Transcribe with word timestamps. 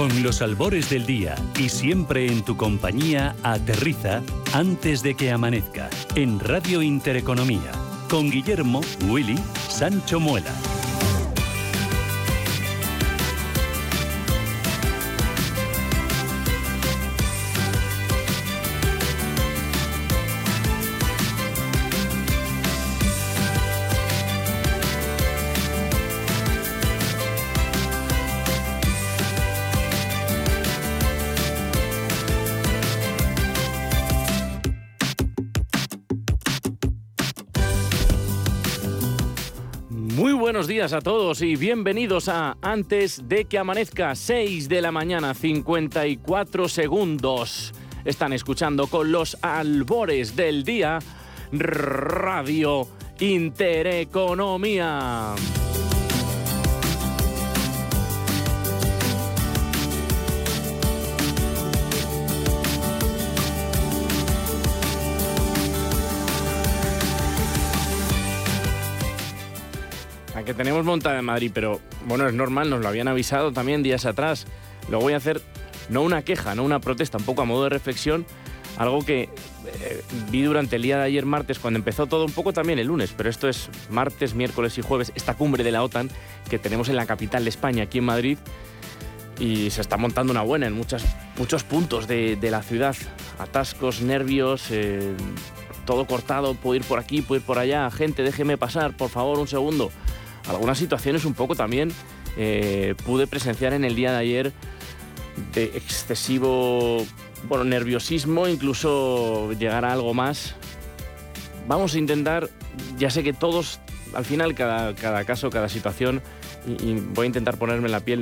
Con 0.00 0.22
los 0.22 0.40
albores 0.40 0.88
del 0.88 1.04
día 1.04 1.34
y 1.58 1.68
siempre 1.68 2.26
en 2.26 2.42
tu 2.42 2.56
compañía, 2.56 3.36
aterriza 3.42 4.22
antes 4.54 5.02
de 5.02 5.14
que 5.14 5.30
amanezca 5.30 5.90
en 6.14 6.40
Radio 6.40 6.80
Intereconomía 6.80 7.70
con 8.08 8.30
Guillermo 8.30 8.80
Willy 9.10 9.36
Sancho 9.68 10.18
Muela. 10.18 10.54
Días 40.80 40.92
a 40.94 41.02
todos 41.02 41.42
y 41.42 41.56
bienvenidos 41.56 42.30
a 42.30 42.56
Antes 42.62 43.28
de 43.28 43.44
que 43.44 43.58
amanezca, 43.58 44.14
6 44.14 44.66
de 44.66 44.80
la 44.80 44.90
mañana, 44.90 45.34
54 45.34 46.70
segundos. 46.70 47.74
Están 48.06 48.32
escuchando 48.32 48.86
con 48.86 49.12
los 49.12 49.36
albores 49.42 50.36
del 50.36 50.64
día 50.64 51.00
Radio 51.52 52.88
Intereconomía. 53.18 55.34
Que 70.50 70.54
tenemos 70.54 70.84
montada 70.84 71.16
en 71.20 71.24
Madrid, 71.24 71.52
pero 71.54 71.80
bueno, 72.06 72.26
es 72.26 72.34
normal, 72.34 72.70
nos 72.70 72.80
lo 72.80 72.88
habían 72.88 73.06
avisado 73.06 73.52
también 73.52 73.84
días 73.84 74.04
atrás. 74.04 74.48
Lo 74.88 74.98
voy 74.98 75.12
a 75.12 75.18
hacer 75.18 75.40
no 75.90 76.02
una 76.02 76.22
queja, 76.22 76.56
no 76.56 76.64
una 76.64 76.80
protesta, 76.80 77.18
un 77.18 77.24
poco 77.24 77.42
a 77.42 77.44
modo 77.44 77.64
de 77.64 77.68
reflexión, 77.68 78.26
algo 78.76 79.04
que 79.04 79.28
eh, 79.66 80.02
vi 80.28 80.42
durante 80.42 80.74
el 80.74 80.82
día 80.82 80.98
de 80.98 81.04
ayer 81.04 81.24
martes, 81.24 81.60
cuando 81.60 81.78
empezó 81.78 82.08
todo 82.08 82.24
un 82.24 82.32
poco 82.32 82.52
también 82.52 82.80
el 82.80 82.88
lunes, 82.88 83.14
pero 83.16 83.30
esto 83.30 83.48
es 83.48 83.70
martes, 83.90 84.34
miércoles 84.34 84.76
y 84.76 84.82
jueves, 84.82 85.12
esta 85.14 85.34
cumbre 85.34 85.62
de 85.62 85.70
la 85.70 85.84
OTAN 85.84 86.10
que 86.48 86.58
tenemos 86.58 86.88
en 86.88 86.96
la 86.96 87.06
capital 87.06 87.44
de 87.44 87.50
España, 87.50 87.84
aquí 87.84 87.98
en 87.98 88.06
Madrid, 88.06 88.36
y 89.38 89.70
se 89.70 89.80
está 89.80 89.98
montando 89.98 90.32
una 90.32 90.42
buena 90.42 90.66
en 90.66 90.72
muchas, 90.72 91.04
muchos 91.38 91.62
puntos 91.62 92.08
de, 92.08 92.36
la 92.42 92.62
ciudad. 92.64 92.96
Atascos, 93.38 94.02
nervios, 94.02 94.64
eh, 94.72 95.14
todo 95.86 96.08
cortado, 96.08 96.54
puedo 96.54 96.74
ir 96.74 96.82
por 96.82 96.98
aquí, 96.98 97.22
puedo 97.22 97.40
ir 97.40 97.46
por 97.46 97.60
allá, 97.60 97.88
gente, 97.92 98.24
déjeme 98.24 98.58
pasar, 98.58 98.96
por 98.96 99.10
favor, 99.10 99.38
un 99.38 99.46
segundo 99.46 99.92
algunas 100.50 100.78
situaciones 100.78 101.24
un 101.24 101.34
poco 101.34 101.54
también 101.54 101.92
eh, 102.36 102.94
pude 103.04 103.26
presenciar 103.26 103.72
en 103.72 103.84
el 103.84 103.94
día 103.94 104.12
de 104.12 104.18
ayer 104.18 104.52
de 105.54 105.64
excesivo 105.76 107.04
bueno, 107.48 107.64
nerviosismo, 107.64 108.48
incluso 108.48 109.52
llegar 109.52 109.84
a 109.84 109.92
algo 109.92 110.14
más. 110.14 110.54
Vamos 111.66 111.94
a 111.94 111.98
intentar, 111.98 112.48
ya 112.98 113.10
sé 113.10 113.22
que 113.22 113.32
todos, 113.32 113.80
al 114.14 114.24
final, 114.24 114.54
cada, 114.54 114.94
cada 114.94 115.24
caso, 115.24 115.50
cada 115.50 115.68
situación, 115.68 116.22
y, 116.66 116.94
voy 116.94 117.24
a 117.24 117.26
intentar 117.26 117.56
ponerme 117.56 117.86
en 117.86 117.92
la 117.92 118.00
piel 118.00 118.20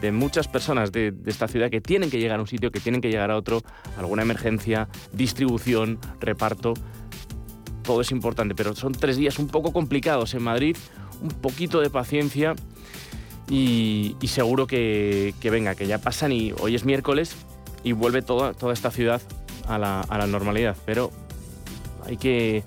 de, 0.00 0.12
muchas 0.12 0.48
personas 0.48 0.90
de, 0.90 1.10
de, 1.10 1.30
esta 1.30 1.48
ciudad 1.48 1.70
que 1.70 1.80
tienen 1.80 2.10
que 2.10 2.18
llegar 2.18 2.38
a 2.38 2.42
un 2.42 2.48
sitio, 2.48 2.70
que 2.70 2.80
tienen 2.80 3.00
que 3.00 3.10
llegar 3.10 3.30
a 3.30 3.36
otro, 3.36 3.62
alguna 3.98 4.22
emergencia, 4.22 4.88
distribución, 5.12 5.98
reparto. 6.20 6.74
Todo 7.82 8.00
es 8.00 8.10
importante, 8.10 8.54
pero 8.54 8.74
son 8.74 8.92
tres 8.92 9.18
días 9.18 9.38
un 9.38 9.48
poco 9.48 9.72
complicados 9.72 10.32
en 10.32 10.42
Madrid, 10.42 10.76
un 11.24 11.30
poquito 11.30 11.80
de 11.80 11.88
paciencia 11.88 12.54
y, 13.48 14.16
seguro 14.26 14.66
que, 14.66 15.34
venga, 15.42 15.74
que 15.74 15.86
ya 15.86 15.98
pasan 15.98 16.32
y 16.32 16.52
hoy 16.60 16.74
es 16.74 16.84
miércoles 16.84 17.34
y 17.82 17.92
vuelve 17.92 18.22
toda, 18.22 18.52
toda 18.52 18.72
esta 18.72 18.90
ciudad 18.90 19.20
a 19.66 19.78
la, 19.78 20.26
normalidad. 20.26 20.76
Pero 20.84 21.10
hay 22.04 22.18
que, 22.18 22.62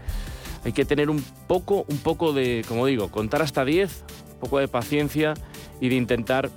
hay 0.66 0.74
que 0.74 0.86
tener 0.86 1.10
un 1.10 1.24
poco, 1.48 1.86
un 1.88 1.98
poco 2.00 2.34
de, 2.34 2.66
como 2.68 2.86
digo, 2.88 3.10
contar 3.10 3.42
hasta 3.44 3.64
10, 3.64 4.04
un 4.34 4.40
poco 4.40 4.60
de 4.60 4.68
paciencia 4.68 5.36
y 5.80 5.90
de 5.90 5.96
intentar 5.96 6.50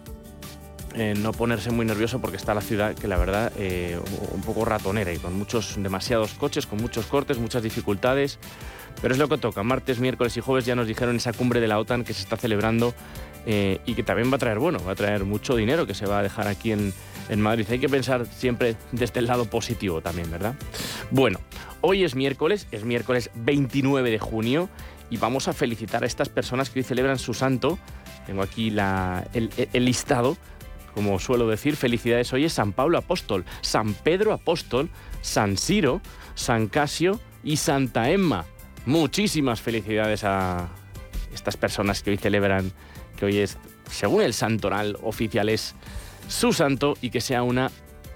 eh, 0.95 1.15
no 1.17 1.33
ponerse 1.33 1.71
muy 1.71 1.87
nervioso 1.87 2.21
porque 2.21 2.37
está 2.37 2.53
la 2.53 2.61
ciudad 2.61 2.95
que 2.97 3.06
la 3.06 3.17
verdad 3.17 3.53
eh, 3.56 3.99
un 4.33 4.41
poco 4.41 4.65
ratonera 4.65 5.12
y 5.12 5.19
con 5.19 5.39
muchos 5.39 5.81
demasiados 5.81 6.34
coches, 6.34 6.67
con 6.67 6.81
muchos 6.81 7.06
cortes, 7.06 7.39
muchas 7.39 7.62
dificultades. 7.62 8.39
Pero 9.01 9.15
es 9.15 9.21
lo 9.21 9.28
que 9.28 9.39
toca. 9.39 9.62
Martes, 9.62 10.01
miércoles 10.01 10.37
y 10.37 10.41
jueves 10.41 10.67
ya 10.67 10.75
nos 10.75 10.89
dijeron 10.89 11.17
esa 11.17 11.33
cumbre 11.33 11.61
de 11.61 11.69
la 11.69 11.78
OTAN 11.78 12.05
que 12.05 12.12
se 12.12 12.23
está 12.23 12.37
celebrando 12.37 12.93
eh, 13.47 13.81
y 13.87 13.95
que 13.95 14.03
también 14.03 14.31
va 14.33 14.37
a 14.37 14.39
traer, 14.39 14.59
bueno, 14.59 14.78
va 14.84 14.93
a 14.93 14.95
traer 14.95 15.25
mucho 15.25 15.55
dinero 15.55 15.87
que 15.87 15.95
se 15.95 16.06
va 16.06 16.19
a 16.19 16.23
dejar 16.23 16.49
aquí 16.49 16.73
en, 16.73 16.93
en 17.28 17.41
Madrid. 17.41 17.67
Hay 17.71 17.78
que 17.78 17.89
pensar 17.89 18.27
siempre 18.27 18.77
desde 18.91 19.21
el 19.21 19.27
lado 19.27 19.45
positivo 19.45 20.01
también, 20.01 20.31
¿verdad? 20.31 20.55
Bueno, 21.12 21.39
hoy 21.83 22.03
es 22.03 22.17
miércoles, 22.17 22.67
es 22.72 22.84
miércoles 22.84 23.31
29 23.37 24.11
de 24.11 24.19
junio 24.19 24.69
y 25.09 25.19
vamos 25.19 25.47
a 25.47 25.53
felicitar 25.53 26.03
a 26.03 26.07
estas 26.07 26.28
personas 26.28 26.69
que 26.69 26.81
hoy 26.81 26.84
celebran 26.84 27.19
su 27.19 27.33
santo. 27.33 27.78
Tengo 28.27 28.43
aquí 28.43 28.69
el, 28.69 29.51
el 29.72 29.84
listado 29.84 30.37
como 30.95 31.19
suelo 31.19 31.49
decir, 31.49 31.77
felicidades 31.77 32.33
hoy 32.33 32.45
es 32.45 32.53
San 32.53 32.73
Pablo 32.73 32.99
Apóstol, 32.99 33.45
San 33.61 33.95
Pedro 33.95 34.33
Apóstol, 34.33 34.91
San 35.23 35.56
Ciro, 35.56 36.01
San 36.34 36.69
Casio 36.69 37.21
y 37.45 37.56
Santa 37.56 38.11
Emma. 38.11 38.45
Muchísimas 38.87 39.61
felicidades 39.61 40.25
a 40.25 40.69
estas 41.33 41.56
personas 41.56 42.03
que 42.03 42.11
hoy 42.11 42.17
celebran, 42.17 42.73
que 43.17 43.27
hoy 43.27 43.39
es, 43.39 43.59
según 43.91 44.23
el 44.23 44.34
santoral 44.34 44.99
oficial, 45.03 45.49
es 45.49 45.75
su 46.28 46.53
santo 46.53 46.95
y 47.01 47.11
que 47.11 47.21
sea 47.21 47.43
una 47.43 47.71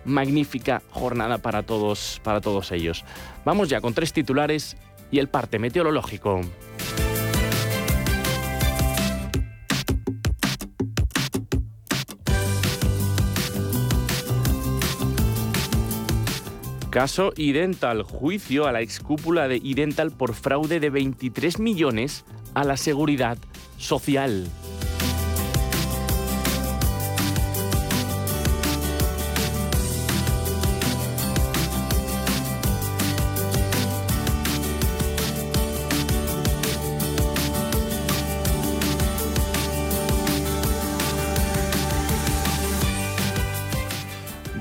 magnífica 0.05 0.83
jornada 0.91 1.39
para 1.39 1.63
todos, 1.63 2.21
para 2.23 2.41
todos 2.41 2.73
ellos. 2.73 3.05
Vamos 3.45 3.69
ya 3.69 3.81
con 3.81 3.95
tres 3.95 4.13
titulares 4.13 4.77
y 5.11 5.19
el 5.19 5.29
parte 5.29 5.59
meteorológico. 5.59 6.41
Caso 16.95 17.33
Idental, 17.37 18.05
juicio 18.05 18.69
a 18.69 18.73
la 18.73 18.81
excúpula 18.81 19.49
de 19.49 19.57
Idental 19.57 20.13
por 20.13 20.33
fraude 20.33 20.79
de 20.79 20.91
23 20.91 21.59
millones 21.59 22.25
a 22.55 22.63
la 22.63 22.77
seguridad 22.77 23.37
social. 23.79 24.47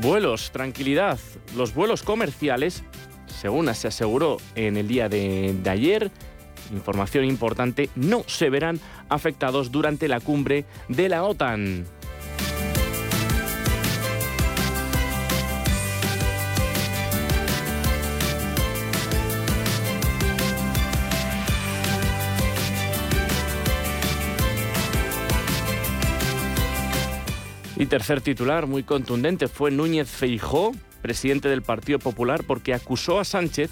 Vuelos, 0.01 0.50
tranquilidad. 0.51 1.19
Los 1.55 1.73
vuelos 1.75 2.03
comerciales, 2.03 2.83
según 3.27 3.73
se 3.75 3.87
aseguró 3.87 4.37
en 4.55 4.77
el 4.77 4.87
día 4.87 5.09
de, 5.09 5.55
ayer, 5.69 6.11
información 6.71 7.25
importante, 7.25 7.89
no 7.95 8.23
se 8.27 8.49
verán 8.49 8.79
afectados 9.09 9.71
durante 9.71 10.07
la 10.07 10.19
cumbre 10.19 10.65
de 10.87 11.09
la 11.09 11.23
OTAN. 11.23 11.85
Y 27.83 27.85
tercer 27.85 28.21
titular, 28.21 28.65
muy 28.65 28.83
contundente, 28.83 29.50
fue 29.50 29.69
Núñez 29.69 30.09
Feijó, 30.09 30.71
presidente 31.01 31.50
del 31.50 31.63
Partido 31.63 32.00
Popular, 32.00 32.45
porque 32.47 32.74
acusó 32.74 33.19
a 33.19 33.25
Sánchez 33.25 33.71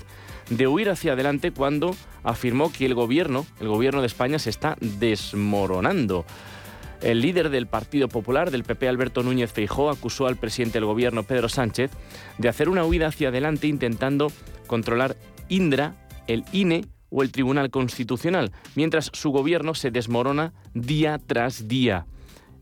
de 0.49 0.67
huir 0.67 0.89
hacia 0.89 1.13
adelante 1.13 1.51
cuando 1.51 1.95
afirmó 2.21 2.73
que 2.73 2.85
el 2.85 2.93
gobierno, 2.93 3.45
el 3.61 3.69
gobierno 3.69 4.01
de 4.01 4.07
España, 4.07 4.37
se 4.37 4.49
está 4.49 4.75
desmoronando. 4.81 6.25
El 7.01 7.21
líder 7.21 7.51
del 7.51 7.67
Partido 7.67 8.09
Popular, 8.09 8.51
del 8.51 8.65
PP 8.65 8.89
Alberto 8.89 9.23
Núñez 9.23 9.53
Feijó, 9.53 9.89
acusó 9.89 10.27
al 10.27 10.35
presidente 10.35 10.79
del 10.79 10.87
gobierno 10.87 11.23
Pedro 11.23 11.47
Sánchez 11.47 11.91
de 12.37 12.49
hacer 12.49 12.67
una 12.67 12.83
huida 12.83 13.07
hacia 13.07 13.29
adelante 13.29 13.67
intentando 13.67 14.29
controlar 14.67 15.15
Indra, 15.47 15.95
el 16.27 16.43
INE 16.51 16.83
o 17.09 17.23
el 17.23 17.31
Tribunal 17.31 17.69
Constitucional, 17.69 18.51
mientras 18.75 19.09
su 19.13 19.31
gobierno 19.31 19.73
se 19.73 19.89
desmorona 19.89 20.51
día 20.73 21.17
tras 21.17 21.69
día. 21.69 22.07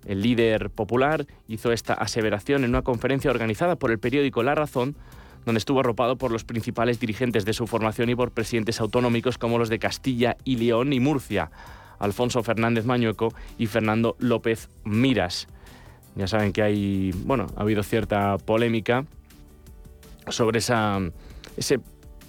El 0.06 0.22
líder 0.22 0.70
popular 0.70 1.26
hizo 1.48 1.72
esta 1.72 1.94
aseveración 1.94 2.64
en 2.64 2.72
una 2.72 2.82
conferencia 2.82 3.32
organizada 3.32 3.76
por 3.76 3.92
el 3.92 4.00
periódico 4.00 4.44
La 4.44 4.56
Razón, 4.56 4.96
donde 5.46 5.60
estuvo 5.60 5.80
arropado 5.80 6.18
por 6.18 6.32
los 6.32 6.44
principales 6.44 7.00
dirigentes 7.00 7.46
de 7.46 7.54
su 7.54 7.68
formación 7.68 8.10
y 8.10 8.16
por 8.16 8.32
presidentes 8.32 8.80
autonómicos 8.82 9.38
como 9.38 9.58
los 9.58 9.70
de 9.70 9.80
Castilla 9.80 10.38
y 10.44 10.58
León 10.58 10.94
y 10.94 11.00
Murcia, 11.00 11.52
Alfonso 12.00 12.44
Fernández 12.44 12.86
Mañueco 12.86 13.34
y 13.58 13.68
Fernando 13.68 14.16
López 14.20 14.70
Miras. 14.84 15.48
Ya 16.16 16.28
saben 16.28 16.54
que 16.54 16.62
hay, 16.62 17.12
bueno, 17.24 17.48
ha 17.56 17.62
habido 17.62 17.84
cierta 17.84 18.38
polémica 18.38 19.06
sobre 20.28 20.60
esa, 20.60 21.00
ese, 21.56 21.80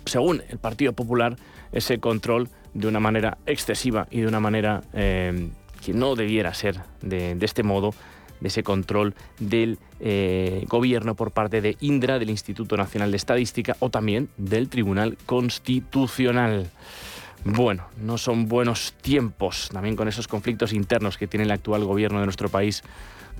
según 0.05 0.43
el 0.49 0.58
Partido 0.58 0.93
Popular, 0.93 1.37
ese 1.72 1.99
control 1.99 2.49
de 2.75 2.88
una 2.88 3.00
manera 3.00 3.38
excesiva 3.46 4.06
y 4.11 4.20
de 4.20 4.28
una 4.28 4.40
manera 4.40 4.82
eh, 4.93 5.50
no 5.92 6.16
debiera 6.16 6.54
ser 6.54 6.81
de, 7.02 7.37
este 7.40 7.62
modo, 7.62 7.94
de 8.40 8.48
ese 8.48 8.62
control 8.62 9.14
del 9.38 9.78
eh, 10.00 10.64
gobierno 10.69 11.14
por 11.14 11.31
parte 11.31 11.60
de 11.60 11.76
Indra, 11.81 12.19
del 12.19 12.31
Instituto 12.31 12.76
Nacional 12.76 13.10
de 13.10 13.16
Estadística 13.16 13.76
o 13.81 13.90
también 13.90 14.28
del 14.37 14.69
Tribunal 14.69 15.16
Constitucional. 15.26 16.70
Bueno, 17.44 17.84
no 18.02 18.19
son 18.19 18.48
buenos 18.48 18.92
tiempos, 19.00 19.70
también 19.72 19.96
con 19.96 20.08
esos 20.08 20.28
conflictos 20.28 20.75
internos 20.75 21.16
que 21.16 21.26
tiene 21.26 21.44
el 21.44 21.50
actual 21.50 21.84
gobierno 21.84 22.20
de 22.20 22.26
nuestro 22.26 22.50
país 22.50 22.82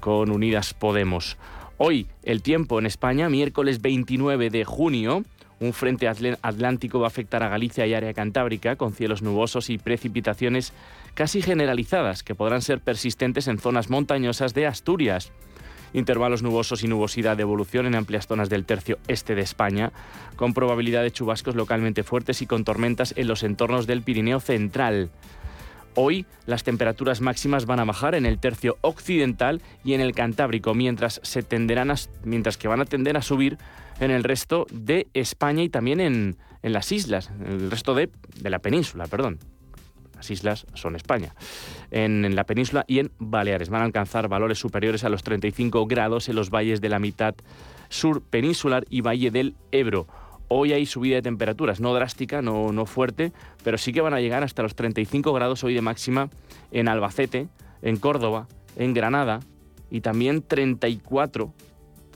con 0.01 0.31
Unidas 0.31 0.73
Podemos. 0.73 1.37
Hoy 1.77 2.07
el 2.23 2.43
tiempo 2.43 2.79
en 2.79 2.87
España, 2.87 3.29
miércoles 3.29 3.83
29 3.83 4.51
de 4.51 4.65
junio, 4.65 5.25
un 5.61 5.75
frente 5.75 6.09
atlántico 6.09 7.01
va 7.01 7.07
a 7.07 7.09
afectar 7.09 7.43
a 7.43 7.49
Galicia 7.51 7.87
y 7.87 7.93
área 7.93 8.15
cantábrica 8.15 8.77
con 8.77 8.95
cielos 8.95 9.21
nubosos 9.21 9.69
y 9.69 9.77
precipitaciones 9.77 10.73
casi 11.13 11.43
generalizadas 11.43 12.23
que 12.23 12.35
podrán 12.35 12.63
ser 12.63 12.81
persistentes 12.81 13.47
en 13.47 13.59
zonas 13.59 13.91
montañosas 13.91 14.55
de 14.55 14.67
Asturias. 14.67 15.33
Intervalos 15.93 16.43
nubosos 16.43 16.83
y 16.83 16.89
nubosidad 16.89 17.37
de 17.37 17.43
evolución 17.43 17.85
en 17.85 17.95
amplias 17.95 18.27
zonas 18.27 18.49
del 18.49 18.65
tercio 18.65 18.99
este 19.07 19.35
de 19.35 19.43
España, 19.43 19.93
con 20.37 20.55
probabilidad 20.55 21.03
de 21.03 21.11
chubascos 21.11 21.57
localmente 21.57 22.05
fuertes 22.05 22.41
y 22.41 22.47
con 22.47 22.65
tormentas 22.65 23.13
en 23.17 23.29
los 23.29 23.43
entornos 23.43 23.87
del 23.87 24.03
Pirineo 24.03 24.41
central. 24.41 25.11
Hoy 25.95 26.25
las 26.47 26.63
temperaturas 26.63 27.21
máximas 27.21 27.67
van 27.67 27.81
a 27.81 27.85
bajar 27.85 28.15
en 28.15 28.25
el 28.25 28.39
tercio 28.39 28.79
occidental 28.81 29.61
y 29.85 29.95
en 29.95 30.01
el 30.01 30.15
Cantábrico, 30.15 30.73
mientras, 30.73 31.21
se 31.25 31.43
tenderán 31.43 31.93
mientras 32.25 32.57
que 32.57 32.69
van 32.69 32.81
a 32.81 32.85
tender 32.85 33.17
a 33.17 33.23
subir 33.23 33.59
en 34.01 34.11
el 34.11 34.25
resto 34.25 34.67
de 34.73 35.09
España 35.15 35.63
y 35.63 35.69
también 35.69 36.01
en, 36.01 36.37
las 36.63 36.91
islas, 36.91 37.31
en 37.39 37.47
el 37.47 37.71
resto 37.71 37.95
de, 37.95 38.11
la 38.43 38.59
península, 38.59 39.07
perdón. 39.07 39.39
Las 40.17 40.31
islas 40.31 40.67
son 40.75 40.97
España. 40.97 41.35
En, 41.91 42.27
en, 42.27 42.35
la 42.35 42.45
península 42.45 42.85
y 42.87 42.99
en 42.99 43.11
Baleares. 43.19 43.71
Van 43.71 43.81
a 43.81 43.87
alcanzar 43.87 44.29
valores 44.29 44.59
superiores 44.59 45.03
a 45.05 45.09
los 45.09 45.23
35 45.23 45.87
grados 45.87 46.29
en 46.29 46.37
los 46.37 46.51
valles 46.51 46.83
de 46.83 46.91
la 46.91 46.99
mitad 46.99 47.35
sur 47.89 48.23
peninsular 48.23 48.85
y 48.91 49.01
valle 49.01 49.31
del 49.31 49.55
Ebro. 49.73 50.07
Hoy 50.49 50.73
hay 50.73 50.85
subida 50.85 51.15
de 51.15 51.23
temperaturas, 51.23 51.81
no 51.81 51.95
drástica, 51.95 52.43
no, 52.43 52.73
no 52.73 52.85
fuerte, 52.85 53.33
pero 53.63 53.79
sí 53.79 53.93
que 53.93 54.01
van 54.01 54.15
a 54.15 54.21
llegar 54.21 54.43
hasta 54.43 54.63
los 54.63 54.75
35 54.75 55.33
grados 55.33 55.63
hoy 55.65 55.75
de 55.75 55.81
máxima 55.81 56.29
en 56.71 56.89
Albacete, 56.89 57.49
en 57.83 57.97
Córdoba, 57.97 58.49
en 58.77 58.93
Granada 58.93 59.41
y 59.91 60.01
también 60.01 60.43
34 60.43 61.55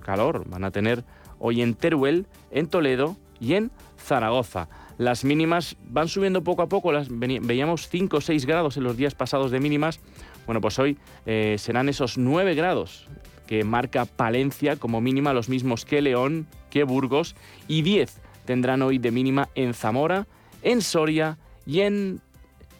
calor 0.04 0.48
van 0.48 0.64
a 0.64 0.70
tener 0.70 1.04
hoy 1.38 1.62
en 1.62 1.74
Teruel, 1.74 2.26
en 2.50 2.68
Toledo 2.68 3.16
y 3.40 3.54
en 3.54 3.70
Zaragoza. 3.98 4.68
Las 4.98 5.24
mínimas 5.24 5.76
van 5.88 6.08
subiendo 6.08 6.44
poco 6.44 6.62
a 6.62 6.68
poco, 6.68 6.92
las 6.92 7.08
veíamos 7.10 7.88
5 7.88 8.18
o 8.18 8.20
6 8.20 8.46
grados 8.46 8.76
en 8.76 8.84
los 8.84 8.96
días 8.96 9.14
pasados 9.14 9.50
de 9.50 9.60
mínimas. 9.60 10.00
Bueno, 10.46 10.60
pues 10.60 10.78
hoy 10.78 10.98
eh, 11.26 11.56
serán 11.58 11.88
esos 11.88 12.16
9 12.18 12.54
grados 12.54 13.08
que 13.46 13.64
marca 13.64 14.04
Palencia 14.04 14.76
como 14.76 15.00
mínima, 15.00 15.32
los 15.32 15.48
mismos 15.48 15.84
que 15.84 16.00
León, 16.00 16.46
que 16.70 16.84
Burgos, 16.84 17.34
y 17.68 17.82
10 17.82 18.20
tendrán 18.44 18.82
hoy 18.82 18.98
de 18.98 19.10
mínima 19.10 19.48
en 19.54 19.74
Zamora, 19.74 20.26
en 20.62 20.80
Soria 20.80 21.38
y 21.66 21.80
en, 21.80 22.20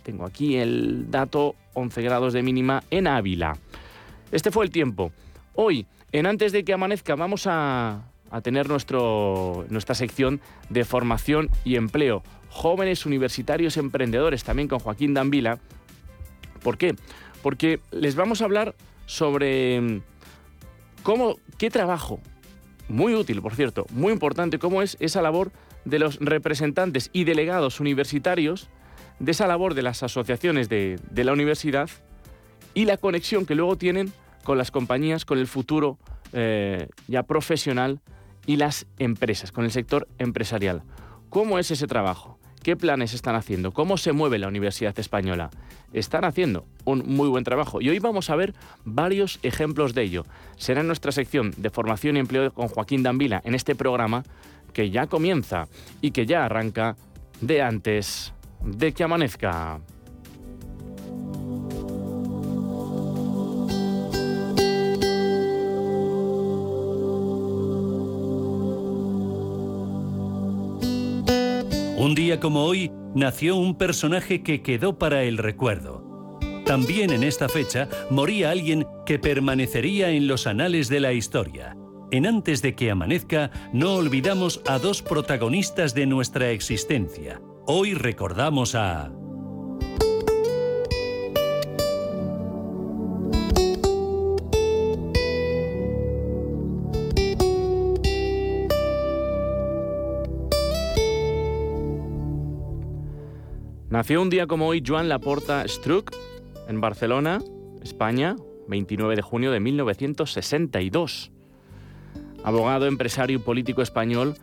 tengo 0.03 0.25
aquí 0.25 0.57
el 0.57 1.11
dato, 1.11 1.55
11 1.75 2.03
grados 2.03 2.33
de 2.33 2.43
mínima 2.43 2.83
en 2.91 3.07
Ávila. 3.07 3.57
Este 4.31 4.51
fue 4.51 4.65
el 4.65 4.71
tiempo. 4.71 5.13
Hoy, 5.55 5.87
en 6.13 6.27
antes 6.27 6.53
de 6.53 6.65
que 6.65 6.73
amanezca, 6.73 7.15
vamos 7.15 7.47
a 7.47 8.03
a 8.35 8.41
tener 8.41 8.69
nuestro, 8.69 9.65
nuestra 9.69 9.95
sección 9.95 10.41
de 10.69 10.85
formación 10.85 11.51
y 11.65 11.77
empleo. 11.77 12.25
Jóvenes 12.49 13.07
universitarios 13.07 13.77
emprendedores, 13.77 14.43
también 14.43 14.67
con 14.67 14.81
Joaquín 14.81 15.15
Danvila. 15.15 15.61
¿Por 16.61 16.77
qué? 16.77 16.97
Porque 17.45 17.79
les 17.93 18.17
vamos 18.17 18.43
a 18.43 18.47
hablar 18.47 18.75
sobre 19.07 19.81
mm, 19.81 20.03
cómo, 21.05 21.37
qué 21.59 21.71
trabajo, 21.71 22.19
muy 22.89 23.15
útil, 23.15 23.41
por 23.41 23.55
cierto, 23.55 23.87
muy 23.91 24.13
importante, 24.13 24.59
cómo 24.59 24.83
es 24.83 24.97
esa 24.99 25.23
labor 25.23 25.53
de 25.85 26.01
los 26.01 26.19
representantes 26.19 27.11
y 27.13 27.23
delegados 27.23 27.79
universitarios, 27.79 28.69
de 29.21 29.31
esa 29.31 29.47
labor 29.47 29.75
de 29.75 29.83
las 29.83 30.03
asociaciones 30.03 30.69
de, 30.69 30.99
la 31.15 31.33
universidad 31.33 31.89
y 32.75 32.87
la 32.87 32.97
conexión 32.97 33.47
que 33.47 33.55
luego 33.55 33.77
tienen 33.77 34.13
con 34.43 34.59
las 34.59 34.73
compañías, 34.73 35.25
con 35.25 35.39
el 35.39 35.47
futuro 35.47 35.99
eh, 36.33 36.89
ya 37.07 37.23
profesional 37.23 38.01
y 38.47 38.57
las 38.57 38.87
empresas, 38.99 39.53
con 39.53 39.65
el 39.65 39.71
sector 39.71 40.09
empresarial. 40.19 40.83
¿Cómo 41.31 41.59
es 41.59 41.71
ese 41.71 41.87
trabajo? 41.87 42.39
¿Qué 42.63 42.77
planes 42.77 43.13
están 43.13 43.35
haciendo? 43.35 43.73
¿Cómo 43.73 43.99
se 43.99 44.13
mueve 44.13 44.39
la 44.39 44.49
Universidad 44.49 44.99
Española? 44.99 45.51
Están 45.93 46.25
haciendo 46.25 46.67
un 46.85 47.05
muy 47.07 47.29
buen 47.29 47.45
trabajo 47.45 47.81
y 47.83 47.91
hoy 47.91 47.99
vamos 47.99 48.31
a 48.31 48.37
ver 48.37 48.55
varios 48.85 49.39
ejemplos 49.43 49.95
de 49.95 50.03
ello. 50.03 50.25
Será 50.57 50.81
en 50.81 50.87
nuestra 50.87 51.13
sección 51.13 51.53
de 51.59 51.69
formación 51.69 52.17
y 52.17 52.21
empleo 52.21 52.53
con 52.55 52.69
Joaquín 52.69 53.03
Danvila 53.03 53.43
en 53.45 53.55
este 53.55 53.75
programa 53.75 54.25
que 54.73 54.91
ya 54.91 55.07
comienza 55.07 55.69
y 56.01 56.13
que 56.13 56.25
ya 56.25 56.47
arranca 56.47 56.97
de 57.43 57.61
antes 57.61 58.33
de 58.65 58.93
que 58.93 59.05
amanezca. 59.05 59.81
Un 71.97 72.17
día 72.17 72.41
como 72.41 72.65
hoy 72.65 72.91
nació 73.15 73.55
un 73.55 73.79
personaje 73.79 74.43
que 74.43 74.63
quedó 74.63 74.99
para 74.99 75.23
el 75.23 75.39
recuerdo. 75.39 76.03
También 76.67 77.11
en 77.11 77.23
esta 77.23 77.49
fecha 77.49 77.89
moría 78.11 78.51
alguien 78.51 78.85
que 79.07 79.21
permanecería 79.21 80.11
en 80.11 80.27
los 80.27 80.49
anales 80.49 80.89
de 80.89 80.99
la 80.99 81.13
historia. 81.13 81.77
En 82.11 82.27
Antes 82.27 82.63
de 82.63 82.75
que 82.75 82.91
amanezca, 82.91 83.53
no 83.73 83.95
olvidamos 83.95 84.61
a 84.67 84.81
dos 84.81 85.03
protagonistas 85.03 85.95
de 85.95 86.07
nuestra 86.07 86.51
existencia. 86.51 87.41
Hoy 87.67 87.95
recordamos 87.95 88.75
a... 88.75 89.13
Nació 103.95 104.21
un 104.21 104.29
día 104.29 104.49
como 104.49 104.67
hoy 104.67 104.83
Joan 104.85 105.09
Laporta 105.09 105.69
Struck 105.69 106.11
en 106.67 106.81
Barcelona, 106.81 107.39
España, 107.81 108.35
29 108.67 109.15
de 109.15 109.23
junio 109.23 109.53
de 109.53 109.61
1962. 109.61 111.31
Abogado, 112.43 112.87
empresario 112.87 113.37
y 113.37 113.41
político 113.41 113.83
español, 113.83 114.35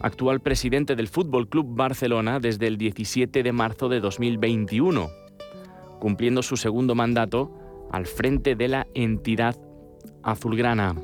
actual 0.00 0.40
presidente 0.40 0.96
del 0.96 1.06
Fútbol 1.06 1.48
Club 1.48 1.66
Barcelona 1.68 2.40
desde 2.40 2.66
el 2.66 2.78
17 2.78 3.44
de 3.44 3.52
marzo 3.52 3.88
de 3.88 4.00
2021, 4.00 5.08
cumpliendo 6.00 6.42
su 6.42 6.56
segundo 6.56 6.96
mandato 6.96 7.56
al 7.92 8.06
frente 8.06 8.56
de 8.56 8.66
la 8.66 8.88
entidad 8.94 9.54
azulgrana. 10.24 10.96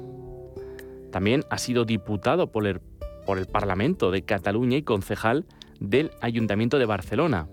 También 1.13 1.45
ha 1.51 1.59
sido 1.59 1.85
diputado 1.85 2.51
por 2.51 2.67
el, 2.67 2.81
por 3.25 3.39
el 3.39 3.47
Parlamento 3.47 4.11
de 4.11 4.23
Cataluña 4.23 4.77
y 4.77 4.83
concejal 4.83 5.47
del 5.79 6.11
Ayuntamiento 6.21 6.81
de 6.81 6.87
Barcelona. 6.87 7.47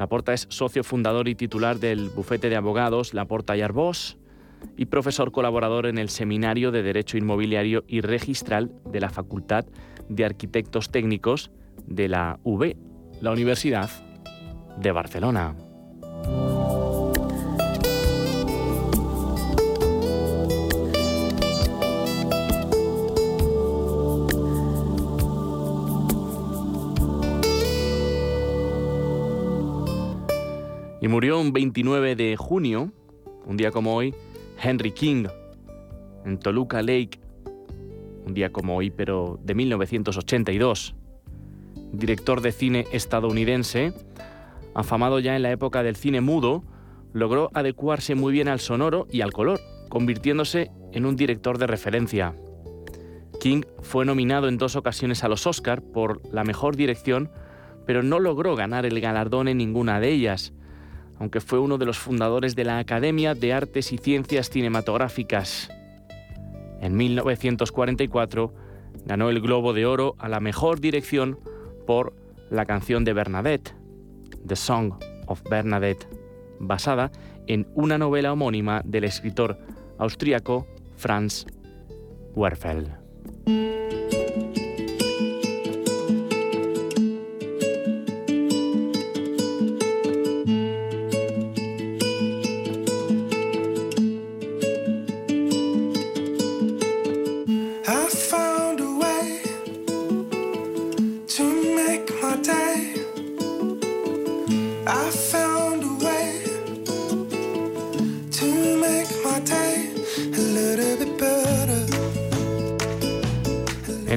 Laporta 0.00 0.32
es 0.32 0.46
socio 0.48 0.82
fundador 0.82 1.28
y 1.28 1.34
titular 1.34 1.78
del 1.78 2.08
bufete 2.08 2.48
de 2.48 2.56
abogados 2.56 3.12
Laporta 3.12 3.54
y 3.54 3.60
Arbós 3.60 4.16
y 4.74 4.86
profesor 4.86 5.30
colaborador 5.30 5.84
en 5.84 5.98
el 5.98 6.08
Seminario 6.08 6.70
de 6.70 6.82
Derecho 6.82 7.18
Inmobiliario 7.18 7.84
y 7.86 8.00
Registral 8.00 8.72
de 8.86 8.98
la 8.98 9.10
Facultad 9.10 9.66
de 10.08 10.24
Arquitectos 10.24 10.90
Técnicos 10.90 11.50
de 11.86 12.08
la 12.08 12.40
UB, 12.44 12.76
la 13.20 13.30
Universidad 13.30 13.90
de 14.78 14.90
Barcelona. 14.90 15.54
Murió 31.20 31.38
un 31.38 31.52
29 31.52 32.16
de 32.16 32.34
junio, 32.38 32.94
un 33.44 33.58
día 33.58 33.70
como 33.70 33.94
hoy, 33.94 34.14
Henry 34.58 34.90
King, 34.90 35.26
en 36.24 36.38
Toluca 36.38 36.80
Lake, 36.80 37.20
un 38.24 38.32
día 38.32 38.50
como 38.52 38.74
hoy, 38.74 38.90
pero 38.90 39.38
de 39.44 39.54
1982. 39.54 40.94
Director 41.92 42.40
de 42.40 42.52
cine 42.52 42.86
estadounidense, 42.90 43.92
afamado 44.72 45.18
ya 45.18 45.36
en 45.36 45.42
la 45.42 45.50
época 45.50 45.82
del 45.82 45.94
cine 45.94 46.22
mudo, 46.22 46.64
logró 47.12 47.50
adecuarse 47.52 48.14
muy 48.14 48.32
bien 48.32 48.48
al 48.48 48.60
sonoro 48.60 49.06
y 49.10 49.20
al 49.20 49.34
color, 49.34 49.60
convirtiéndose 49.90 50.70
en 50.94 51.04
un 51.04 51.16
director 51.16 51.58
de 51.58 51.66
referencia. 51.66 52.34
King 53.40 53.60
fue 53.82 54.06
nominado 54.06 54.48
en 54.48 54.56
dos 54.56 54.74
ocasiones 54.74 55.22
a 55.22 55.28
los 55.28 55.46
Oscar 55.46 55.82
por 55.82 56.22
la 56.32 56.44
mejor 56.44 56.76
dirección, 56.76 57.30
pero 57.84 58.02
no 58.02 58.20
logró 58.20 58.56
ganar 58.56 58.86
el 58.86 58.98
galardón 59.02 59.48
en 59.48 59.58
ninguna 59.58 60.00
de 60.00 60.12
ellas, 60.12 60.54
aunque 61.20 61.40
fue 61.40 61.60
uno 61.60 61.78
de 61.78 61.84
los 61.84 61.98
fundadores 61.98 62.56
de 62.56 62.64
la 62.64 62.78
Academia 62.78 63.34
de 63.34 63.52
Artes 63.52 63.92
y 63.92 63.98
Ciencias 63.98 64.48
Cinematográficas. 64.48 65.70
En 66.80 66.96
1944 66.96 68.54
ganó 69.04 69.28
el 69.28 69.40
Globo 69.40 69.74
de 69.74 69.84
Oro 69.84 70.16
a 70.18 70.30
la 70.30 70.40
mejor 70.40 70.80
dirección 70.80 71.38
por 71.86 72.14
la 72.50 72.64
canción 72.64 73.04
de 73.04 73.12
Bernadette, 73.12 73.74
The 74.46 74.56
Song 74.56 74.94
of 75.26 75.42
Bernadette, 75.48 76.08
basada 76.58 77.12
en 77.46 77.68
una 77.74 77.98
novela 77.98 78.32
homónima 78.32 78.80
del 78.84 79.04
escritor 79.04 79.58
austríaco 79.98 80.66
Franz 80.96 81.44
Werfel. 82.34 82.94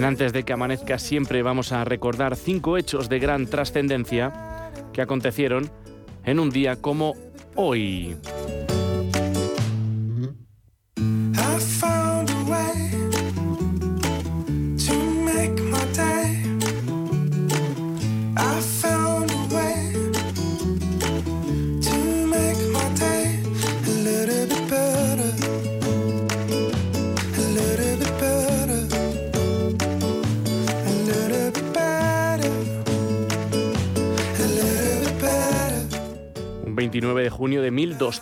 Antes 0.01 0.33
de 0.33 0.43
que 0.43 0.53
amanezca 0.53 0.97
siempre 0.97 1.43
vamos 1.43 1.71
a 1.71 1.85
recordar 1.85 2.35
cinco 2.35 2.77
hechos 2.77 3.09
de 3.09 3.19
gran 3.19 3.45
trascendencia 3.45 4.71
que 4.91 5.03
acontecieron 5.03 5.69
en 6.25 6.39
un 6.39 6.49
día 6.49 6.77
como 6.81 7.13
hoy. 7.55 8.17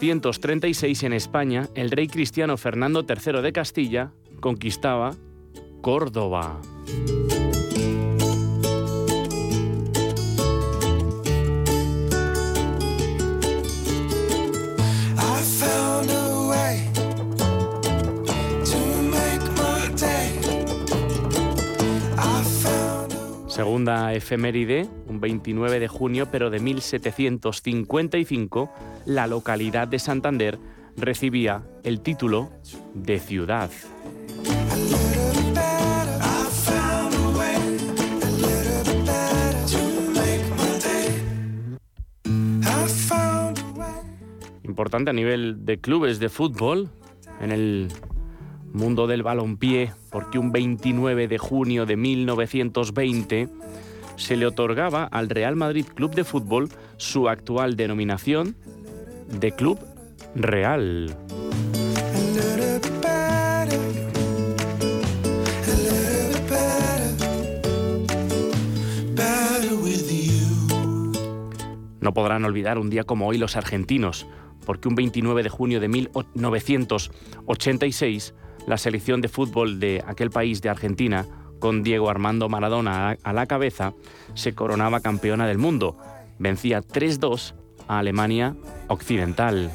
1236 0.02 1.04
en 1.04 1.14
España, 1.14 1.70
el 1.76 1.92
rey 1.92 2.08
cristiano 2.08 2.58
Fernando 2.58 3.06
III 3.08 3.42
de 3.42 3.54
Castilla 3.54 4.12
conquistaba 4.40 5.16
Córdoba. 5.82 6.60
Segunda 23.82 24.14
efeméride, 24.14 24.88
un 25.08 25.20
29 25.20 25.80
de 25.80 25.88
junio, 25.88 26.28
pero 26.32 26.52
de 26.52 26.60
1755, 26.60 28.72
la 29.08 29.26
localidad 29.26 29.88
de 29.88 29.98
Santander 29.98 30.60
recibía 30.98 31.64
el 31.84 32.02
título 32.02 32.52
de 32.94 33.18
ciudad. 33.18 33.72
Importante 44.64 45.10
a 45.10 45.14
nivel 45.14 45.66
de 45.66 45.82
clubes 45.82 46.20
de 46.20 46.30
fútbol 46.30 46.92
en 47.40 47.52
el 47.52 47.88
mundo 48.74 49.08
del 49.08 49.24
balompié, 49.24 49.94
porque 50.10 50.40
un 50.40 50.52
29 50.52 51.28
de 51.28 51.38
junio 51.38 51.86
de 51.86 51.98
1920 51.98 53.50
se 54.16 54.38
le 54.38 54.46
otorgaba 54.46 55.06
al 55.06 55.30
Real 55.30 55.56
Madrid 55.56 55.86
Club 55.94 56.14
de 56.14 56.24
Fútbol 56.24 56.70
su 56.98 57.30
actual 57.30 57.76
denominación 57.76 58.56
de 59.40 59.52
Club 59.52 59.80
Real. 60.36 61.16
No 72.00 72.14
podrán 72.14 72.46
olvidar 72.46 72.78
un 72.80 72.90
día 72.90 73.04
como 73.04 73.28
hoy 73.28 73.38
los 73.38 73.56
argentinos, 73.56 74.26
porque 74.66 74.88
un 74.88 74.96
29 74.96 75.44
de 75.44 75.50
junio 75.50 75.80
de 75.80 75.88
1986 75.88 78.34
la 78.68 78.78
selección 78.78 79.22
de 79.22 79.28
fútbol 79.28 79.80
de 79.80 80.04
aquel 80.06 80.30
país 80.30 80.62
de 80.62 80.70
Argentina, 80.70 81.26
con 81.60 81.84
Diego 81.84 82.10
Armando 82.10 82.50
Maradona 82.50 83.18
a 83.24 83.34
la 83.34 83.46
cabeza, 83.46 83.94
se 84.34 84.54
coronaba 84.54 85.00
campeona 85.00 85.48
del 85.48 85.58
mundo. 85.58 85.98
Vencía 86.40 86.82
3-2 86.82 87.54
a 87.88 88.00
Alemania 88.00 88.56
Occidental. 88.88 89.72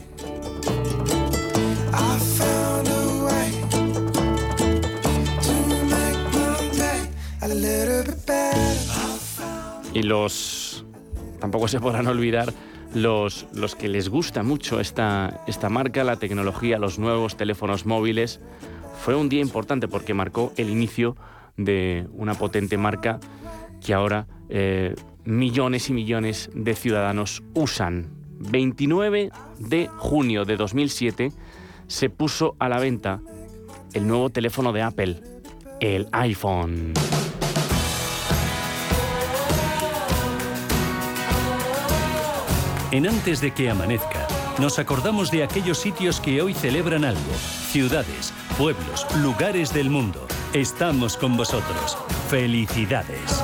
Y 9.95 10.03
los... 10.03 10.85
Tampoco 11.41 11.69
se 11.69 11.81
podrán 11.81 12.07
olvidar 12.07 12.53
los, 12.95 13.47
los 13.53 13.77
que 13.77 13.89
les 13.89 14.09
gusta 14.09 14.43
mucho 14.43 14.81
esta, 14.81 15.43
esta 15.47 15.69
marca, 15.69 16.03
la 16.05 16.17
tecnología, 16.17 16.79
los 16.79 16.99
nuevos 16.99 17.37
teléfonos 17.37 17.87
móviles, 17.87 18.41
fue 19.07 19.15
un 19.15 19.29
día 19.29 19.41
importante 19.41 19.87
porque 19.87 20.15
marcó 20.15 20.53
el 20.57 20.69
inicio 20.69 21.15
de 21.57 22.09
una 22.15 22.35
potente 22.35 22.77
marca 22.77 23.21
que 23.81 23.95
ahora 23.95 24.27
eh, 24.49 24.97
millones 25.25 25.89
y 25.91 25.93
millones 25.93 26.51
de 26.53 26.75
ciudadanos 26.75 27.45
usan. 27.55 28.09
29 28.41 29.31
de 29.61 29.87
junio 29.87 30.45
de 30.45 30.57
2007 30.57 31.31
se 31.87 32.11
puso 32.11 32.57
a 32.59 32.69
la 32.69 32.81
venta 32.81 33.21
el 33.93 34.09
nuevo 34.09 34.29
teléfono 34.31 34.73
de 34.73 34.83
Apple, 34.83 35.21
el 35.79 36.09
iPhone. 36.11 36.93
En 42.91 43.07
antes 43.07 43.41
de 43.41 43.53
que 43.53 43.71
amanezca, 43.71 44.26
nos 44.59 44.79
acordamos 44.79 45.31
de 45.31 45.43
aquellos 45.43 45.79
sitios 45.79 46.21
que 46.21 46.41
hoy 46.41 46.55
celebran 46.55 47.05
algo, 47.05 47.21
ciudades, 47.71 48.33
pueblos, 48.57 49.07
lugares 49.23 49.73
del 49.73 49.91
mundo. 49.91 50.27
Estamos 50.53 51.17
con 51.17 51.37
vosotros. 51.37 51.97
Felicidades. 52.29 53.43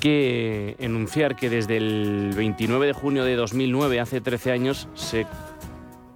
Que 0.00 0.76
enunciar 0.78 1.36
que 1.36 1.50
desde 1.50 1.76
el 1.76 2.32
29 2.36 2.86
de 2.86 2.92
junio 2.92 3.24
de 3.24 3.36
2009, 3.36 4.00
hace 4.00 4.20
13 4.20 4.52
años, 4.52 4.88
se 4.94 5.26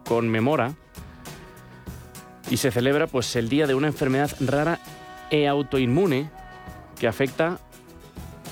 conmemora 0.06 0.74
y 2.50 2.58
se 2.58 2.70
celebra 2.70 3.06
pues, 3.06 3.34
el 3.36 3.48
día 3.48 3.66
de 3.66 3.74
una 3.74 3.88
enfermedad 3.88 4.30
rara 4.40 4.78
e 5.30 5.48
autoinmune 5.48 6.30
que 6.98 7.08
afecta 7.08 7.58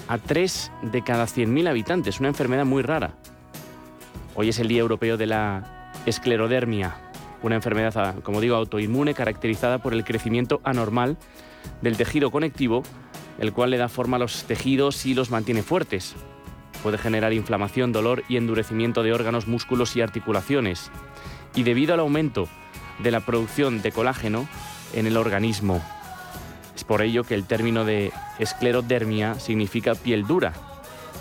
a 0.09 0.19
3 0.19 0.73
de 0.91 1.03
cada 1.03 1.27
100.000 1.27 1.69
habitantes, 1.69 2.19
una 2.19 2.29
enfermedad 2.29 2.65
muy 2.65 2.83
rara. 2.83 3.15
Hoy 4.35 4.49
es 4.49 4.59
el 4.59 4.69
Día 4.69 4.81
Europeo 4.81 5.17
de 5.17 5.27
la 5.27 5.93
Esclerodermia, 6.07 6.97
una 7.43 7.57
enfermedad, 7.57 8.17
como 8.23 8.41
digo, 8.41 8.57
autoinmune 8.57 9.15
caracterizada 9.15 9.79
por 9.79 9.93
el 9.93 10.05
crecimiento 10.05 10.61
anormal 10.65 11.17
del 11.83 11.97
tejido 11.97 12.31
conectivo, 12.31 12.83
el 13.39 13.53
cual 13.53 13.71
le 13.71 13.79
da 13.79 13.89
forma 13.89 14.17
a 14.17 14.21
los 14.21 14.45
tejidos 14.45 15.07
y 15.07 15.15
los 15.15 15.31
mantiene 15.31 15.63
fuertes. 15.63 16.15
Puede 16.83 16.99
generar 16.99 17.33
inflamación, 17.33 17.93
dolor 17.93 18.25
y 18.29 18.37
endurecimiento 18.37 19.03
de 19.03 19.13
órganos, 19.13 19.47
músculos 19.47 19.97
y 19.97 20.01
articulaciones. 20.01 20.91
Y 21.55 21.63
debido 21.63 21.95
al 21.95 22.01
aumento 22.01 22.49
de 23.03 23.11
la 23.11 23.21
producción 23.21 23.83
de 23.83 23.93
colágeno 23.93 24.49
en 24.93 25.07
el 25.07 25.17
organismo. 25.17 25.83
Es 26.75 26.85
por 26.85 27.03
ello 27.03 27.25
que 27.25 27.35
el 27.35 27.45
término 27.45 27.85
de 27.85 28.13
esclerodermia 28.39 29.39
significa 29.39 29.95
piel 29.95 30.27
dura. 30.27 30.53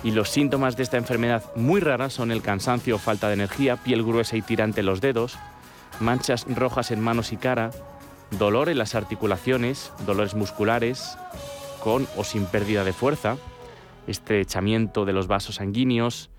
Y 0.04 0.12
los 0.12 0.30
síntomas 0.30 0.78
de 0.78 0.84
esta 0.84 0.98
enfermedad 0.98 1.44
muy 1.56 1.82
raras 1.82 2.14
son 2.14 2.32
el 2.32 2.42
cansancio 2.42 2.98
falta 2.98 3.28
de 3.28 3.34
energía, 3.34 3.76
piel 3.76 4.04
gruesa 4.04 4.38
y 4.38 4.42
tirante 4.42 4.80
en 4.80 4.86
los 4.86 5.02
dedos, 5.02 5.38
manchas 6.00 6.46
rojas 6.48 6.92
en 6.92 7.02
manos 7.02 7.34
y 7.34 7.38
cara, 7.38 7.72
dolor 8.32 8.70
en 8.70 8.78
las 8.78 8.96
articulaciones, 8.96 9.92
dolores 10.06 10.36
musculares, 10.36 11.18
con 11.80 12.08
o 12.18 12.24
sin 12.24 12.46
pérdida 12.46 12.84
de 12.84 12.94
fuerza, 12.94 13.38
estrechamiento 14.08 15.06
de 15.06 15.14
los 15.14 15.28
vasos 15.28 15.56
sanguíneos, 15.56 16.30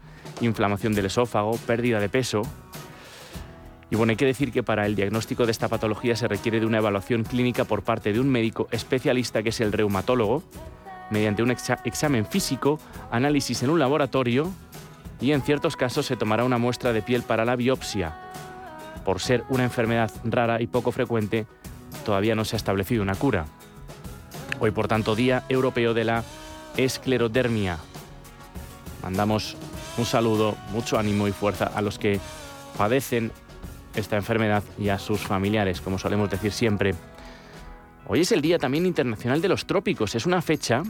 inflamación 0.41 0.95
del 0.95 1.07
esófago, 1.07 1.57
pérdida 1.67 2.01
de 2.01 2.09
peso. 2.09 2.43
Y 3.91 3.97
bueno, 3.97 4.11
hay 4.11 4.17
que 4.17 4.27
decir 4.27 4.53
que 4.53 4.63
para 4.63 4.87
el 4.87 4.95
diagnóstico 4.95 5.47
de 5.47 5.53
esta 5.53 5.69
patología 5.69 6.15
se 6.15 6.29
requiere 6.29 6.61
de 6.61 6.67
una 6.67 6.79
evaluación 6.79 7.25
clínica 7.25 7.65
por 7.65 7.83
parte 7.83 8.13
de 8.13 8.21
un 8.21 8.29
médico 8.29 8.69
especialista 8.71 9.43
que 9.43 9.49
es 9.49 9.61
el 9.61 9.73
reumatólogo, 9.73 10.45
mediante 11.11 11.43
un 11.43 11.51
examen 11.51 12.25
físico, 12.25 12.79
análisis 13.11 13.63
en 13.63 13.71
un 13.71 13.81
laboratorio 13.81 14.51
y 15.21 15.33
en 15.33 15.43
ciertos 15.43 15.77
casos 15.77 16.07
se 16.07 16.17
tomará 16.17 16.45
una 16.45 16.59
muestra 16.59 16.93
de 16.93 17.03
piel 17.03 17.23
para 17.23 17.45
la 17.45 17.57
biopsia. 17.57 18.17
Por 19.05 19.21
ser 19.21 19.45
una 19.49 19.65
enfermedad 19.65 20.11
rara 20.25 20.63
y 20.63 20.67
poco 20.67 20.93
frecuente, 20.93 21.47
todavía 22.05 22.35
no 22.35 22.45
se 22.45 22.57
ha 22.57 22.59
establecido 22.59 23.03
una 23.03 23.15
cura. 23.15 23.47
Hoy, 24.63 24.73
por 24.73 24.89
tanto, 24.89 25.17
Día 25.17 25.43
Europeo 25.49 25.95
de 25.95 26.05
la 26.05 26.23
Esclerodermia. 26.77 27.79
Mandamos 29.03 29.57
un 29.97 30.05
saludo, 30.05 30.55
mucho 30.71 30.99
ánimo 30.99 31.27
y 31.27 31.33
fuerza 31.33 31.65
a 31.65 31.81
los 31.81 31.99
que 31.99 32.21
padecen 32.77 33.33
esta 33.95 34.17
enfermedad 34.17 34.63
y 34.79 34.91
a 34.91 34.99
sus 34.99 35.21
familiares, 35.21 35.81
como 35.81 35.99
solemos 35.99 36.31
decir 36.31 36.53
siempre. 36.53 36.95
Hoy 38.07 38.21
es 38.21 38.33
el 38.33 38.43
Día 38.43 38.59
también 38.59 38.85
Internacional 38.85 39.41
de 39.41 39.49
los 39.49 39.67
Trópicos. 39.67 40.15
Es 40.15 40.27
una 40.27 40.43
fecha 40.43 40.83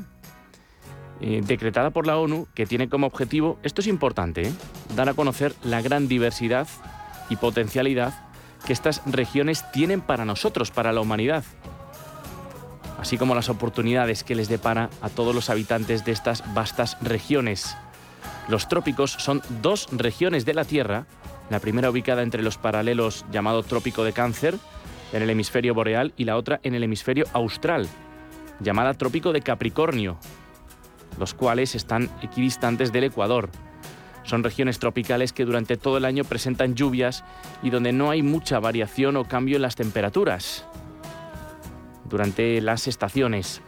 eh, 1.20 1.40
decretada 1.46 1.90
por 1.90 2.08
la 2.08 2.18
ONU 2.18 2.48
que 2.54 2.66
tiene 2.66 2.88
como 2.88 3.06
objetivo, 3.06 3.60
esto 3.62 3.82
es 3.82 3.86
importante, 3.86 4.48
¿eh? 4.48 4.52
dar 4.96 5.08
a 5.08 5.14
conocer 5.14 5.54
la 5.62 5.80
gran 5.80 6.08
diversidad 6.08 6.66
y 7.28 7.36
potencialidad 7.36 8.32
que 8.66 8.72
estas 8.72 9.00
regiones 9.06 9.64
tienen 9.70 10.00
para 10.00 10.24
nosotros, 10.24 10.72
para 10.72 10.92
la 10.92 11.00
humanidad 11.00 11.44
así 13.00 13.16
como 13.16 13.34
las 13.34 13.48
oportunidades 13.48 14.24
que 14.24 14.34
les 14.34 14.48
depara 14.48 14.90
a 15.00 15.08
todos 15.08 15.34
los 15.34 15.50
habitantes 15.50 16.04
de 16.04 16.12
estas 16.12 16.42
vastas 16.54 16.98
regiones. 17.00 17.76
Los 18.48 18.68
trópicos 18.68 19.12
son 19.12 19.42
dos 19.62 19.88
regiones 19.92 20.44
de 20.44 20.54
la 20.54 20.64
Tierra, 20.64 21.06
la 21.48 21.60
primera 21.60 21.90
ubicada 21.90 22.22
entre 22.22 22.42
los 22.42 22.58
paralelos 22.58 23.24
llamado 23.32 23.62
Trópico 23.62 24.04
de 24.04 24.12
Cáncer, 24.12 24.56
en 25.12 25.22
el 25.22 25.30
hemisferio 25.30 25.74
boreal, 25.74 26.12
y 26.16 26.24
la 26.24 26.36
otra 26.36 26.60
en 26.62 26.74
el 26.74 26.84
hemisferio 26.84 27.24
austral, 27.32 27.88
llamada 28.60 28.94
Trópico 28.94 29.32
de 29.32 29.40
Capricornio, 29.40 30.18
los 31.18 31.34
cuales 31.34 31.74
están 31.74 32.10
equidistantes 32.22 32.92
del 32.92 33.04
Ecuador. 33.04 33.48
Son 34.24 34.44
regiones 34.44 34.78
tropicales 34.78 35.32
que 35.32 35.46
durante 35.46 35.76
todo 35.76 35.96
el 35.96 36.04
año 36.04 36.24
presentan 36.24 36.74
lluvias 36.74 37.24
y 37.62 37.70
donde 37.70 37.92
no 37.92 38.10
hay 38.10 38.22
mucha 38.22 38.60
variación 38.60 39.16
o 39.16 39.24
cambio 39.24 39.56
en 39.56 39.62
las 39.62 39.76
temperaturas 39.76 40.66
durante 42.10 42.60
las 42.60 42.86
estaciones. 42.88 43.62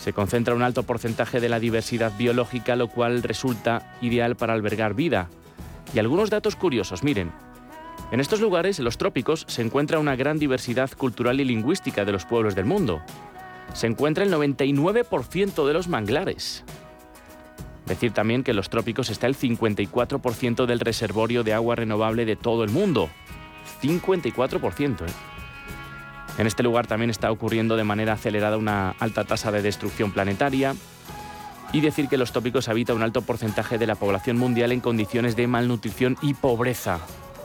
Se 0.00 0.12
concentra 0.12 0.54
un 0.54 0.62
alto 0.62 0.84
porcentaje 0.84 1.40
de 1.40 1.48
la 1.48 1.58
diversidad 1.58 2.12
biológica, 2.16 2.76
lo 2.76 2.88
cual 2.88 3.22
resulta 3.22 3.96
ideal 4.00 4.36
para 4.36 4.54
albergar 4.54 4.94
vida. 4.94 5.28
Y 5.94 5.98
algunos 5.98 6.30
datos 6.30 6.56
curiosos, 6.56 7.02
miren. 7.02 7.32
En 8.10 8.20
estos 8.20 8.40
lugares, 8.40 8.78
en 8.78 8.84
los 8.84 8.98
trópicos, 8.98 9.44
se 9.48 9.62
encuentra 9.62 9.98
una 9.98 10.16
gran 10.16 10.38
diversidad 10.38 10.90
cultural 10.92 11.40
y 11.40 11.44
lingüística 11.44 12.04
de 12.04 12.12
los 12.12 12.26
pueblos 12.26 12.54
del 12.54 12.64
mundo. 12.64 13.02
Se 13.72 13.86
encuentra 13.86 14.24
el 14.24 14.32
99% 14.32 15.66
de 15.66 15.72
los 15.72 15.88
manglares. 15.88 16.64
Decir 17.86 18.12
también 18.12 18.44
que 18.44 18.52
en 18.52 18.56
los 18.56 18.70
trópicos 18.70 19.10
está 19.10 19.26
el 19.26 19.36
54% 19.36 20.66
del 20.66 20.80
reservorio 20.80 21.42
de 21.42 21.54
agua 21.54 21.76
renovable 21.76 22.24
de 22.24 22.36
todo 22.36 22.64
el 22.64 22.70
mundo. 22.70 23.10
54%, 23.82 25.02
¿eh? 25.02 25.33
En 26.38 26.46
este 26.46 26.62
lugar 26.62 26.86
también 26.86 27.10
está 27.10 27.30
ocurriendo 27.30 27.76
de 27.76 27.84
manera 27.84 28.14
acelerada 28.14 28.56
una 28.56 28.90
alta 28.98 29.24
tasa 29.24 29.52
de 29.52 29.62
destrucción 29.62 30.12
planetaria 30.12 30.74
y 31.72 31.80
decir 31.80 32.08
que 32.08 32.16
los 32.16 32.32
tópicos 32.32 32.68
habita 32.68 32.94
un 32.94 33.02
alto 33.02 33.22
porcentaje 33.22 33.78
de 33.78 33.86
la 33.86 33.94
población 33.94 34.36
mundial 34.36 34.72
en 34.72 34.80
condiciones 34.80 35.36
de 35.36 35.46
malnutrición 35.46 36.16
y 36.22 36.34
pobreza. 36.34 37.00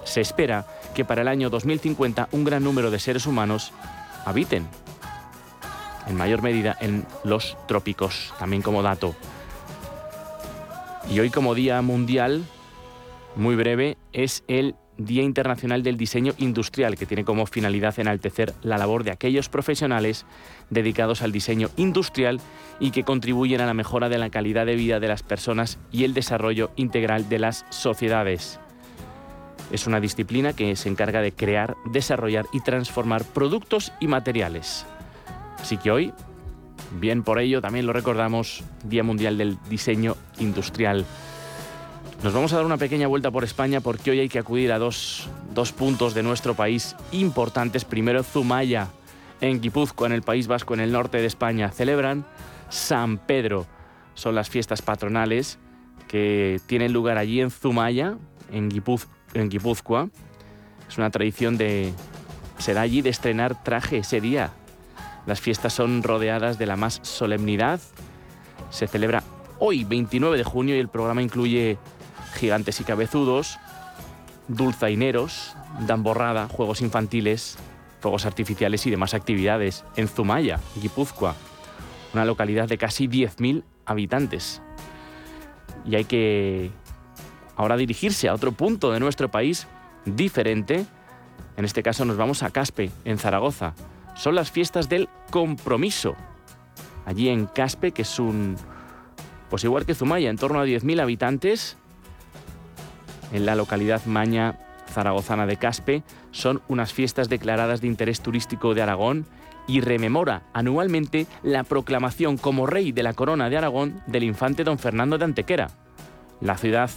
Se 0.05 0.21
espera 0.21 0.65
que 0.95 1.05
para 1.05 1.21
el 1.21 1.27
año 1.27 1.49
2050 1.49 2.29
un 2.31 2.43
gran 2.43 2.63
número 2.63 2.89
de 2.89 2.99
seres 2.99 3.25
humanos 3.25 3.73
habiten 4.25 4.67
en 6.07 6.15
mayor 6.15 6.41
medida 6.41 6.75
en 6.79 7.05
los 7.23 7.57
trópicos, 7.67 8.33
también 8.39 8.61
como 8.61 8.81
dato. 8.81 9.15
Y 11.09 11.19
hoy 11.19 11.29
como 11.29 11.55
Día 11.55 11.81
Mundial, 11.81 12.43
muy 13.35 13.55
breve, 13.55 13.97
es 14.13 14.43
el 14.47 14.75
Día 14.99 15.23
Internacional 15.23 15.81
del 15.81 15.97
Diseño 15.97 16.33
Industrial, 16.37 16.97
que 16.97 17.05
tiene 17.05 17.23
como 17.23 17.45
finalidad 17.45 17.99
enaltecer 17.99 18.53
la 18.61 18.77
labor 18.77 19.03
de 19.05 19.11
aquellos 19.11 19.47
profesionales 19.47 20.25
dedicados 20.69 21.21
al 21.21 21.31
diseño 21.31 21.69
industrial 21.77 22.41
y 22.81 22.91
que 22.91 23.05
contribuyen 23.05 23.61
a 23.61 23.65
la 23.65 23.73
mejora 23.73 24.09
de 24.09 24.17
la 24.17 24.29
calidad 24.29 24.65
de 24.65 24.75
vida 24.75 24.99
de 24.99 25.07
las 25.07 25.23
personas 25.23 25.79
y 25.91 26.03
el 26.03 26.13
desarrollo 26.13 26.71
integral 26.75 27.29
de 27.29 27.39
las 27.39 27.65
sociedades. 27.69 28.59
Es 29.71 29.87
una 29.87 30.01
disciplina 30.01 30.53
que 30.53 30.75
se 30.75 30.89
encarga 30.89 31.21
de 31.21 31.31
crear, 31.31 31.77
desarrollar 31.85 32.45
y 32.51 32.59
transformar 32.59 33.23
productos 33.23 33.93
y 34.01 34.07
materiales. 34.07 34.85
Así 35.59 35.77
que 35.77 35.91
hoy, 35.91 36.13
bien 36.99 37.23
por 37.23 37.39
ello, 37.39 37.61
también 37.61 37.85
lo 37.85 37.93
recordamos, 37.93 38.63
Día 38.83 39.03
Mundial 39.03 39.37
del 39.37 39.57
Diseño 39.69 40.15
Industrial. 40.39 41.05
Nos 42.23 42.33
vamos 42.33 42.51
a 42.51 42.57
dar 42.57 42.65
una 42.65 42.75
pequeña 42.75 43.07
vuelta 43.07 43.31
por 43.31 43.45
España 43.45 43.79
porque 43.79 44.11
hoy 44.11 44.19
hay 44.19 44.27
que 44.27 44.39
acudir 44.39 44.73
a 44.73 44.77
dos, 44.77 45.29
puntos 45.77 46.13
de 46.13 46.21
nuestro 46.21 46.53
país 46.53 46.97
importantes. 47.13 47.85
Primero, 47.85 48.23
Zumaya, 48.23 48.89
en 49.39 49.61
Guipúzcoa, 49.61 50.07
en 50.07 50.13
el 50.13 50.21
País 50.21 50.47
Vasco, 50.47 50.73
en 50.73 50.81
el 50.81 50.91
norte 50.91 51.19
de 51.19 51.25
España. 51.25 51.71
Celebran 51.71 52.25
San 52.67 53.19
Pedro. 53.19 53.67
Son 54.15 54.35
las 54.35 54.49
fiestas 54.49 54.81
patronales 54.81 55.59
que 56.09 56.59
tienen 56.65 56.91
lugar 56.91 57.17
allí 57.17 57.39
en 57.39 57.51
Zumaya, 57.51 58.17
en, 58.51 58.69
Guipúzcoa. 58.69 60.09
Es 60.89 60.97
una 60.97 61.11
tradición 61.11 61.57
de... 61.57 61.93
Se 62.57 62.73
da 62.73 62.81
allí 62.81 63.01
de 63.01 63.11
estrenar 63.11 63.63
traje 63.63 63.99
ese 63.99 64.19
día. 64.19 64.51
Las 65.25 65.39
fiestas 65.39 65.71
son 65.71 66.03
rodeadas 66.03 66.59
de 66.59 66.65
la 66.65 66.75
más 66.75 66.99
solemnidad. 67.01 67.79
Se 68.71 68.87
celebra 68.87 69.23
hoy, 69.57 69.85
29 69.85 70.37
de 70.37 70.43
junio, 70.43 70.75
y 70.75 70.79
el 70.79 70.89
programa 70.89 71.21
incluye 71.21 71.77
gigantes 72.33 72.79
y 72.79 72.83
cabezudos, 72.83 73.59
dulzaineros, 74.47 75.55
borrada, 75.99 76.47
juegos 76.47 76.81
infantiles, 76.81 77.57
fuegos 78.01 78.25
artificiales 78.25 78.85
y 78.85 78.89
demás 78.89 79.13
actividades 79.13 79.85
en 79.95 80.07
Zumaya, 80.07 80.59
Guipúzcoa, 80.81 81.35
una 82.13 82.25
localidad 82.25 82.67
de 82.67 82.77
casi 82.77 83.07
10.000 83.07 83.63
habitantes. 83.85 84.61
Y 85.85 85.95
hay 85.95 86.05
que 86.05 86.71
ahora 87.55 87.77
dirigirse 87.77 88.29
a 88.29 88.33
otro 88.33 88.51
punto 88.51 88.91
de 88.91 88.99
nuestro 88.99 89.29
país 89.29 89.67
diferente. 90.05 90.85
En 91.57 91.65
este 91.65 91.83
caso 91.83 92.05
nos 92.05 92.17
vamos 92.17 92.43
a 92.43 92.51
Caspe, 92.51 92.91
en 93.05 93.17
Zaragoza. 93.17 93.73
Son 94.15 94.35
las 94.35 94.51
fiestas 94.51 94.89
del 94.89 95.09
compromiso. 95.29 96.15
Allí 97.05 97.29
en 97.29 97.45
Caspe, 97.47 97.91
que 97.91 98.03
es 98.03 98.19
un, 98.19 98.55
pues 99.49 99.63
igual 99.63 99.85
que 99.85 99.95
Zumaya, 99.95 100.29
en 100.29 100.37
torno 100.37 100.59
a 100.59 100.65
10.000 100.65 101.01
habitantes, 101.01 101.77
en 103.31 103.45
la 103.45 103.55
localidad 103.55 104.05
maña 104.05 104.59
zaragozana 104.89 105.45
de 105.45 105.57
Caspe. 105.57 106.03
Son 106.31 106.61
unas 106.67 106.93
fiestas 106.93 107.29
declaradas 107.29 107.81
de 107.81 107.87
interés 107.87 108.21
turístico 108.21 108.73
de 108.73 108.81
Aragón 108.81 109.25
y 109.67 109.81
rememora 109.81 110.43
anualmente 110.53 111.27
la 111.43 111.63
proclamación 111.63 112.37
como 112.37 112.65
rey 112.65 112.91
de 112.91 113.03
la 113.03 113.13
corona 113.13 113.49
de 113.49 113.57
Aragón 113.57 114.01
del 114.07 114.23
infante 114.23 114.63
don 114.63 114.79
Fernando 114.79 115.17
de 115.17 115.25
Antequera. 115.25 115.69
La 116.41 116.57
ciudad 116.57 116.89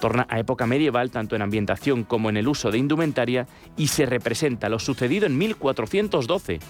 torna 0.00 0.26
a 0.30 0.38
época 0.38 0.66
medieval 0.66 1.10
tanto 1.10 1.36
en 1.36 1.42
ambientación 1.42 2.02
como 2.02 2.30
en 2.30 2.36
el 2.36 2.48
uso 2.48 2.70
de 2.70 2.78
indumentaria 2.78 3.46
y 3.76 3.88
se 3.88 4.06
representa 4.06 4.68
lo 4.68 4.78
sucedido 4.78 5.26
en 5.26 5.38
1412, 5.38 6.60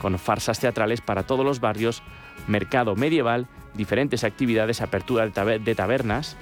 con 0.00 0.18
farsas 0.18 0.60
teatrales 0.60 1.00
para 1.00 1.24
todos 1.24 1.44
los 1.44 1.60
barrios, 1.60 2.02
mercado 2.46 2.94
medieval, 2.94 3.48
diferentes 3.74 4.22
actividades, 4.22 4.80
apertura 4.80 5.26
de 5.26 5.74
tabernas 5.74 6.36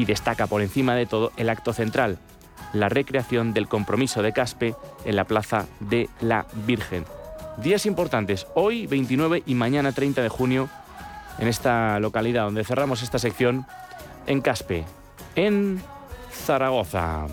y 0.00 0.06
destaca 0.06 0.46
por 0.46 0.62
encima 0.62 0.94
de 0.94 1.04
todo 1.04 1.30
el 1.36 1.50
acto 1.50 1.74
central, 1.74 2.16
la 2.72 2.88
recreación 2.88 3.52
del 3.52 3.68
compromiso 3.68 4.22
de 4.22 4.32
Caspe 4.32 4.74
en 5.04 5.14
la 5.14 5.24
Plaza 5.24 5.66
de 5.78 6.08
la 6.22 6.46
Virgen. 6.66 7.04
Días 7.58 7.84
importantes, 7.84 8.46
hoy 8.54 8.86
29 8.86 9.42
y 9.44 9.54
mañana 9.54 9.92
30 9.92 10.22
de 10.22 10.30
junio, 10.30 10.70
en 11.38 11.48
esta 11.48 12.00
localidad 12.00 12.44
donde 12.44 12.64
cerramos 12.64 13.02
esta 13.02 13.18
sección, 13.18 13.66
en 14.26 14.40
Caspe, 14.40 14.86
en 15.36 15.82
Zaragoza. 16.32 17.26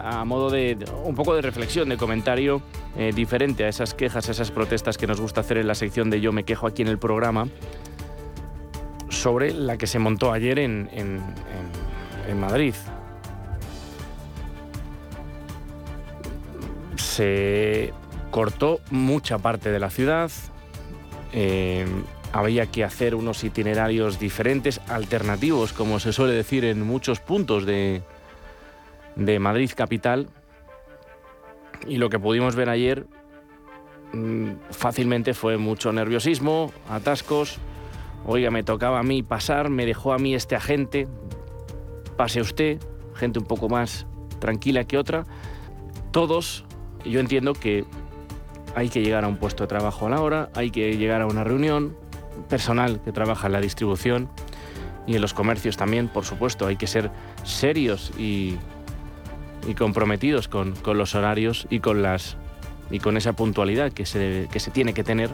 A, 0.00 0.24
modo 0.24 0.50
de 0.50 0.76
un 1.04 1.14
poco 1.14 1.34
de 1.34 1.42
reflexión, 1.42 1.88
de 1.88 1.96
comentario 1.96 2.62
eh, 2.96 3.12
diferente 3.14 3.64
a 3.64 3.68
esas 3.68 3.94
quejas, 3.94 4.28
a 4.28 4.32
esas 4.32 4.50
protestas 4.50 4.98
que 4.98 5.06
nos 5.06 5.20
gusta 5.20 5.40
hacer 5.40 5.58
en 5.58 5.66
la 5.66 5.74
sección 5.74 6.10
de 6.10 6.20
Yo 6.20 6.32
me 6.32 6.44
quejo 6.44 6.66
aquí 6.66 6.82
en 6.82 6.88
el 6.88 6.98
programa, 6.98 7.48
sobre 9.08 9.52
la 9.52 9.76
que 9.76 9.86
se 9.86 9.98
montó 9.98 10.32
ayer 10.32 10.58
en, 10.58 10.88
Madrid. 12.40 12.74
Se 16.96 17.92
cortó 18.30 18.80
mucha 18.90 19.38
parte 19.38 19.70
de 19.70 19.78
la 19.78 19.90
ciudad, 19.90 20.30
eh, 21.32 21.86
había 22.32 22.66
que 22.66 22.84
hacer 22.84 23.14
unos 23.14 23.42
itinerarios 23.44 24.18
diferentes, 24.18 24.80
alternativos, 24.88 25.72
como 25.72 26.00
se 26.00 26.12
suele 26.12 26.34
decir 26.34 26.64
en 26.64 26.82
muchos 26.82 27.20
puntos 27.20 27.64
de, 27.64 28.02
de 29.16 29.38
Madrid 29.38 29.70
capital 29.74 30.28
y 31.86 31.96
lo 31.96 32.08
que 32.08 32.18
pudimos 32.18 32.54
ver 32.54 32.68
ayer 32.68 33.06
mm, 34.12 34.50
fácilmente 34.70 35.34
fue 35.34 35.58
mucho 35.58 35.92
nerviosismo, 35.92 36.72
atascos. 36.88 37.58
Oiga, 38.24 38.50
me 38.50 38.62
tocaba 38.62 38.98
a 38.98 39.02
mí 39.02 39.22
pasar, 39.22 39.70
me 39.70 39.86
dejó 39.86 40.12
a 40.12 40.18
mí 40.18 40.34
este 40.34 40.56
agente, 40.56 41.06
pase 42.16 42.40
usted, 42.40 42.80
gente 43.14 43.38
un 43.38 43.44
poco 43.44 43.68
más 43.68 44.06
tranquila 44.40 44.84
que 44.84 44.98
otra. 44.98 45.24
Todos, 46.10 46.64
yo 47.04 47.20
entiendo 47.20 47.52
que 47.52 47.84
hay 48.74 48.88
que 48.88 49.02
llegar 49.02 49.24
a 49.24 49.28
un 49.28 49.36
puesto 49.36 49.64
de 49.64 49.68
trabajo 49.68 50.06
a 50.06 50.10
la 50.10 50.20
hora, 50.20 50.50
hay 50.54 50.70
que 50.70 50.96
llegar 50.96 51.20
a 51.20 51.26
una 51.26 51.44
reunión, 51.44 51.96
personal 52.48 53.00
que 53.02 53.12
trabaja 53.12 53.46
en 53.46 53.54
la 53.54 53.60
distribución 53.60 54.28
y 55.06 55.14
en 55.14 55.22
los 55.22 55.34
comercios 55.34 55.76
también, 55.76 56.08
por 56.08 56.24
supuesto, 56.24 56.66
hay 56.66 56.76
que 56.76 56.86
ser 56.86 57.10
serios 57.44 58.12
y 58.18 58.56
y 59.66 59.74
comprometidos 59.74 60.48
con, 60.48 60.74
los 60.84 61.14
horarios 61.14 61.66
y 61.70 61.80
con, 61.80 62.02
las, 62.02 62.36
y 62.90 62.98
con 62.98 63.16
esa 63.16 63.32
puntualidad 63.34 63.92
que 63.92 64.06
se, 64.06 64.48
que 64.50 64.60
se 64.60 64.70
tiene 64.70 64.94
que 64.94 65.04
tener. 65.04 65.30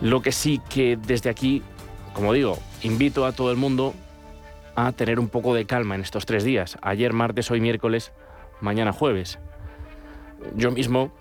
Lo 0.00 0.20
que 0.20 0.32
sí 0.32 0.60
que 0.68 0.96
desde 0.96 1.30
aquí, 1.30 1.62
como 2.12 2.32
digo, 2.32 2.58
invito 2.82 3.24
a 3.24 3.32
todo 3.32 3.50
el 3.50 3.56
mundo 3.56 3.94
a 4.74 4.92
tener 4.92 5.20
un 5.20 5.28
poco 5.28 5.54
de 5.54 5.64
calma 5.64 5.94
en 5.94 6.00
estos 6.00 6.26
tres 6.26 6.44
días. 6.44 6.78
Ayer 6.82 7.12
martes, 7.12 7.50
hoy 7.50 7.60
miércoles, 7.60 8.12
mañana 8.60 8.92
jueves. 8.92 9.38
Yo 10.56 10.70
mismo 10.70 11.12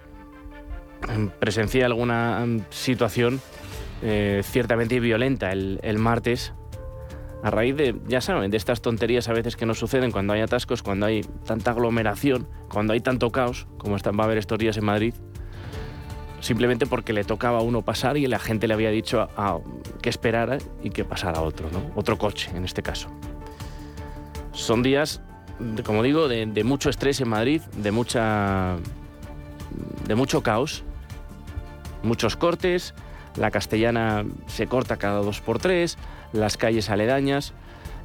presencié 1.39 1.83
alguna 1.83 2.45
situación 2.69 3.41
eh, 4.01 4.41
ciertamente 4.43 4.99
violenta 4.99 5.51
el, 5.51 5.79
el 5.83 5.99
martes 5.99 6.53
a 7.43 7.49
raíz 7.49 7.75
de, 7.75 7.95
ya 8.07 8.21
saben, 8.21 8.51
de 8.51 8.57
estas 8.57 8.81
tonterías 8.81 9.27
a 9.27 9.33
veces 9.33 9.55
que 9.55 9.65
nos 9.65 9.79
suceden 9.79 10.11
cuando 10.11 10.33
hay 10.33 10.41
atascos, 10.41 10.83
cuando 10.83 11.07
hay 11.07 11.21
tanta 11.45 11.71
aglomeración, 11.71 12.47
cuando 12.69 12.93
hay 12.93 12.99
tanto 12.99 13.31
caos, 13.31 13.67
como 13.77 13.97
va 13.97 14.23
a 14.23 14.25
haber 14.25 14.37
estos 14.37 14.59
días 14.59 14.77
en 14.77 14.85
Madrid, 14.85 15.13
simplemente 16.39 16.85
porque 16.85 17.13
le 17.13 17.23
tocaba 17.23 17.59
a 17.59 17.61
uno 17.61 17.81
pasar 17.81 18.17
y 18.17 18.27
la 18.27 18.39
gente 18.39 18.67
le 18.67 18.73
había 18.73 18.91
dicho 18.91 19.27
que 20.01 20.09
esperara 20.09 20.57
y 20.83 20.91
que 20.91 21.03
pasara 21.03 21.41
otro, 21.41 21.69
¿no? 21.71 21.91
otro 21.95 22.17
coche 22.17 22.51
en 22.55 22.63
este 22.63 22.83
caso. 22.83 23.09
Son 24.51 24.83
días, 24.83 25.21
como 25.83 26.03
digo, 26.03 26.27
de, 26.27 26.45
de 26.45 26.63
mucho 26.63 26.89
estrés 26.89 27.21
en 27.21 27.29
Madrid, 27.29 27.61
de, 27.77 27.91
mucha, 27.91 28.75
de 30.07 30.15
mucho 30.15 30.43
caos, 30.43 30.83
muchos 32.03 32.35
cortes, 32.35 32.93
la 33.35 33.51
castellana 33.51 34.25
se 34.47 34.67
corta 34.67 34.97
cada 34.97 35.21
dos 35.21 35.41
por 35.41 35.59
tres, 35.59 35.97
las 36.33 36.57
calles 36.57 36.89
aledañas, 36.89 37.53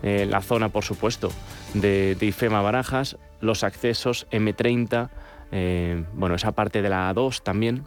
eh, 0.02 0.26
la 0.28 0.40
zona, 0.42 0.68
por 0.68 0.84
supuesto, 0.84 1.30
de, 1.74 2.16
IFEMA 2.20 2.62
Barajas, 2.62 3.16
los 3.40 3.64
accesos 3.64 4.26
M30, 4.30 5.10
eh, 5.52 6.04
bueno, 6.14 6.34
esa 6.34 6.52
parte 6.52 6.82
de 6.82 6.88
la 6.88 7.12
A2 7.12 7.42
también. 7.42 7.84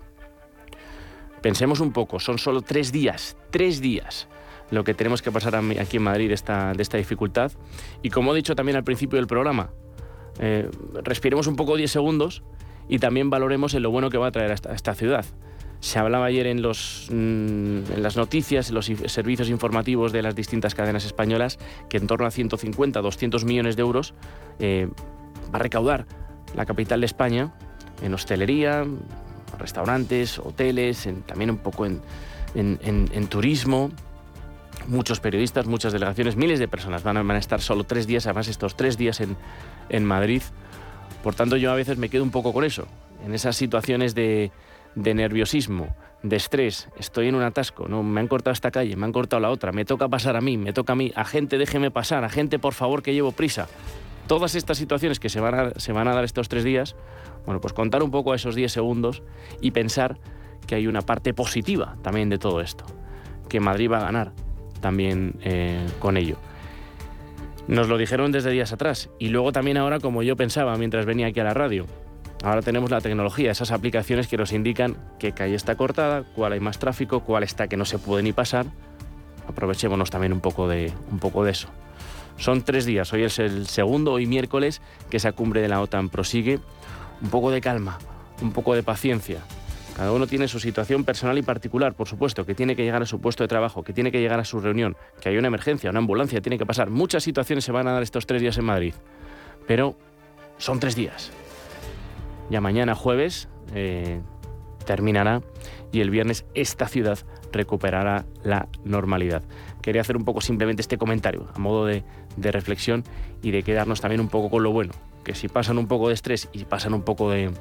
Pensemos 1.41 1.79
un 1.79 1.93
poco, 1.93 2.19
son 2.19 2.37
solo 2.37 2.61
tres 2.61 2.91
días, 2.91 3.37
tres 3.51 3.79
días 3.79 4.27
lo 4.71 4.83
que 4.83 4.93
tenemos 4.93 5.21
que 5.21 5.31
pasar 5.31 5.55
aquí 5.55 5.97
en 5.97 6.03
Madrid 6.03 6.27
de 6.27 6.33
esta, 6.35 6.73
dificultad. 6.73 7.51
Y 8.03 8.09
como 8.09 8.33
he 8.33 8.35
dicho 8.35 8.55
también 8.55 8.75
al 8.75 8.83
principio 8.83 9.17
del 9.17 9.27
programa, 9.27 9.71
eh, 10.39 10.69
respiremos 11.03 11.47
un 11.47 11.55
poco 11.55 11.75
10 11.75 11.91
segundos 11.91 12.43
y 12.87 12.99
también 12.99 13.29
valoremos 13.29 13.73
en 13.73 13.83
lo 13.83 13.91
bueno 13.91 14.09
que 14.09 14.17
va 14.17 14.27
a 14.27 14.31
traer 14.31 14.51
a 14.51 14.73
esta 14.73 14.95
ciudad. 14.95 15.25
Se 15.79 15.97
hablaba 15.97 16.25
ayer 16.25 16.47
en, 16.47 16.61
los, 16.61 17.07
mm, 17.09 17.91
en 17.93 18.03
las 18.03 18.17
noticias, 18.17 18.69
en 18.69 18.75
los 18.75 18.85
servicios 18.85 19.49
informativos 19.49 20.11
de 20.11 20.21
las 20.21 20.35
distintas 20.35 20.75
cadenas 20.75 21.05
españolas, 21.05 21.57
que 21.89 21.97
en 21.97 22.07
torno 22.07 22.25
a 22.25 22.31
150, 22.31 23.01
200 23.01 23.45
millones 23.45 23.75
de 23.75 23.81
euros 23.81 24.13
eh, 24.59 24.89
va 25.53 25.59
a 25.59 25.59
recaudar 25.59 26.05
la 26.55 26.65
capital 26.65 26.99
de 26.99 27.05
España 27.05 27.53
en 28.01 28.13
hostelería, 28.13 28.85
restaurantes, 29.57 30.39
hoteles, 30.39 31.07
también 31.25 31.49
un 31.49 31.57
poco 31.57 31.85
en, 31.85 32.01
turismo. 33.29 33.91
Muchos 34.87 35.19
periodistas, 35.19 35.65
muchas 35.65 35.93
delegaciones, 35.93 36.35
miles 36.35 36.59
de 36.59 36.67
personas 36.67 37.03
van 37.03 37.17
a, 37.17 37.23
van 37.23 37.35
a 37.35 37.39
estar 37.39 37.61
solo 37.61 37.83
tres 37.83 38.07
días, 38.07 38.25
además 38.25 38.47
estos 38.47 38.75
tres 38.75 38.97
días 38.97 39.19
en, 39.21 39.37
en 39.89 40.03
Madrid. 40.03 40.41
Por 41.23 41.35
tanto, 41.35 41.57
yo 41.57 41.71
a 41.71 41.75
veces 41.75 41.97
me 41.97 42.09
quedo 42.09 42.23
un 42.23 42.31
poco 42.31 42.53
con 42.53 42.63
eso, 42.63 42.87
en 43.25 43.33
esas 43.33 43.55
situaciones 43.55 44.15
de, 44.15 44.51
de 44.95 45.13
nerviosismo, 45.13 45.95
de 46.23 46.35
estrés, 46.35 46.89
estoy 46.97 47.27
en 47.27 47.35
un 47.35 47.43
atasco, 47.43 47.87
no, 47.87 48.03
me 48.03 48.19
han 48.19 48.27
cortado 48.27 48.53
esta 48.53 48.71
calle, 48.71 48.95
me 48.95 49.05
han 49.05 49.13
cortado 49.13 49.39
la 49.39 49.49
otra, 49.49 49.71
me 49.71 49.85
toca 49.85 50.09
pasar 50.09 50.35
a 50.35 50.41
mí, 50.41 50.57
me 50.57 50.73
toca 50.73 50.93
a 50.93 50.95
mí, 50.95 51.11
a 51.15 51.23
gente 51.23 51.57
déjeme 51.57 51.91
pasar, 51.91 52.23
a 52.23 52.29
gente 52.29 52.59
por 52.59 52.73
favor 52.73 53.01
que 53.01 53.13
llevo 53.13 53.31
prisa. 53.31 53.67
Todas 54.27 54.55
estas 54.55 54.77
situaciones 54.77 55.19
que 55.19 55.29
se 55.29 55.39
van 55.39 55.55
a, 55.55 55.71
se 55.79 55.91
van 55.91 56.07
a 56.07 56.13
dar 56.13 56.23
estos 56.23 56.49
tres 56.49 56.63
días, 56.63 56.95
bueno, 57.45 57.61
pues 57.61 57.73
contar 57.73 58.03
un 58.03 58.11
poco 58.11 58.33
a 58.33 58.35
esos 58.35 58.53
10 58.53 58.71
segundos 58.71 59.23
y 59.61 59.71
pensar 59.71 60.19
que 60.67 60.75
hay 60.75 60.87
una 60.87 61.01
parte 61.01 61.33
positiva 61.33 61.97
también 62.03 62.29
de 62.29 62.37
todo 62.37 62.61
esto, 62.61 62.85
que 63.47 63.59
Madrid 63.59 63.89
va 63.89 63.97
a 63.97 64.01
ganar 64.01 64.33
también 64.81 65.35
eh, 65.41 65.85
con 65.99 66.17
ello. 66.17 66.37
Nos 67.67 67.87
lo 67.87 67.97
dijeron 67.97 68.31
desde 68.31 68.51
días 68.51 68.73
atrás 68.73 69.09
y 69.19 69.29
luego 69.29 69.51
también 69.51 69.77
ahora 69.77 69.99
como 69.99 70.23
yo 70.23 70.35
pensaba 70.35 70.75
mientras 70.75 71.05
venía 71.05 71.27
aquí 71.27 71.39
a 71.39 71.43
la 71.43 71.53
radio. 71.53 71.85
Ahora 72.41 72.61
tenemos 72.61 72.89
la 72.89 73.01
tecnología, 73.01 73.51
esas 73.51 73.71
aplicaciones 73.71 74.27
que 74.27 74.37
nos 74.37 74.53
indican 74.53 74.95
qué 75.19 75.33
calle 75.33 75.55
está 75.55 75.75
cortada, 75.75 76.23
cuál 76.35 76.53
hay 76.53 76.61
más 76.61 76.79
tráfico, 76.79 77.19
cuál 77.21 77.43
está 77.43 77.67
que 77.67 77.75
no 77.75 77.83
se 77.83 77.99
puede 77.99 78.23
ni 78.23 78.31
pasar. 78.31 78.65
Aprovechémonos 79.47 80.09
también 80.09 80.31
un 80.31 80.39
poco 80.39 80.67
de, 80.67 80.93
un 81.11 81.19
poco 81.19 81.43
de 81.43 81.51
eso. 81.51 81.67
Son 82.37 82.61
tres 82.61 82.85
días, 82.85 83.11
hoy 83.11 83.23
es 83.23 83.39
el 83.39 83.67
segundo, 83.67 84.13
hoy 84.13 84.25
miércoles, 84.25 84.81
que 85.09 85.17
esa 85.17 85.33
cumbre 85.33 85.61
de 85.61 85.67
la 85.67 85.81
OTAN 85.81 86.07
prosigue. 86.07 86.59
Un 87.21 87.29
poco 87.29 87.51
de 87.51 87.59
calma, 87.59 87.99
un 88.41 88.53
poco 88.53 88.73
de 88.73 88.83
paciencia. 88.83 89.41
Cada 89.97 90.13
uno 90.13 90.25
tiene 90.25 90.47
su 90.47 90.61
situación 90.61 91.03
personal 91.03 91.37
y 91.37 91.41
particular, 91.41 91.93
por 91.93 92.07
supuesto, 92.07 92.45
que 92.45 92.55
tiene 92.55 92.77
que 92.77 92.83
llegar 92.83 93.01
a 93.01 93.05
su 93.05 93.19
puesto 93.19 93.43
de 93.43 93.49
trabajo, 93.49 93.83
que 93.83 93.91
tiene 93.91 94.13
que 94.13 94.21
llegar 94.21 94.39
a 94.39 94.45
su 94.45 94.61
reunión, 94.61 94.95
que 95.19 95.27
hay 95.27 95.37
una 95.37 95.47
emergencia, 95.47 95.89
una 95.89 95.99
ambulancia, 95.99 96.39
tiene 96.39 96.57
que 96.57 96.65
pasar. 96.65 96.89
Muchas 96.89 97.23
situaciones 97.23 97.65
se 97.65 97.73
van 97.73 97.89
a 97.89 97.91
dar 97.91 98.03
estos 98.03 98.25
tres 98.25 98.41
días 98.41 98.57
en 98.57 98.63
Madrid. 98.63 98.93
Pero 99.67 99.97
son 100.57 100.79
tres 100.79 100.95
días. 100.95 101.33
Ya 102.49 102.61
mañana 102.61 102.95
jueves 102.95 103.47
eh, 103.73 104.21
terminará 104.85 105.41
y 105.91 106.01
el 106.01 106.09
viernes 106.09 106.45
esta 106.55 106.87
ciudad 106.87 107.19
recuperará 107.51 108.25
la 108.43 108.67
normalidad. 108.83 109.43
Quería 109.81 110.01
hacer 110.01 110.17
un 110.17 110.25
poco 110.25 110.41
simplemente 110.41 110.81
este 110.81 110.97
comentario 110.97 111.47
a 111.53 111.59
modo 111.59 111.85
de, 111.85 112.03
reflexión 112.37 113.03
y 113.41 113.51
de 113.51 113.63
quedarnos 113.63 114.01
también 114.01 114.21
un 114.21 114.29
poco 114.29 114.49
con 114.49 114.63
lo 114.63 114.71
bueno, 114.71 114.93
que 115.23 115.35
si 115.35 115.47
pasan 115.47 115.77
un 115.77 115.87
poco 115.87 116.07
de 116.07 116.13
estrés 116.13 116.47
y 116.53 116.65
pasan 116.65 116.93
un 116.93 117.03
poco 117.03 117.29
de, 117.29 117.51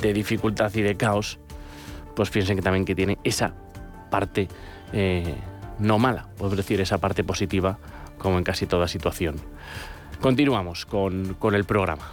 dificultad 0.00 0.74
y 0.74 0.82
de 0.82 0.96
caos, 0.96 1.38
pues 2.14 2.30
piensen 2.30 2.56
que 2.56 2.62
también 2.62 2.84
que 2.84 2.94
tiene 2.94 3.18
esa 3.22 3.54
parte 4.10 4.48
eh, 4.92 5.34
no 5.78 5.98
mala, 5.98 6.28
podemos 6.38 6.56
decir, 6.56 6.80
esa 6.80 6.98
parte 6.98 7.22
positiva, 7.22 7.78
como 8.18 8.38
en 8.38 8.44
casi 8.44 8.66
toda 8.66 8.88
situación. 8.88 9.36
Continuamos 10.20 10.86
con, 10.86 11.34
con 11.34 11.54
el 11.54 11.64
programa. 11.64 12.12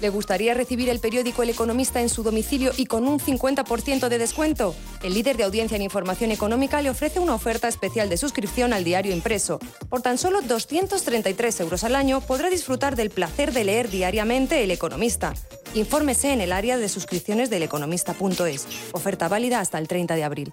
¿Le 0.00 0.08
gustaría 0.08 0.54
recibir 0.54 0.88
el 0.88 1.00
periódico 1.00 1.42
El 1.42 1.50
Economista 1.50 2.00
en 2.00 2.08
su 2.08 2.22
domicilio 2.22 2.72
y 2.76 2.86
con 2.86 3.06
un 3.06 3.18
50% 3.18 4.08
de 4.08 4.18
descuento? 4.18 4.74
El 5.02 5.14
líder 5.14 5.36
de 5.36 5.44
audiencia 5.44 5.76
en 5.76 5.82
información 5.82 6.30
económica 6.30 6.82
le 6.82 6.90
ofrece 6.90 7.20
una 7.20 7.34
oferta 7.34 7.68
especial 7.68 8.08
de 8.08 8.16
suscripción 8.16 8.72
al 8.72 8.84
diario 8.84 9.12
impreso. 9.12 9.58
Por 9.88 10.02
tan 10.02 10.18
solo 10.18 10.42
233 10.42 11.60
euros 11.60 11.84
al 11.84 11.94
año 11.94 12.20
podrá 12.20 12.50
disfrutar 12.50 12.96
del 12.96 13.10
placer 13.10 13.52
de 13.52 13.64
leer 13.64 13.90
diariamente 13.90 14.62
El 14.62 14.70
Economista. 14.70 15.34
Infórmese 15.74 16.32
en 16.32 16.40
el 16.40 16.52
área 16.52 16.78
de 16.78 16.88
suscripciones 16.88 17.50
del 17.50 17.62
economista.es. 17.62 18.66
Oferta 18.92 19.28
válida 19.28 19.60
hasta 19.60 19.78
el 19.78 19.88
30 19.88 20.14
de 20.14 20.24
abril. 20.24 20.52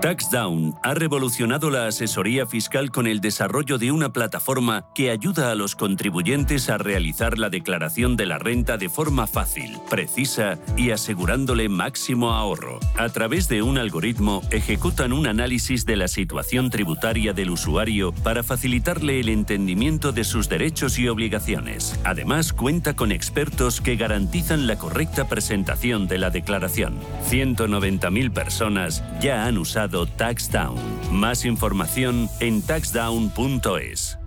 TaxDown 0.00 0.76
ha 0.84 0.94
revolucionado 0.94 1.70
la 1.70 1.88
asesoría 1.88 2.46
fiscal 2.46 2.90
con 2.92 3.08
el 3.08 3.20
desarrollo 3.20 3.78
de 3.78 3.90
una 3.90 4.12
plataforma 4.12 4.86
que 4.94 5.10
ayuda 5.10 5.50
a 5.50 5.56
los 5.56 5.74
contribuyentes 5.74 6.70
a 6.70 6.78
realizar 6.78 7.36
la 7.36 7.50
declaración 7.50 8.16
de 8.16 8.26
la 8.26 8.38
renta 8.38 8.76
de 8.76 8.88
forma 8.88 9.26
fácil, 9.26 9.76
precisa 9.90 10.58
y 10.76 10.92
asegurándole 10.92 11.68
máximo 11.68 12.32
ahorro. 12.32 12.78
A 12.96 13.08
través 13.08 13.48
de 13.48 13.62
un 13.62 13.76
algoritmo 13.76 14.42
ejecutan 14.50 15.12
un 15.12 15.26
análisis 15.26 15.84
de 15.84 15.96
la 15.96 16.06
situación 16.06 16.70
tributaria 16.70 17.32
del 17.32 17.50
usuario 17.50 18.12
para 18.12 18.44
facilitarle 18.44 19.18
el 19.18 19.28
entendimiento 19.28 20.12
de 20.12 20.22
sus 20.22 20.48
derechos 20.48 20.98
y 21.00 21.08
obligaciones. 21.08 21.98
Además, 22.04 22.52
cuenta 22.52 22.94
con 22.94 23.10
expertos 23.10 23.80
que 23.80 23.96
garantizan 23.96 24.68
la 24.68 24.78
correcta 24.78 25.26
presentación 25.28 26.06
de 26.06 26.18
la 26.18 26.30
declaración. 26.30 27.00
190.000 27.28 28.32
personas 28.32 29.02
ya 29.20 29.46
han 29.46 29.58
usado 29.58 29.87
TaxDown. 29.88 30.78
Más 31.12 31.44
información 31.44 32.28
en 32.40 32.62
taxdown.es. 32.62 34.18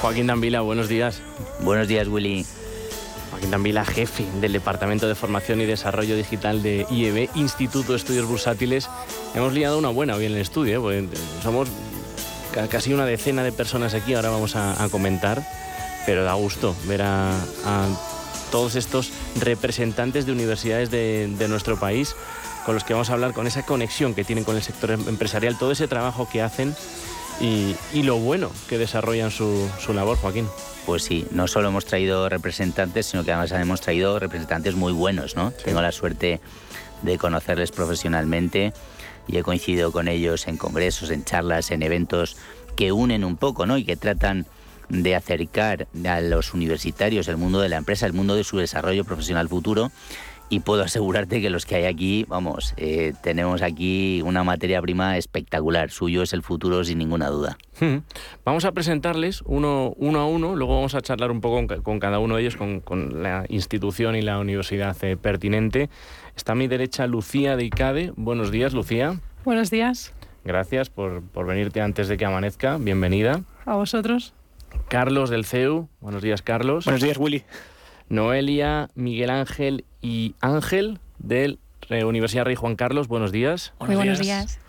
Joaquín 0.00 0.26
Dambila, 0.26 0.60
buenos 0.60 0.88
días. 0.88 1.20
Buenos 1.60 1.88
días, 1.88 2.08
Willy. 2.08 2.46
Joaquín 3.30 3.50
Dambila, 3.50 3.84
jefe 3.84 4.24
del 4.40 4.52
Departamento 4.52 5.06
de 5.06 5.14
Formación 5.14 5.60
y 5.60 5.66
Desarrollo 5.66 6.16
Digital 6.16 6.62
de 6.62 6.86
IEB, 6.90 7.28
Instituto 7.34 7.92
de 7.92 7.98
Estudios 7.98 8.26
Bursátiles. 8.26 8.88
Hemos 9.34 9.52
liado 9.52 9.78
una 9.78 9.90
buena 9.90 10.14
hoy 10.14 10.26
en 10.26 10.32
el 10.32 10.38
estudio, 10.38 10.90
¿eh? 10.90 11.06
somos 11.42 11.68
casi 12.70 12.92
una 12.92 13.06
decena 13.06 13.42
de 13.42 13.52
personas 13.52 13.94
aquí, 13.94 14.14
ahora 14.14 14.30
vamos 14.30 14.56
a, 14.56 14.88
comentar, 14.90 15.46
pero 16.06 16.24
da 16.24 16.34
gusto 16.34 16.74
ver 16.86 17.02
a, 17.02 17.34
todos 18.50 18.76
estos 18.76 19.12
representantes 19.40 20.24
de 20.24 20.32
universidades 20.32 20.90
de, 20.90 21.46
nuestro 21.48 21.78
país 21.78 22.16
con 22.64 22.74
los 22.74 22.84
que 22.84 22.92
vamos 22.92 23.10
a 23.10 23.14
hablar, 23.14 23.32
con 23.32 23.46
esa 23.46 23.64
conexión 23.64 24.14
que 24.14 24.24
tienen 24.24 24.44
con 24.44 24.56
el 24.56 24.62
sector 24.62 24.90
empresarial, 24.90 25.58
todo 25.58 25.72
ese 25.72 25.88
trabajo 25.88 26.28
que 26.30 26.42
hacen 26.42 26.74
y, 27.40 28.02
lo 28.02 28.16
bueno 28.18 28.50
que 28.68 28.78
desarrollan 28.78 29.30
su, 29.30 29.68
labor, 29.94 30.18
Joaquín. 30.18 30.48
Pues 30.86 31.04
sí, 31.04 31.26
no 31.30 31.46
solo 31.46 31.68
hemos 31.68 31.84
traído 31.84 32.28
representantes, 32.28 33.06
sino 33.06 33.24
que 33.24 33.32
además 33.32 33.52
hemos 33.52 33.80
traído 33.80 34.18
representantes 34.18 34.74
muy 34.74 34.92
buenos, 34.92 35.36
¿no? 35.36 35.50
Tengo 35.50 35.82
la 35.82 35.92
suerte 35.92 36.40
de 37.02 37.18
conocerles 37.18 37.70
profesionalmente 37.70 38.72
y 39.28 39.36
he 39.36 39.42
coincidido 39.42 39.92
con 39.92 40.08
ellos 40.08 40.48
en 40.48 40.56
congresos, 40.56 41.10
en 41.10 41.24
charlas, 41.24 41.70
en 41.70 41.82
eventos 41.82 42.36
que 42.74 42.90
unen 42.92 43.24
un 43.24 43.36
poco, 43.36 43.66
¿no? 43.66 43.76
Y 43.76 43.84
que 43.84 43.96
tratan 43.96 44.46
de 44.88 45.14
acercar 45.14 45.86
a 46.06 46.20
los 46.20 46.54
universitarios 46.54 47.28
el 47.28 47.36
mundo 47.36 47.60
de 47.60 47.68
la 47.68 47.76
empresa, 47.76 48.06
el 48.06 48.14
mundo 48.14 48.34
de 48.34 48.44
su 48.44 48.56
desarrollo 48.56 49.04
profesional 49.04 49.48
futuro 49.48 49.92
y 50.50 50.60
puedo 50.60 50.82
asegurarte 50.82 51.40
que 51.40 51.50
los 51.50 51.66
que 51.66 51.76
hay 51.76 51.84
aquí, 51.84 52.24
vamos, 52.28 52.74
eh, 52.76 53.12
tenemos 53.22 53.62
aquí 53.62 54.22
una 54.24 54.44
materia 54.44 54.80
prima 54.80 55.16
espectacular. 55.18 55.90
Suyo 55.90 56.22
es 56.22 56.32
el 56.32 56.42
futuro 56.42 56.82
sin 56.84 56.98
ninguna 56.98 57.28
duda. 57.28 57.58
Vamos 58.44 58.64
a 58.64 58.72
presentarles 58.72 59.42
uno, 59.42 59.94
uno 59.96 60.20
a 60.20 60.26
uno, 60.26 60.56
luego 60.56 60.74
vamos 60.74 60.94
a 60.94 61.00
charlar 61.00 61.30
un 61.30 61.40
poco 61.40 61.82
con, 61.82 62.00
cada 62.00 62.18
uno 62.18 62.36
de 62.36 62.42
ellos, 62.42 62.56
con, 62.56 63.22
la 63.22 63.44
institución 63.48 64.16
y 64.16 64.22
la 64.22 64.38
universidad 64.38 64.96
eh, 65.04 65.16
pertinente. 65.16 65.90
Está 66.36 66.52
a 66.52 66.54
mi 66.56 66.66
derecha 66.66 67.06
Lucía 67.06 67.56
de 67.56 67.64
ICADE. 67.64 68.12
Buenos 68.16 68.50
días, 68.50 68.72
Lucía. 68.72 69.20
Buenos 69.44 69.70
días. 69.70 70.12
Gracias 70.44 70.88
por, 70.88 71.22
por 71.22 71.46
venirte 71.46 71.80
antes 71.80 72.08
de 72.08 72.16
que 72.16 72.24
amanezca. 72.24 72.78
Bienvenida. 72.78 73.42
A 73.64 73.76
vosotros. 73.76 74.34
Carlos 74.88 75.30
del 75.30 75.44
CEU. 75.44 75.88
Buenos 76.00 76.22
días, 76.22 76.42
Carlos. 76.42 76.84
Buenos 76.84 77.02
días, 77.02 77.18
Willy. 77.18 77.44
Noelia, 78.08 78.90
Miguel 78.94 79.30
Ángel 79.30 79.84
y 80.00 80.34
Ángel 80.40 80.98
de 81.18 81.58
Universidad 82.04 82.44
Rey 82.44 82.54
Juan 82.54 82.76
Carlos. 82.76 83.08
Buenos 83.08 83.32
días. 83.32 83.72
Muy 83.80 83.96
buenos 83.96 84.18
días. 84.18 84.60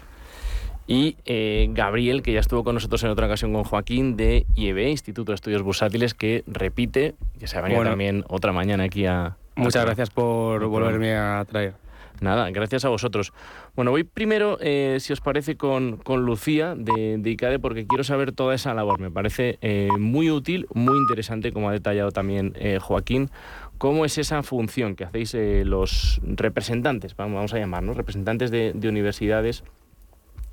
Y 0.87 1.17
eh, 1.25 1.67
Gabriel, 1.69 2.23
que 2.23 2.33
ya 2.33 2.39
estuvo 2.39 2.63
con 2.63 2.73
nosotros 2.73 3.03
en 3.03 3.11
otra 3.11 3.27
ocasión 3.27 3.53
con 3.53 3.63
Joaquín 3.63 4.17
de 4.17 4.47
IEB, 4.55 4.87
Instituto 4.89 5.31
de 5.31 5.35
Estudios 5.35 5.61
Bursátiles, 5.61 6.15
que 6.15 6.43
repite, 6.47 7.13
que 7.39 7.45
se 7.45 7.59
ha 7.59 7.61
venido 7.61 7.83
también 7.83 8.25
otra 8.27 8.51
mañana 8.51 8.85
aquí 8.85 9.05
a... 9.05 9.37
Muchas 9.55 9.85
gracias 9.85 10.09
por 10.09 10.65
volverme 10.65 11.15
a 11.15 11.45
traer. 11.47 11.75
Nada, 12.21 12.49
gracias 12.51 12.85
a 12.85 12.89
vosotros. 12.89 13.33
Bueno, 13.75 13.91
voy 13.91 14.03
primero, 14.03 14.57
eh, 14.61 14.97
si 14.99 15.13
os 15.13 15.21
parece, 15.21 15.55
con, 15.55 15.97
con 15.97 16.25
Lucía 16.25 16.75
de, 16.75 17.17
de, 17.17 17.29
ICADE, 17.29 17.59
porque 17.59 17.87
quiero 17.87 18.03
saber 18.03 18.31
toda 18.31 18.55
esa 18.55 18.73
labor. 18.73 18.99
Me 18.99 19.11
parece 19.11 19.57
eh, 19.61 19.89
muy 19.97 20.29
útil, 20.31 20.67
muy 20.73 20.97
interesante, 20.97 21.51
como 21.51 21.69
ha 21.69 21.71
detallado 21.71 22.11
también 22.11 22.53
eh, 22.55 22.79
Joaquín, 22.79 23.29
cómo 23.77 24.05
es 24.05 24.17
esa 24.17 24.43
función 24.43 24.95
que 24.95 25.05
hacéis 25.05 25.35
los 25.65 26.19
representantes, 26.23 27.15
vamos 27.15 27.53
a 27.53 27.59
llamarnos, 27.59 27.95
representantes 27.95 28.51
de 28.51 28.89
universidades 28.89 29.63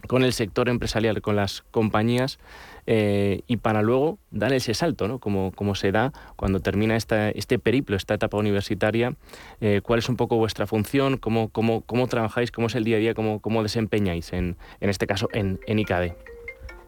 con 0.06 0.22
el 0.22 0.32
sector 0.32 0.68
empresarial, 0.68 1.20
con 1.20 1.36
las 1.36 1.62
compañías, 1.70 2.38
eh, 2.86 3.42
y 3.46 3.56
para 3.56 3.82
luego 3.82 4.18
dar 4.30 4.52
ese 4.52 4.72
salto, 4.74 5.08
¿no? 5.08 5.18
Como, 5.18 5.50
como 5.52 5.74
se 5.74 5.90
da 5.90 6.12
cuando 6.36 6.60
termina 6.60 6.96
esta, 6.96 7.30
este 7.30 7.58
periplo, 7.58 7.96
esta 7.96 8.14
etapa 8.14 8.36
universitaria, 8.36 9.14
eh, 9.60 9.80
cuál 9.82 9.98
es 9.98 10.08
un 10.08 10.16
poco 10.16 10.36
vuestra 10.36 10.66
función, 10.66 11.16
cómo, 11.16 11.48
cómo, 11.48 11.80
cómo 11.82 12.06
trabajáis, 12.06 12.50
cómo 12.50 12.68
es 12.68 12.74
el 12.74 12.84
día 12.84 12.96
a 12.96 13.00
día, 13.00 13.14
cómo, 13.14 13.40
cómo 13.40 13.62
desempeñáis, 13.62 14.32
en, 14.32 14.56
en 14.80 14.90
este 14.90 15.06
caso, 15.06 15.28
en, 15.32 15.58
en 15.66 15.78
ICADE. 15.78 16.14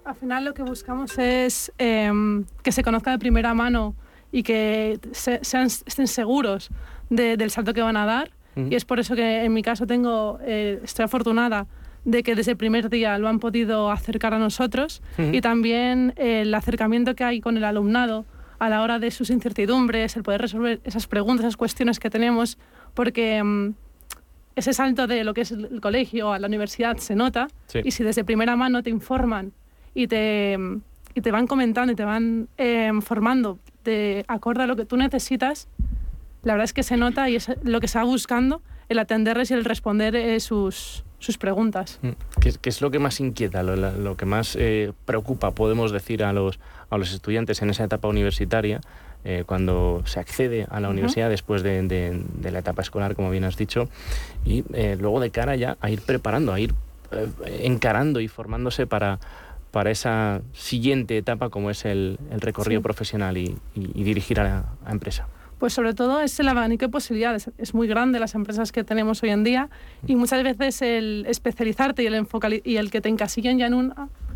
Al 0.04 0.14
final 0.14 0.44
lo 0.44 0.54
que 0.54 0.62
buscamos 0.62 1.18
es 1.18 1.72
eh, 1.78 2.10
que 2.62 2.72
se 2.72 2.82
conozca 2.82 3.10
de 3.10 3.18
primera 3.18 3.52
mano 3.54 3.94
y 4.32 4.42
que 4.42 4.98
se, 5.12 5.40
sean, 5.42 5.66
estén 5.66 6.06
seguros 6.06 6.70
de, 7.10 7.36
del 7.36 7.50
salto 7.50 7.74
que 7.74 7.82
van 7.82 7.96
a 7.96 8.06
dar. 8.06 8.30
Uh 8.56 8.60
-huh. 8.60 8.72
Y 8.72 8.74
es 8.74 8.84
por 8.84 9.00
eso 9.00 9.14
que 9.14 9.44
en 9.44 9.52
mi 9.52 9.62
caso 9.62 9.86
tengo, 9.86 10.38
eh, 10.42 10.80
estoy 10.82 11.04
afortunada 11.04 11.66
de 12.10 12.22
que 12.22 12.34
desde 12.34 12.52
el 12.52 12.56
primer 12.56 12.88
día 12.88 13.18
lo 13.18 13.28
han 13.28 13.38
podido 13.38 13.90
acercar 13.90 14.32
a 14.32 14.38
nosotros 14.38 15.02
uh 15.18 15.22
-huh. 15.22 15.36
y 15.36 15.40
también 15.42 16.14
eh, 16.16 16.40
el 16.40 16.54
acercamiento 16.54 17.14
que 17.14 17.22
hay 17.22 17.40
con 17.40 17.58
el 17.58 17.64
alumnado 17.64 18.24
a 18.58 18.70
la 18.70 18.80
hora 18.80 18.98
de 18.98 19.10
sus 19.10 19.28
incertidumbres, 19.28 20.16
el 20.16 20.22
poder 20.22 20.40
resolver 20.40 20.80
esas 20.84 21.06
preguntas, 21.06 21.44
esas 21.44 21.58
cuestiones 21.58 22.00
que 22.00 22.08
tenemos, 22.08 22.56
porque 22.94 23.42
um, 23.42 23.74
ese 24.56 24.72
salto 24.72 25.06
de 25.06 25.22
lo 25.22 25.34
que 25.34 25.42
es 25.42 25.52
el 25.52 25.80
colegio 25.82 26.32
a 26.32 26.38
la 26.38 26.46
universidad 26.46 26.96
se 26.96 27.14
nota 27.14 27.48
sí. 27.66 27.80
y 27.84 27.90
si 27.90 28.02
desde 28.02 28.24
primera 28.24 28.56
mano 28.56 28.82
te 28.82 28.90
informan 28.90 29.52
y 29.94 30.06
te, 30.06 30.58
y 31.14 31.20
te 31.20 31.30
van 31.30 31.46
comentando 31.46 31.92
y 31.92 31.96
te 31.96 32.04
van 32.04 32.48
eh, 32.56 32.90
formando 33.02 33.58
de 33.84 34.24
acuerdo 34.28 34.62
a 34.62 34.66
lo 34.66 34.76
que 34.76 34.86
tú 34.86 34.96
necesitas, 34.96 35.68
la 36.42 36.54
verdad 36.54 36.64
es 36.64 36.72
que 36.72 36.82
se 36.82 36.96
nota 36.96 37.28
y 37.28 37.36
es 37.36 37.50
lo 37.62 37.80
que 37.80 37.86
se 37.86 37.98
va 37.98 38.04
buscando, 38.04 38.62
el 38.88 38.98
atenderles 38.98 39.50
y 39.50 39.54
el 39.54 39.64
responder 39.64 40.16
eh, 40.16 40.40
sus, 40.40 41.04
sus 41.18 41.38
preguntas. 41.38 42.00
¿Qué, 42.40 42.52
¿Qué, 42.60 42.68
es 42.68 42.80
lo 42.80 42.90
que 42.90 42.98
más 42.98 43.20
inquieta, 43.20 43.62
lo, 43.62 43.76
lo 43.76 44.16
que 44.16 44.26
más 44.26 44.56
eh, 44.58 44.92
preocupa, 45.04 45.50
podemos 45.52 45.92
decir, 45.92 46.24
a 46.24 46.32
los, 46.32 46.58
a 46.90 46.98
los 46.98 47.12
estudiantes 47.12 47.62
en 47.62 47.70
esa 47.70 47.84
etapa 47.84 48.08
universitaria? 48.08 48.80
Eh, 49.24 49.42
cuando 49.44 50.02
se 50.06 50.20
accede 50.20 50.66
a 50.70 50.78
la 50.78 50.88
universidad 50.88 51.26
uh 51.26 51.28
-huh. 51.28 51.32
después 51.32 51.62
de, 51.64 51.82
de, 51.82 52.22
de, 52.40 52.50
la 52.52 52.60
etapa 52.60 52.82
escolar, 52.82 53.16
como 53.16 53.30
bien 53.30 53.42
has 53.42 53.56
dicho, 53.56 53.88
y 54.44 54.64
eh, 54.72 54.96
luego 54.98 55.18
de 55.18 55.30
cara 55.30 55.56
ya 55.56 55.76
a 55.80 55.90
ir 55.90 56.00
preparando, 56.02 56.52
a 56.52 56.60
ir 56.60 56.72
eh, 57.10 57.26
encarando 57.64 58.20
y 58.20 58.28
formándose 58.28 58.86
para, 58.86 59.18
para 59.72 59.90
esa 59.90 60.40
siguiente 60.52 61.18
etapa 61.18 61.50
como 61.50 61.68
es 61.68 61.84
el, 61.84 62.18
el 62.30 62.40
recorrido 62.40 62.80
sí. 62.80 62.82
profesional 62.84 63.36
y, 63.36 63.56
y, 63.74 63.90
y, 64.00 64.04
dirigir 64.04 64.38
a 64.38 64.44
la 64.44 64.64
a 64.86 64.92
empresa? 64.92 65.26
Pues 65.58 65.72
sobre 65.72 65.92
todo 65.92 66.20
es 66.20 66.38
el 66.38 66.48
abanico 66.48 66.86
de 66.86 66.88
posibilidades. 66.88 67.50
Es 67.58 67.74
muy 67.74 67.88
grande 67.88 68.20
las 68.20 68.34
empresas 68.34 68.70
que 68.70 68.84
tenemos 68.84 69.22
hoy 69.22 69.30
en 69.30 69.44
día 69.44 69.68
y 70.06 70.14
muchas 70.14 70.42
veces 70.44 70.82
el 70.82 71.26
especializarte 71.28 72.02
y 72.02 72.06
el, 72.06 72.14
enfocal 72.14 72.60
y 72.64 72.76
el 72.76 72.90
que 72.90 73.00
te 73.00 73.08
encasillen 73.08 73.58
ya 73.58 73.66
en 73.66 73.74
un... 73.74 73.94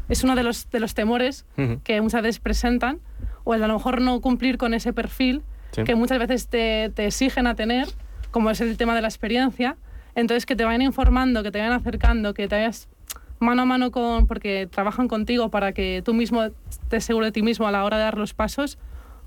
es 0.09 0.25
uno 0.25 0.35
de 0.35 0.43
los, 0.43 0.69
de 0.71 0.81
los 0.81 0.95
temores 0.95 1.47
uh 1.57 1.61
-huh. 1.61 1.83
que 1.83 2.01
muchas 2.01 2.23
veces 2.23 2.41
presentan 2.41 2.99
o 3.45 3.55
el 3.55 3.63
a 3.63 3.69
lo 3.69 3.75
mejor 3.75 4.01
no 4.01 4.21
cumplir 4.21 4.59
con 4.59 4.75
ese 4.75 4.93
perfil 4.93 5.43
sí. 5.73 5.85
que 5.85 5.95
muchas 5.95 6.19
veces 6.19 6.49
te, 6.49 6.91
te 6.95 7.07
exigen 7.07 7.47
a 7.47 7.55
tener, 7.55 7.89
como 8.31 8.51
es 8.51 8.61
el 8.61 8.77
tema 8.77 8.95
de 8.95 9.03
la 9.03 9.09
experiencia. 9.09 9.77
Entonces 10.15 10.45
que 10.45 10.57
te 10.57 10.65
vayan 10.65 10.83
informando, 10.83 11.43
que 11.43 11.51
te 11.51 11.59
vayan 11.59 11.73
acercando, 11.73 12.35
que 12.35 12.49
te 12.49 12.57
vayas 12.57 12.89
mano 13.43 13.63
a 13.63 13.65
mano 13.65 13.91
con, 13.91 14.27
porque 14.27 14.69
trabajan 14.71 15.09
contigo 15.09 15.51
para 15.51 15.73
que 15.73 16.03
tú 16.05 16.15
mismo 16.15 16.45
estés 16.69 17.05
seguro 17.05 17.27
de 17.27 17.33
ti 17.33 17.43
mismo 17.43 17.67
a 17.67 17.73
la 17.73 17.85
hora 17.85 17.97
de 17.99 18.05
dar 18.05 18.17
los 18.17 18.35
pasos, 18.35 18.79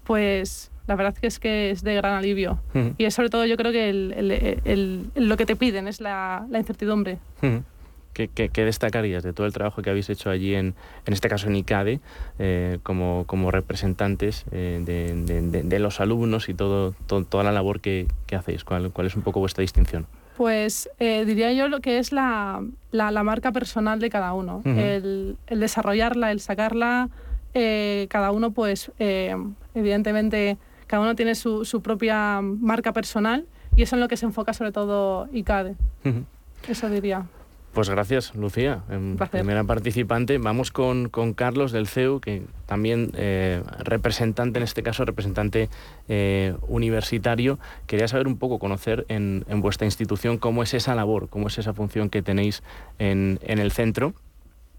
pues 0.04 0.72
la 0.88 0.96
verdad 0.96 1.16
que 1.16 1.28
es 1.28 1.40
que 1.40 1.72
es 1.72 1.84
de 1.84 1.96
gran 1.96 2.14
alivio. 2.14 2.60
Uh 2.74 2.78
-huh. 2.78 2.94
Y 2.98 3.06
es 3.06 3.14
sobre 3.14 3.30
todo 3.30 3.46
yo 3.46 3.58
creo 3.58 3.72
que 3.72 3.90
el, 3.90 4.14
el, 4.16 4.62
el, 4.66 5.10
lo 5.16 5.38
que 5.38 5.46
te 5.46 5.56
piden 5.56 5.88
es 5.88 6.00
la, 6.02 6.46
la 6.50 6.60
incertidumbre. 6.60 7.18
Uh 7.42 7.46
-huh. 7.46 7.64
¿Qué, 8.14 8.30
qué, 8.30 8.48
qué, 8.48 8.64
destacarías 8.64 9.24
de 9.24 9.34
todo 9.34 9.46
el 9.46 9.52
trabajo 9.52 9.82
que 9.82 9.90
habéis 9.90 10.10
hecho 10.10 10.30
allí, 10.30 10.56
en, 10.56 10.74
en 11.06 11.14
este 11.14 11.28
caso 11.28 11.48
en 11.48 11.58
ICADE, 11.58 12.00
eh, 12.40 12.80
como, 12.82 13.26
como, 13.28 13.52
representantes 13.52 14.46
eh, 14.54 14.82
de, 14.86 15.42
de, 15.42 15.64
de, 15.64 15.80
los 15.80 16.00
alumnos 16.00 16.48
y 16.48 16.54
todo, 16.54 16.96
todo, 17.08 17.26
toda 17.26 17.44
la 17.44 17.52
labor 17.52 17.82
que, 17.82 18.08
que 18.26 18.38
hacéis? 18.38 18.64
¿Cuál, 18.64 18.92
¿Cuál, 18.92 19.08
es 19.08 19.18
un 19.18 19.22
poco 19.22 19.42
vuestra 19.42 19.64
distinción? 19.64 20.06
Pues 20.38 20.90
eh, 20.98 21.26
diría 21.26 21.52
yo 21.52 21.68
lo 21.68 21.82
que 21.82 22.00
es 22.00 22.14
la, 22.14 22.64
la, 22.92 23.12
la, 23.12 23.24
marca 23.24 23.52
personal 23.52 24.00
de 24.00 24.10
cada 24.10 24.32
uno, 24.32 24.62
uh 24.64 24.70
-huh. 24.70 24.78
el, 24.78 25.36
el, 25.48 25.60
desarrollarla, 25.60 26.32
el 26.32 26.40
sacarla, 26.40 27.10
eh, 27.54 28.08
cada 28.10 28.32
uno 28.32 28.52
pues 28.52 28.94
evidentemente 29.74 30.58
cada 30.88 31.02
uno 31.04 31.16
tiene 31.16 31.36
su, 31.36 31.66
su, 31.66 31.82
propia 31.82 32.42
marca 32.42 32.94
personal 32.94 33.46
y 33.76 33.84
eso 33.84 33.90
es 33.90 33.94
en 33.94 34.00
lo 34.02 34.08
que 34.08 34.18
se 34.18 34.26
enfoca 34.26 34.54
sobre 34.54 34.72
todo 34.72 35.28
ICADE. 35.34 35.76
Uh 36.04 36.10
-huh. 36.10 36.24
Eso 36.68 36.90
diría. 36.90 37.26
Pues 37.76 37.90
gracias, 37.90 38.34
Lucía, 38.36 38.84
gracias. 38.88 39.30
primera 39.32 39.66
participante. 39.66 40.38
Vamos 40.38 40.72
con, 40.72 41.10
con, 41.10 41.34
Carlos 41.34 41.74
del 41.74 41.88
CEU, 41.88 42.22
que 42.22 42.44
también 42.68 43.12
eh, 43.16 43.62
representante, 43.80 44.60
en 44.60 44.64
este 44.64 44.82
caso 44.82 45.04
representante 45.04 45.70
eh, 46.08 46.56
universitario. 46.70 47.60
Quería 47.86 48.08
saber 48.08 48.28
un 48.28 48.38
poco, 48.38 48.60
conocer 48.60 49.06
en, 49.10 49.44
en, 49.50 49.60
vuestra 49.60 49.84
institución 49.86 50.38
cómo 50.38 50.64
es 50.64 50.74
esa 50.74 50.96
labor, 50.96 51.28
cómo 51.28 51.48
es 51.48 51.58
esa 51.58 51.74
función 51.74 52.10
que 52.10 52.22
tenéis 52.22 52.64
en, 52.98 53.40
en 53.44 53.60
el 53.60 53.74
centro. 53.74 54.14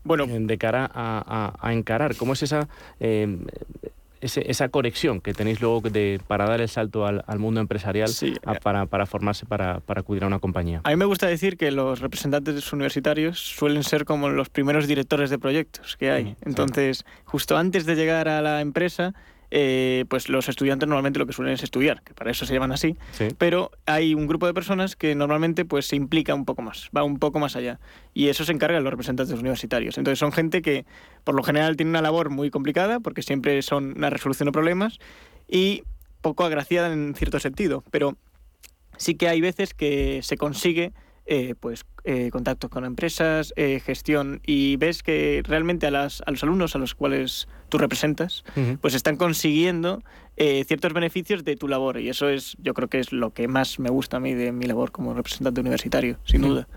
Bueno, 0.02 0.26
de 0.26 0.56
cara 0.56 0.90
a, 0.94 1.52
a, 1.60 1.68
a 1.68 1.72
encarar, 1.74 2.16
¿cómo 2.16 2.32
es 2.32 2.42
esa 2.44 2.66
eh, 2.98 3.36
ese, 4.20 4.50
esa 4.50 4.68
conexión 4.68 5.20
que 5.20 5.34
tenéis 5.34 5.60
luego 5.60 5.80
de, 5.80 6.20
para 6.26 6.46
dar 6.46 6.60
el 6.60 6.68
salto 6.68 7.06
al, 7.06 7.24
al 7.26 7.38
mundo 7.38 7.60
empresarial 7.60 8.08
sí. 8.08 8.34
a, 8.44 8.54
para, 8.54 8.86
para, 8.86 9.06
formarse, 9.06 9.46
para, 9.46 9.80
para, 9.80 10.00
acudir 10.00 10.24
a 10.24 10.26
una 10.26 10.38
compañía. 10.38 10.80
A 10.84 10.90
mí 10.90 10.96
me 10.96 11.04
gusta 11.04 11.26
decir 11.26 11.56
que 11.56 11.70
los 11.70 12.00
representantes 12.00 12.72
universitarios 12.72 13.38
suelen 13.38 13.82
ser 13.82 14.04
como 14.04 14.28
los 14.28 14.48
primeros 14.48 14.86
directores 14.86 15.30
de 15.30 15.38
proyectos 15.38 15.96
que 15.96 16.10
hay. 16.10 16.24
Sí, 16.24 16.36
Entonces, 16.42 16.98
sí. 16.98 17.04
justo 17.24 17.56
antes 17.56 17.86
de 17.86 17.96
llegar 17.96 18.28
a 18.28 18.42
la 18.42 18.60
empresa, 18.60 19.14
eh, 19.50 20.04
pues 20.08 20.28
los 20.28 20.48
estudiantes 20.48 20.88
normalmente 20.88 21.18
lo 21.18 21.26
que 21.26 21.32
suelen 21.32 21.54
es 21.54 21.62
estudiar, 21.62 22.02
que 22.02 22.14
para 22.14 22.30
eso 22.30 22.46
se 22.46 22.54
llaman 22.54 22.72
así, 22.72 22.96
sí. 23.12 23.28
pero 23.38 23.70
hay 23.86 24.14
un 24.14 24.26
grupo 24.26 24.46
de 24.46 24.54
personas 24.54 24.96
que 24.96 25.14
normalmente 25.14 25.64
pues 25.64 25.86
se 25.86 25.96
implica 25.96 26.34
un 26.34 26.44
poco 26.44 26.62
más, 26.62 26.90
va 26.96 27.02
un 27.04 27.18
poco 27.18 27.38
más 27.38 27.56
allá, 27.56 27.78
y 28.14 28.28
eso 28.28 28.44
se 28.44 28.52
encargan 28.52 28.82
los 28.82 28.90
representantes 28.90 29.38
universitarios. 29.38 29.98
Entonces 29.98 30.18
son 30.18 30.32
gente 30.32 30.62
que 30.62 30.84
por 31.24 31.34
lo 31.34 31.42
general 31.42 31.76
tiene 31.76 31.90
una 31.90 32.02
labor 32.02 32.30
muy 32.30 32.50
complicada, 32.50 33.00
porque 33.00 33.22
siempre 33.22 33.62
son 33.62 33.94
una 33.96 34.10
resolución 34.10 34.46
de 34.46 34.52
problemas, 34.52 34.98
y 35.48 35.84
poco 36.20 36.44
agraciada 36.44 36.92
en 36.92 37.14
cierto 37.14 37.38
sentido, 37.38 37.84
pero 37.90 38.16
sí 38.96 39.14
que 39.14 39.28
hay 39.28 39.40
veces 39.40 39.74
que 39.74 40.20
se 40.22 40.36
consigue 40.36 40.92
eh, 41.26 41.54
pues 41.58 41.84
eh, 42.04 42.30
contactos 42.30 42.70
con 42.70 42.84
empresas, 42.84 43.52
eh, 43.56 43.80
gestión 43.84 44.40
y 44.46 44.76
ves 44.76 45.02
que 45.02 45.42
realmente 45.44 45.86
a, 45.86 45.90
las, 45.90 46.22
a, 46.24 46.30
los 46.30 46.42
alumnos 46.42 46.76
a 46.76 46.78
los 46.78 46.94
cuales 46.94 47.48
tú 47.68 47.78
representas, 47.78 48.44
uh 48.54 48.60
-huh. 48.60 48.78
pues 48.78 48.94
están 48.94 49.16
consiguiendo 49.16 50.02
eh, 50.36 50.64
ciertos 50.64 50.92
beneficios 50.92 51.42
de 51.44 51.56
tu 51.56 51.66
labor 51.66 51.98
y 51.98 52.08
eso 52.08 52.28
es, 52.28 52.56
yo 52.60 52.74
creo 52.74 52.88
que 52.88 53.00
es 53.00 53.12
lo 53.12 53.32
que 53.32 53.48
más 53.48 53.78
me 53.80 53.90
gusta 53.90 54.18
a 54.18 54.20
mí 54.20 54.34
de 54.34 54.52
mi 54.52 54.66
labor 54.66 54.92
como 54.92 55.14
representante 55.14 55.60
universitario, 55.60 56.18
sin 56.24 56.42
uh 56.42 56.46
-huh. 56.46 56.48
duda. 56.50 56.68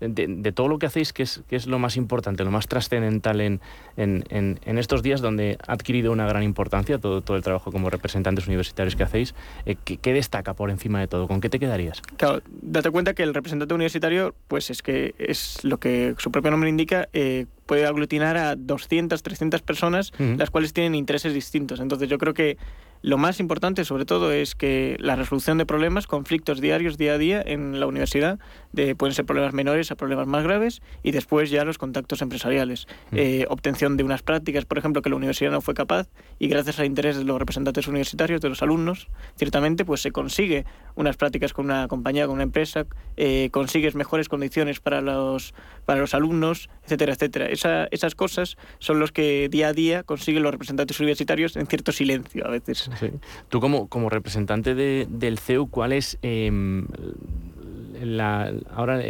De, 0.00 0.26
de, 0.28 0.52
todo 0.52 0.68
lo 0.68 0.78
que 0.78 0.86
hacéis, 0.86 1.12
¿qué 1.12 1.22
es, 1.24 1.42
qué 1.48 1.56
es 1.56 1.66
lo 1.66 1.78
más 1.78 1.96
importante, 1.96 2.44
lo 2.44 2.50
más 2.50 2.68
trascendental 2.68 3.40
en, 3.40 3.60
en, 3.96 4.24
en, 4.30 4.60
en, 4.64 4.78
estos 4.78 5.02
días 5.02 5.20
donde 5.20 5.58
ha 5.66 5.72
adquirido 5.72 6.12
una 6.12 6.26
gran 6.26 6.42
importancia 6.42 6.98
todo, 6.98 7.20
todo 7.22 7.36
el 7.36 7.42
trabajo 7.42 7.72
como 7.72 7.90
representantes 7.90 8.46
universitarios 8.46 8.96
que 8.96 9.02
hacéis? 9.02 9.34
Eh, 9.66 9.76
¿qué, 9.84 9.96
¿qué, 9.96 10.12
destaca 10.12 10.54
por 10.54 10.70
encima 10.70 11.00
de 11.00 11.08
todo? 11.08 11.26
¿Con 11.28 11.40
qué 11.40 11.48
te 11.48 11.58
quedarías? 11.58 12.00
Claro, 12.16 12.42
date 12.62 12.90
cuenta 12.90 13.14
que 13.14 13.22
el 13.22 13.34
representante 13.34 13.74
universitario, 13.74 14.34
pues 14.48 14.70
es 14.70 14.82
que 14.82 15.14
es 15.18 15.64
lo 15.64 15.78
que 15.78 16.14
su 16.18 16.30
propio 16.30 16.50
nombre 16.50 16.70
indica, 16.70 17.08
eh, 17.12 17.46
puede 17.66 17.86
aglutinar 17.86 18.36
a 18.36 18.56
200, 18.56 19.22
300 19.22 19.62
personas, 19.62 20.12
uh 20.18 20.22
-huh. 20.22 20.36
las 20.36 20.50
cuales 20.50 20.72
tienen 20.72 20.94
intereses 20.94 21.32
distintos. 21.32 21.80
Entonces 21.80 22.08
yo 22.08 22.18
creo 22.18 22.34
que 22.34 22.58
lo 23.02 23.18
más 23.18 23.40
importante, 23.40 23.84
sobre 23.84 24.04
todo, 24.04 24.30
es 24.30 24.54
que 24.54 24.96
la 25.00 25.16
resolución 25.16 25.58
de 25.58 25.66
problemas, 25.66 26.06
conflictos 26.06 26.60
diarios, 26.60 26.96
día 26.96 27.14
a 27.14 27.18
día 27.18 27.42
en 27.44 27.80
la 27.80 27.86
universidad, 27.86 28.38
de, 28.72 28.94
pueden 28.94 29.14
ser 29.14 29.24
problemas 29.24 29.54
menores 29.54 29.90
a 29.90 29.96
problemas 29.96 30.26
más 30.26 30.44
graves, 30.44 30.82
y 31.02 31.10
después 31.10 31.50
ya 31.50 31.64
los 31.64 31.78
contactos 31.78 32.22
empresariales. 32.22 32.86
Mm. 33.10 33.16
Eh, 33.16 33.46
obtención 33.48 33.96
de 33.96 34.04
unas 34.04 34.22
prácticas, 34.22 34.64
por 34.64 34.78
ejemplo, 34.78 35.02
que 35.02 35.10
la 35.10 35.16
universidad 35.16 35.50
no 35.50 35.60
fue 35.60 35.74
capaz, 35.74 36.08
y 36.38 36.48
gracias 36.48 36.78
al 36.78 36.86
interés 36.86 37.16
de 37.16 37.24
los 37.24 37.38
representantes 37.38 37.86
universitarios, 37.88 38.40
de 38.40 38.48
los 38.48 38.62
alumnos, 38.62 39.08
ciertamente, 39.36 39.84
pues 39.84 40.00
se 40.00 40.10
consigue 40.12 40.64
unas 40.94 41.16
prácticas 41.16 41.52
con 41.52 41.66
una 41.66 41.88
compañía, 41.88 42.26
con 42.26 42.34
una 42.34 42.42
empresa, 42.42 42.86
eh, 43.16 43.48
consigues 43.50 43.94
mejores 43.94 44.28
condiciones 44.28 44.80
para 44.80 45.00
los, 45.00 45.54
para 45.84 46.00
los 46.00 46.14
alumnos, 46.14 46.68
etcétera, 46.84 47.12
etcétera. 47.14 47.46
Esa, 47.46 47.86
esas 47.90 48.14
cosas 48.14 48.56
son 48.78 48.98
los 48.98 49.12
que 49.12 49.48
día 49.48 49.68
a 49.68 49.72
día 49.72 50.02
consiguen 50.02 50.42
los 50.42 50.52
representantes 50.52 50.98
universitarios 51.00 51.56
en 51.56 51.66
cierto 51.66 51.92
silencio 51.92 52.46
a 52.46 52.50
veces. 52.50 52.90
Sí. 52.98 53.10
Tú 53.48 53.60
como, 53.60 53.88
como 53.88 54.10
representante 54.10 54.74
de, 54.74 55.06
del 55.08 55.38
CEU, 55.38 55.68
¿cuál 55.68 55.92
es 55.92 56.18
eh, 56.22 56.50
la, 58.04 58.52
ahora 58.74 59.00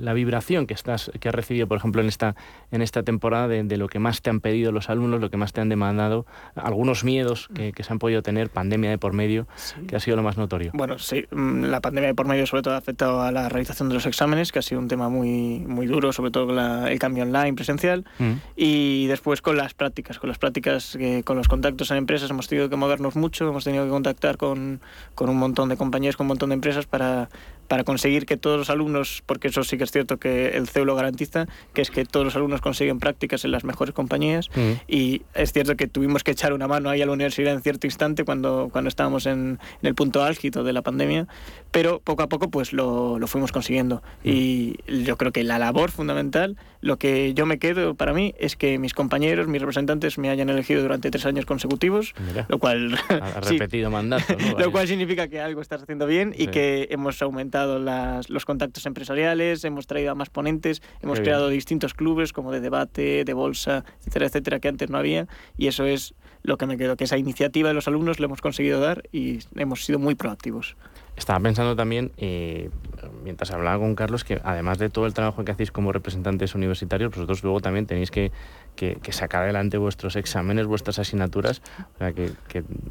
la 0.00 0.12
vibración 0.12 0.66
que 0.66 0.74
estás 0.74 1.10
que 1.20 1.28
has 1.28 1.34
recibido, 1.34 1.66
por 1.66 1.78
ejemplo, 1.78 2.00
en 2.00 2.08
esta 2.08 2.36
en 2.70 2.82
esta 2.82 3.02
temporada 3.02 3.48
de, 3.48 3.76
lo 3.76 3.88
que 3.88 3.98
más 3.98 4.22
te 4.22 4.30
han 4.30 4.40
pedido 4.40 4.72
los 4.72 4.90
alumnos, 4.90 5.20
lo 5.20 5.30
que 5.30 5.36
más 5.36 5.52
te 5.52 5.60
han 5.60 5.68
demandado, 5.68 6.26
algunos 6.54 7.04
miedos 7.04 7.48
que, 7.54 7.72
se 7.82 7.92
han 7.92 7.98
podido 7.98 8.22
tener, 8.22 8.50
pandemia 8.50 8.90
de 8.90 8.98
por 8.98 9.12
medio, 9.12 9.46
que 9.86 9.96
ha 9.96 10.00
sido 10.00 10.16
lo 10.16 10.22
más 10.22 10.36
notorio. 10.36 10.72
Bueno, 10.74 10.98
sí, 10.98 11.24
mm, 11.30 11.64
la 11.64 11.80
pandemia 11.80 12.08
de 12.08 12.14
por 12.14 12.26
medio 12.26 12.46
sobre 12.46 12.62
todo 12.62 12.74
ha 12.74 12.78
afectado 12.78 13.22
a 13.22 13.32
la 13.32 13.48
realización 13.48 13.88
de 13.88 13.94
los 13.94 14.06
exámenes, 14.06 14.52
que 14.52 14.58
ha 14.58 14.62
sido 14.62 14.80
un 14.80 14.88
tema 14.88 15.08
muy 15.08 15.60
muy 15.60 15.86
duro, 15.86 16.12
sobre 16.12 16.30
todo 16.30 16.46
con 16.46 16.58
el 16.58 16.98
cambio 16.98 17.24
online 17.24 17.54
presencial, 17.54 18.04
mm. 18.18 18.32
y 18.56 19.06
después 19.06 19.40
con 19.42 19.56
las 19.56 19.74
prácticas, 19.74 20.18
con 20.18 20.28
las 20.28 20.38
prácticas, 20.38 20.98
con 21.24 21.36
los 21.36 21.48
contactos 21.48 21.90
en 21.90 21.98
empresas 21.98 22.30
hemos 22.30 22.48
tenido 22.48 22.68
que 22.68 22.76
movernos 22.76 23.16
mucho, 23.16 23.48
hemos 23.48 23.64
tenido 23.64 23.84
que 23.84 23.90
contactar 23.90 24.36
con, 24.36 24.80
con 25.14 25.28
un 25.28 25.36
montón 25.36 25.68
de 25.68 25.76
compañías, 25.76 26.16
con 26.16 26.24
un 26.24 26.28
montón 26.28 26.50
de 26.50 26.54
empresas 26.54 26.86
para, 26.86 27.28
para 27.68 27.84
conseguir 27.84 28.26
que 28.26 28.36
todos 28.36 28.58
los 28.58 28.70
alumnos, 28.70 29.22
porque 29.26 29.48
eso 29.48 29.62
sí 29.62 29.76
que 29.78 29.84
es 29.84 29.92
cierto 29.92 30.16
que 30.16 30.56
el 30.56 30.68
CEU 30.68 30.84
lo 30.84 30.96
garantiza, 30.96 31.46
que 31.74 31.82
es 31.82 31.90
que 31.90 32.04
todos 32.04 32.24
los 32.24 32.34
alumnos 32.34 32.60
consiguen 32.60 32.98
prácticas 32.98 33.44
en 33.44 33.52
las 33.52 33.64
mejores 33.64 33.94
compañías. 33.94 34.48
Mm. 34.54 34.72
y 34.88 35.22
es 35.34 35.52
cierto 35.52 35.76
que 35.76 35.86
tuvimos 35.86 36.24
que 36.24 36.30
echar 36.30 36.52
una 36.52 36.66
mano 36.66 36.90
ahí 36.90 37.02
a 37.02 37.06
la 37.06 37.12
universidad 37.12 37.52
en 37.52 37.62
cierto 37.62 37.86
instante 37.86 38.24
cuando, 38.24 38.70
cuando 38.72 38.88
estábamos 38.88 39.26
en, 39.26 39.58
el 39.82 39.94
punto 39.94 40.22
álgido 40.22 40.64
de 40.64 40.72
la 40.72 40.82
pandemia, 40.82 41.28
pero 41.70 42.00
poco 42.00 42.22
a 42.22 42.28
poco 42.28 42.50
pues 42.50 42.72
lo, 42.72 43.18
lo 43.18 43.26
fuimos 43.26 43.52
consiguiendo. 43.52 44.02
Mm. 44.24 44.28
y 44.28 44.76
yo 45.04 45.16
creo 45.16 45.32
que 45.32 45.44
la 45.44 45.58
labor 45.58 45.90
fundamental, 45.90 46.56
lo 46.80 46.96
que 46.96 47.34
yo 47.34 47.44
me 47.44 47.58
quedo 47.58 47.94
para 47.94 48.12
mí 48.12 48.34
es 48.38 48.56
que 48.56 48.78
mis 48.78 48.94
compañeros, 48.94 49.48
mis 49.48 49.60
representantes 49.60 50.16
me 50.18 50.30
hayan 50.30 50.48
elegido 50.48 50.82
durante 50.82 51.10
tres 51.10 51.26
años 51.26 51.44
consecutivos, 51.44 52.14
lo 52.48 52.58
cual... 52.58 52.98
Ha 53.08 53.40
repetido 53.48 53.90
mandato, 53.90 54.36
lo 54.58 54.70
cual 54.72 54.86
significa 54.86 55.28
que 55.28 55.40
algo 55.40 55.60
estás 55.60 55.82
haciendo 55.82 56.06
bien 56.06 56.34
y 56.36 56.48
que 56.48 56.88
hemos 56.90 57.20
aumentado 57.20 57.57
los 57.66 58.44
contactos 58.44 58.86
empresariales, 58.86 59.64
hemos 59.64 59.86
traído 59.86 60.12
a 60.12 60.14
más 60.14 60.30
ponentes, 60.30 60.82
hemos 61.00 61.20
creado 61.20 61.48
distintos 61.48 61.94
clubes 61.94 62.32
como 62.32 62.52
de 62.52 62.60
debate, 62.60 63.24
de 63.24 63.32
bolsa, 63.34 63.84
etcétera, 64.00 64.26
etcétera, 64.26 64.60
que 64.60 64.68
antes 64.68 64.90
no 64.90 64.98
había. 64.98 65.26
Y 65.56 65.66
eso 65.66 65.84
es 65.84 66.14
lo 66.42 66.56
que 66.56 66.66
me 66.66 66.76
quedo, 66.76 66.96
que 66.96 67.04
esa 67.04 67.18
iniciativa 67.18 67.68
de 67.68 67.74
los 67.74 67.88
alumnos 67.88 68.20
le 68.20 68.26
hemos 68.26 68.40
conseguido 68.40 68.80
dar 68.80 69.02
y 69.12 69.40
hemos 69.56 69.84
sido 69.84 69.98
muy 69.98 70.14
proactivos. 70.14 70.76
Estaba 71.16 71.40
pensando 71.40 71.74
también, 71.74 72.12
eh, 72.16 72.70
mientras 73.24 73.50
hablaba 73.50 73.78
con 73.78 73.96
Carlos, 73.96 74.22
que 74.22 74.40
además 74.44 74.78
de 74.78 74.88
todo 74.88 75.06
el 75.06 75.14
trabajo 75.14 75.44
que 75.44 75.50
hacéis 75.50 75.72
como 75.72 75.92
representantes 75.92 76.54
universitarios, 76.54 77.10
vosotros 77.10 77.42
luego 77.42 77.60
también 77.60 77.86
tenéis 77.86 78.10
que 78.12 78.30
que, 78.78 79.12
sacar 79.12 79.42
adelante 79.42 79.76
vuestros 79.78 80.14
exámenes, 80.14 80.66
vuestras 80.66 80.98
asignaturas, 81.00 81.60
o 81.96 81.98
sea, 81.98 82.12
que, 82.12 82.30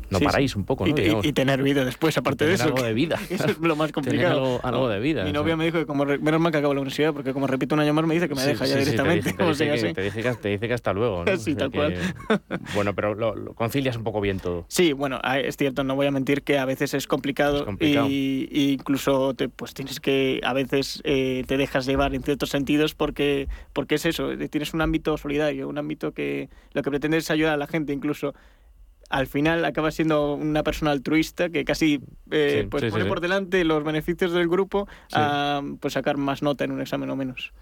no 0.10 0.20
paráis 0.20 0.56
un 0.56 0.66
poco, 0.66 0.86
¿no? 0.86 0.94
Y, 1.24 1.32
tener 1.32 1.64
vida 1.64 1.86
después, 1.86 2.18
aparte 2.18 2.46
de 2.46 2.56
eso. 2.56 2.66
algo 2.66 2.84
de 2.84 2.94
vida. 2.94 3.20
Eso 3.30 3.46
es 3.46 3.60
lo 3.60 3.76
más 3.76 3.92
complicado. 3.94 4.60
algo, 4.64 4.90
de 4.90 5.00
vida. 5.00 5.24
Mi 5.24 5.32
novia 5.32 5.56
me 5.56 5.66
dijo 5.66 5.78
que 5.78 5.86
como, 5.86 6.06
menos 6.06 6.40
mal 6.40 6.52
que 6.52 6.58
acabo 6.58 6.74
la 6.74 6.82
universidad, 6.82 7.14
porque 7.14 7.34
como 7.34 7.48
repito 7.48 7.76
un 7.76 7.82
año 7.82 7.94
más 7.94 8.06
me 8.06 8.16
dice 8.16 8.28
que 8.28 8.36
me 8.36 8.44
deja 8.44 8.66
ya 8.66 8.78
directamente. 8.78 9.34
Te 9.34 9.44
dice, 9.46 9.94
te, 9.94 10.50
dice 10.50 10.68
que, 10.68 10.74
hasta 10.74 10.94
luego, 10.94 11.24
¿no? 11.24 11.38
Sí, 11.48 11.56
tal 11.56 11.72
cual. 11.72 11.96
bueno, 12.74 12.94
pero 12.94 13.14
lo, 13.14 13.54
concilias 13.54 13.96
un 13.96 14.04
poco 14.04 14.20
bien 14.20 14.40
todo. 14.40 14.66
Sí, 14.68 14.92
bueno, 14.92 15.22
es 15.24 15.56
cierto, 15.56 15.84
no 15.84 15.96
voy 15.96 16.08
a 16.08 16.12
mentir 16.12 16.42
que 16.42 16.58
a 16.58 16.66
veces 16.66 16.94
es 16.94 17.08
complicado, 17.08 17.66
Y, 17.80 18.74
incluso 18.74 19.34
te, 19.34 19.48
pues 19.48 19.74
tienes 19.74 20.00
que, 20.00 20.42
a 20.44 20.54
veces 20.54 21.02
eh, 21.04 21.44
te 21.48 21.58
dejas 21.58 21.86
llevar 21.86 22.14
en 22.14 22.24
ciertos 22.24 22.50
sentidos 22.50 22.96
porque, 22.96 23.48
porque 23.74 23.96
es 23.96 24.06
eso, 24.06 24.30
tienes 24.50 24.74
un 24.74 24.82
ámbito 24.82 25.18
solidario, 25.18 25.70
ámbito 25.78 26.14
que 26.14 26.50
lo 26.74 26.82
que 26.82 26.90
pretende 26.90 27.18
es 27.18 27.32
ayudar 27.32 27.54
a 27.54 27.58
la 27.58 27.68
gente, 27.68 27.94
incluso 27.94 28.34
al 29.10 29.28
final 29.28 29.64
acaba 29.66 29.92
siendo 29.92 30.34
una 30.34 30.64
persona 30.64 30.92
altruista 30.92 31.50
que 31.50 31.64
casi 31.64 32.02
eh, 32.32 32.68
pues 32.70 32.92
pone 32.92 33.06
por 33.06 33.22
delante 33.22 33.64
los 33.64 33.84
beneficios 33.84 34.34
del 34.34 34.48
grupo 34.48 34.88
a 35.14 35.62
pues 35.80 35.94
sacar 35.94 36.18
más 36.18 36.42
nota 36.42 36.66
en 36.66 36.72
un 36.72 36.82
examen 36.82 37.10
o 37.10 37.16
menos. 37.16 37.54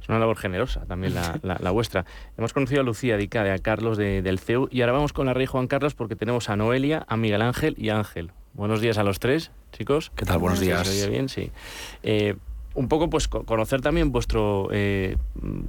Es 0.00 0.08
una 0.08 0.18
labor 0.18 0.36
generosa 0.36 0.84
también 0.84 1.14
la, 1.14 1.70
vuestra. 1.72 2.04
Hemos 2.36 2.52
conocido 2.52 2.82
a 2.82 2.84
Lucía 2.84 3.16
Dicade, 3.16 3.50
a 3.50 3.58
Carlos 3.58 3.96
del 3.96 4.38
CEU 4.38 4.68
y 4.70 4.82
ahora 4.82 4.92
vamos 4.92 5.12
con 5.12 5.26
la 5.26 5.34
Rey 5.34 5.46
Juan 5.46 5.66
Carlos 5.66 5.94
porque 5.94 6.14
tenemos 6.14 6.50
a 6.50 6.56
Noelia, 6.56 7.04
a 7.08 7.16
Miguel 7.16 7.42
Ángel 7.42 7.74
y 7.78 7.88
a 7.88 7.96
Ángel. 7.96 8.30
Buenos 8.52 8.80
días 8.80 8.98
a 8.98 9.02
los 9.02 9.18
tres, 9.18 9.50
chicos. 9.72 10.12
¿Qué 10.14 10.26
tal? 10.26 10.38
Buenos 10.38 10.60
días. 10.60 11.08
bien? 11.08 11.28
Sí. 11.28 11.50
Eh, 12.02 12.36
un 12.74 12.88
poco 12.88 13.08
pues 13.08 13.28
conocer 13.28 13.80
también 13.80 14.12
vuestro 14.12 14.68
eh, 14.72 15.16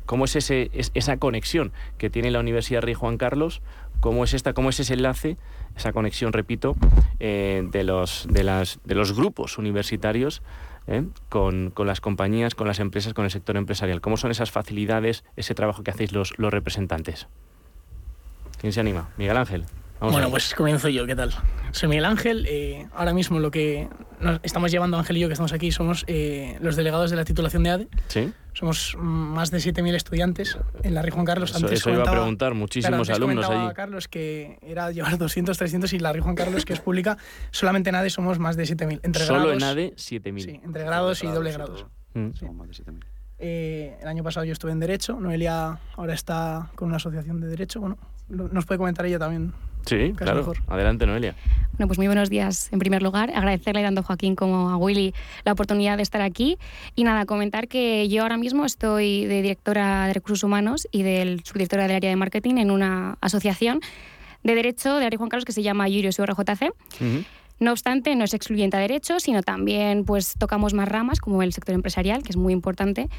cómo 0.06 0.26
es 0.26 0.36
ese 0.36 0.72
esa 0.74 1.18
conexión 1.18 1.72
que 1.98 2.10
tiene 2.10 2.32
la 2.32 2.40
Universidad 2.40 2.82
Rey 2.82 2.94
Juan 2.94 3.18
Carlos 3.18 3.62
cómo 4.00 4.24
es 4.24 4.34
esta 4.34 4.54
cómo 4.54 4.70
es 4.70 4.80
ese 4.80 4.96
enlace 4.96 5.38
esa 5.78 5.94
conexión 5.94 6.34
repito 6.34 6.76
eh, 7.20 7.68
de 7.72 7.84
los 7.84 8.28
de 8.30 8.44
las 8.44 8.80
de 8.84 8.96
los 8.96 9.14
grupos 9.14 9.58
universitarios 9.58 10.42
eh, 10.88 11.04
con, 11.30 11.74
las 11.80 12.00
compañías, 12.00 12.54
con 12.54 12.68
las 12.68 12.80
empresas, 12.80 13.16
con 13.16 13.26
el 13.26 13.32
sector 13.32 13.58
empresarial. 13.58 14.02
¿Cómo 14.02 14.18
son 14.18 14.30
esas 14.30 14.52
facilidades, 14.52 15.24
ese 15.36 15.56
trabajo 15.56 15.82
que 15.82 15.90
hacéis 15.90 16.12
los, 16.12 16.38
los 16.38 16.54
representantes? 16.54 17.26
¿Quién 18.62 18.72
se 18.72 18.82
anima? 18.82 19.10
Miguel 19.18 19.38
Ángel 19.38 19.66
bueno, 20.00 20.30
pues 20.30 20.54
comienzo 20.54 20.90
yo, 20.90 21.06
¿qué 21.06 21.16
tal? 21.16 21.32
Soy 21.72 21.90
Miguel 21.90 22.06
Ángel. 22.06 22.46
Eh, 22.50 22.88
ahora 22.94 23.14
mismo 23.14 23.40
lo 23.40 23.52
que 23.52 23.88
estamos 24.44 24.72
llevando, 24.72 24.98
Ángel 24.98 25.18
y 25.18 25.20
yo, 25.22 25.28
que 25.28 25.34
estamos 25.34 25.54
aquí, 25.54 25.72
somos 25.72 26.04
eh, 26.08 26.58
los 26.62 26.76
delegados 26.76 27.10
de 27.12 27.18
la 27.18 27.26
titulación 27.26 27.64
de 27.64 27.70
ADE. 27.70 27.88
Sí. 28.08 28.32
Somos 28.54 28.96
más 29.00 29.52
de 29.52 29.58
7.000 29.58 29.96
estudiantes 29.96 30.58
en 30.84 30.94
la 30.94 31.02
Rey 31.02 31.12
Juan 31.12 31.26
Carlos. 31.26 31.50
Eso, 31.50 31.66
antes 31.66 31.86
iba 31.86 32.04
a 32.04 32.12
preguntar, 32.12 32.54
muchísimos 32.54 33.10
alumnos 33.10 33.50
allí. 33.50 33.74
Carlos 33.74 34.08
que 34.08 34.58
era 34.62 34.92
llevar 34.92 35.18
200, 35.18 35.58
300 35.58 35.92
y 35.94 36.00
la 36.00 36.14
Rey 36.14 36.22
Juan 36.22 36.36
Carlos, 36.36 36.64
que 36.64 36.74
es 36.74 36.80
pública, 36.80 37.18
solamente 37.52 37.90
en 37.90 37.96
ADE 37.96 38.10
somos 38.10 38.40
más 38.40 38.56
de 38.56 38.64
7.000. 38.64 39.02
Entre 39.04 39.26
Solo 39.26 39.52
en 39.52 39.62
ADE 39.62 39.94
7.000. 39.96 40.40
Sí, 40.40 40.62
entre 40.64 40.84
grados 40.84 41.24
y 41.24 41.28
doble 41.28 41.52
grados. 41.52 41.86
Mm. 42.14 42.32
Somos 42.34 42.56
más 42.56 42.68
de 42.70 42.74
7.000. 42.86 43.04
Eh, 43.38 43.98
el 44.02 44.08
año 44.08 44.24
pasado 44.24 44.46
yo 44.46 44.54
estuve 44.54 44.72
en 44.72 44.80
Derecho, 44.80 45.20
Noelia 45.20 45.78
ahora 45.98 46.14
está 46.14 46.72
con 46.76 46.88
una 46.88 46.98
asociación 46.98 47.42
de 47.42 47.48
Derecho. 47.48 47.82
Bueno, 47.82 47.98
nos 48.30 48.66
puede 48.66 48.78
comentar 48.78 49.06
ella 49.06 49.20
también 49.20 49.54
Sí, 49.86 50.14
claro. 50.16 50.54
Adelante, 50.68 51.06
Noelia. 51.06 51.36
Bueno, 51.74 51.88
pues 51.88 52.00
muy 52.00 52.08
buenos 52.08 52.30
días 52.30 52.70
en 52.72 52.80
primer 52.80 53.04
lugar. 53.04 53.32
Agradecerle 53.36 53.84
tanto 53.84 54.02
a 54.02 54.04
Joaquín 54.04 54.36
como 54.36 54.70
a 54.70 54.78
Willy 54.78 55.14
la 55.44 55.52
oportunidad 55.52 55.98
de 55.98 56.04
estar 56.04 56.22
aquí. 56.22 56.58
Y 56.96 57.04
nada, 57.04 57.26
comentar 57.26 57.68
que 57.68 58.08
yo 58.08 58.24
ahora 58.24 58.38
mismo 58.38 58.66
estoy 58.66 59.26
de 59.26 59.42
directora 59.42 60.08
de 60.08 60.14
recursos 60.14 60.44
humanos 60.44 60.88
y 60.92 61.04
del 61.04 61.44
subdirectora 61.44 61.84
del 61.84 61.98
área 61.98 62.10
de 62.10 62.16
marketing 62.16 62.56
en 62.58 62.72
una 62.72 63.18
asociación 63.22 63.82
de 64.44 64.56
derecho 64.56 64.98
de 64.98 65.06
Ari 65.06 65.18
Juan 65.18 65.30
Carlos 65.30 65.46
que 65.46 65.52
se 65.52 65.64
llama 65.64 65.86
Jurios 65.86 66.18
RJC. 66.18 66.72
No 67.60 67.72
obstante, 67.72 68.16
no 68.16 68.24
es 68.24 68.34
excluyente 68.34 68.78
a 68.78 68.80
derecho, 68.80 69.20
sino 69.20 69.42
también 69.44 70.04
pues 70.06 70.34
tocamos 70.38 70.74
más 70.74 70.88
ramas 70.88 71.20
como 71.20 71.44
el 71.44 71.54
sector 71.54 71.76
empresarial, 71.76 72.24
que 72.24 72.30
es 72.30 72.38
muy 72.38 72.54
importante. 72.54 73.10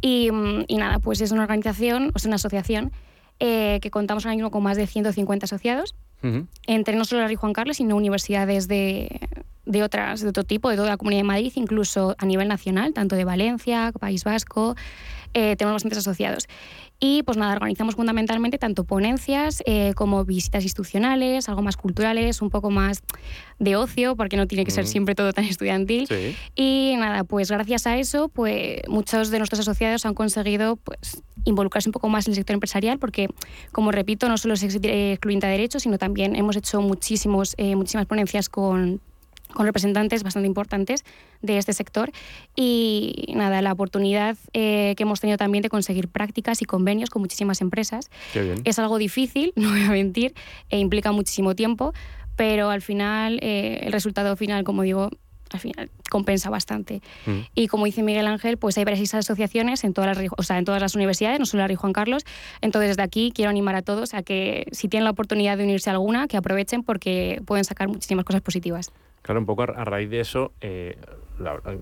Y, 0.00 0.30
y 0.68 0.76
nada, 0.76 0.98
pues 0.98 1.20
es 1.20 1.30
una 1.32 1.42
organización, 1.42 2.08
o 2.08 2.12
es 2.16 2.24
una 2.24 2.36
asociación 2.36 2.92
eh, 3.40 3.78
que 3.80 3.90
contamos 3.90 4.24
ahora 4.24 4.36
mismo 4.36 4.50
con 4.50 4.62
más 4.62 4.76
de 4.76 4.86
150 4.86 5.44
asociados, 5.44 5.94
entre 6.66 6.96
no 6.96 7.06
solo 7.06 7.22
la 7.22 7.28
Rey 7.28 7.36
Juan 7.36 7.54
Carlos, 7.54 7.78
sino 7.78 7.96
universidades 7.96 8.68
de, 8.68 9.20
de, 9.64 9.82
otras, 9.82 10.20
de 10.20 10.28
otro 10.28 10.44
tipo, 10.44 10.68
de 10.68 10.76
toda 10.76 10.90
la 10.90 10.98
Comunidad 10.98 11.20
de 11.20 11.24
Madrid, 11.24 11.52
incluso 11.54 12.14
a 12.18 12.26
nivel 12.26 12.46
nacional, 12.48 12.92
tanto 12.92 13.16
de 13.16 13.24
Valencia, 13.24 13.92
País 13.98 14.24
Vasco, 14.24 14.76
eh, 15.32 15.56
tenemos 15.56 15.76
bastantes 15.76 15.98
asociados. 15.98 16.48
Y 17.02 17.22
pues 17.22 17.38
nada, 17.38 17.54
organizamos 17.54 17.94
fundamentalmente 17.94 18.58
tanto 18.58 18.84
ponencias 18.84 19.62
eh, 19.64 19.94
como 19.94 20.22
visitas 20.26 20.62
institucionales, 20.62 21.48
algo 21.48 21.62
más 21.62 21.78
culturales, 21.78 22.42
un 22.42 22.50
poco 22.50 22.70
más 22.70 23.02
de 23.58 23.76
ocio, 23.76 24.16
porque 24.16 24.36
no 24.36 24.46
tiene 24.46 24.66
que 24.66 24.70
ser 24.70 24.84
mm. 24.84 24.88
siempre 24.88 25.14
todo 25.14 25.32
tan 25.32 25.46
estudiantil. 25.46 26.06
Y 26.54 26.94
nada, 26.98 27.24
pues 27.24 27.50
gracias 27.50 27.86
a 27.86 27.96
eso, 27.96 28.28
pues 28.28 28.82
muchos 28.86 29.30
de 29.30 29.38
nuestros 29.38 29.60
asociados 29.60 30.04
han 30.04 30.12
conseguido 30.12 30.76
pues 30.76 31.22
involucrarse 31.44 31.88
un 31.88 31.92
poco 31.92 32.10
más 32.10 32.26
en 32.26 32.32
el 32.32 32.36
sector 32.36 32.52
empresarial, 32.52 32.98
porque 32.98 33.28
como 33.72 33.92
repito, 33.92 34.28
no 34.28 34.36
solo 34.36 34.52
es 34.52 34.62
excluyente 34.62 35.46
a 35.46 35.50
derecho, 35.50 35.80
sino 35.80 35.96
también 35.96 36.36
hemos 36.36 36.56
hecho 36.56 36.82
muchísimos, 36.82 37.54
eh, 37.56 37.76
muchísimas 37.76 38.04
ponencias 38.04 38.50
con 38.50 39.00
con 39.54 39.66
representantes 39.66 40.22
bastante 40.22 40.46
importantes 40.46 41.04
de 41.42 41.58
este 41.58 41.72
sector 41.72 42.10
y 42.56 43.32
nada, 43.34 43.62
la 43.62 43.72
oportunidad 43.72 44.36
eh, 44.52 44.94
que 44.96 45.02
hemos 45.02 45.20
tenido 45.20 45.38
también 45.38 45.62
de 45.62 45.68
conseguir 45.68 46.08
prácticas 46.08 46.62
y 46.62 46.64
convenios 46.64 47.10
con 47.10 47.22
muchísimas 47.22 47.60
empresas. 47.60 48.10
Es 48.64 48.78
algo 48.78 48.98
difícil, 48.98 49.52
no 49.56 49.70
voy 49.70 49.82
a 49.82 49.90
mentir, 49.90 50.34
e 50.68 50.78
implica 50.78 51.12
muchísimo 51.12 51.54
tiempo, 51.54 51.92
pero 52.36 52.70
al 52.70 52.82
final 52.82 53.38
eh, 53.42 53.80
el 53.82 53.92
resultado 53.92 54.36
final, 54.36 54.64
como 54.64 54.82
digo, 54.82 55.10
al 55.52 55.60
final 55.60 55.90
compensa 56.10 56.50
bastante. 56.50 57.02
Mm. 57.26 57.38
Y 57.54 57.66
como 57.68 57.86
dice 57.86 58.02
Miguel 58.02 58.26
Ángel, 58.26 58.56
pues 58.56 58.78
hay 58.78 58.84
varias 58.84 59.14
asociaciones 59.14 59.84
en 59.84 59.94
todas, 59.94 60.16
las, 60.16 60.30
o 60.36 60.42
sea, 60.42 60.58
en 60.58 60.64
todas 60.64 60.80
las 60.80 60.94
universidades, 60.94 61.38
no 61.38 61.46
solo 61.46 61.62
la 61.62 61.68
Rey 61.68 61.76
Juan 61.76 61.92
Carlos. 61.92 62.24
Entonces, 62.60 62.90
desde 62.90 63.02
aquí 63.02 63.32
quiero 63.34 63.50
animar 63.50 63.74
a 63.74 63.82
todos 63.82 64.14
a 64.14 64.22
que 64.22 64.66
si 64.72 64.88
tienen 64.88 65.04
la 65.04 65.10
oportunidad 65.10 65.56
de 65.56 65.64
unirse 65.64 65.90
a 65.90 65.94
alguna, 65.94 66.28
que 66.28 66.36
aprovechen 66.36 66.82
porque 66.82 67.40
pueden 67.46 67.64
sacar 67.64 67.88
muchísimas 67.88 68.24
cosas 68.24 68.42
positivas. 68.42 68.92
Claro, 69.22 69.40
un 69.40 69.46
poco 69.46 69.62
a, 69.62 69.84
raíz 69.84 70.08
de 70.08 70.20
eso, 70.20 70.52
eh, 70.60 70.96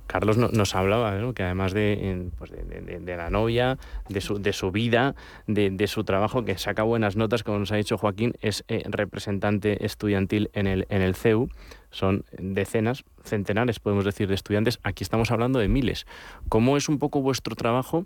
Carlos 0.06 0.36
nos 0.36 0.74
hablaba 0.74 1.32
que 1.34 1.42
además 1.42 1.72
pues 1.72 2.50
de, 2.50 3.00
de, 3.00 3.16
la 3.16 3.30
novia, 3.30 3.78
de 4.08 4.20
su, 4.20 4.38
de 4.40 4.52
su 4.52 4.70
vida, 4.70 5.14
de, 5.46 5.86
su 5.86 6.04
trabajo, 6.04 6.44
que 6.44 6.58
saca 6.58 6.82
buenas 6.82 7.16
notas, 7.16 7.42
como 7.42 7.58
nos 7.58 7.72
ha 7.72 7.76
dicho 7.76 7.98
Joaquín, 7.98 8.34
es 8.40 8.64
eh, 8.68 8.82
representante 8.86 9.84
estudiantil 9.84 10.50
en 10.52 10.66
el, 10.66 10.86
en 10.90 11.02
el 11.02 11.14
CEU. 11.14 11.48
son 11.90 12.24
decenas, 12.38 13.04
centenares, 13.22 13.80
podemos 13.80 14.04
decir, 14.04 14.28
de 14.28 14.34
estudiantes. 14.34 14.78
Aquí 14.82 15.02
estamos 15.02 15.30
hablando 15.30 15.58
de 15.58 15.68
miles. 15.68 16.06
¿Cómo 16.48 16.76
es 16.76 16.88
un 16.88 16.98
poco 16.98 17.20
vuestro 17.20 17.54
trabajo 17.56 18.04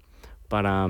para 0.49 0.89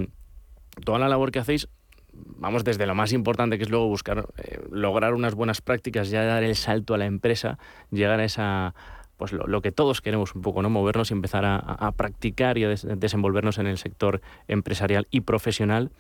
toda 0.85 0.99
la 0.99 1.09
labor 1.09 1.33
que 1.33 1.39
hacéis? 1.39 1.69
Vamos 2.15 2.65
desde 2.65 2.87
lo 2.87 2.95
más 2.95 3.13
importante 3.13 3.57
que 3.57 3.65
es 3.65 3.71
luego 3.71 3.87
buscar, 3.89 4.27
eh, 4.39 4.61
lograr 4.71 5.15
unas 5.15 5.35
buenas 5.35 5.61
prácticas, 5.61 6.11
ya 6.11 6.25
dar 6.25 6.43
el 6.43 6.57
salto 6.57 6.95
a 6.95 6.99
la 6.99 7.07
empresa, 7.07 7.59
llegar 7.91 8.21
a 8.21 8.25
esa, 8.25 8.75
pues 9.17 9.33
lo, 9.33 9.63
que 9.63 9.71
todos 9.71 10.01
queremos 10.01 10.35
un 10.35 10.43
poco, 10.43 10.63
¿no? 10.63 10.69
Movernos 10.69 11.11
y 11.11 11.15
empezar 11.15 11.45
a, 11.45 11.93
practicar 11.93 12.59
y 12.59 12.65
a 12.65 12.69
desenvolvernos 12.71 13.59
en 13.59 13.69
el 13.69 13.79
sector 13.79 14.21
empresarial 14.49 15.07
y 15.11 15.21
profesional. 15.21 15.93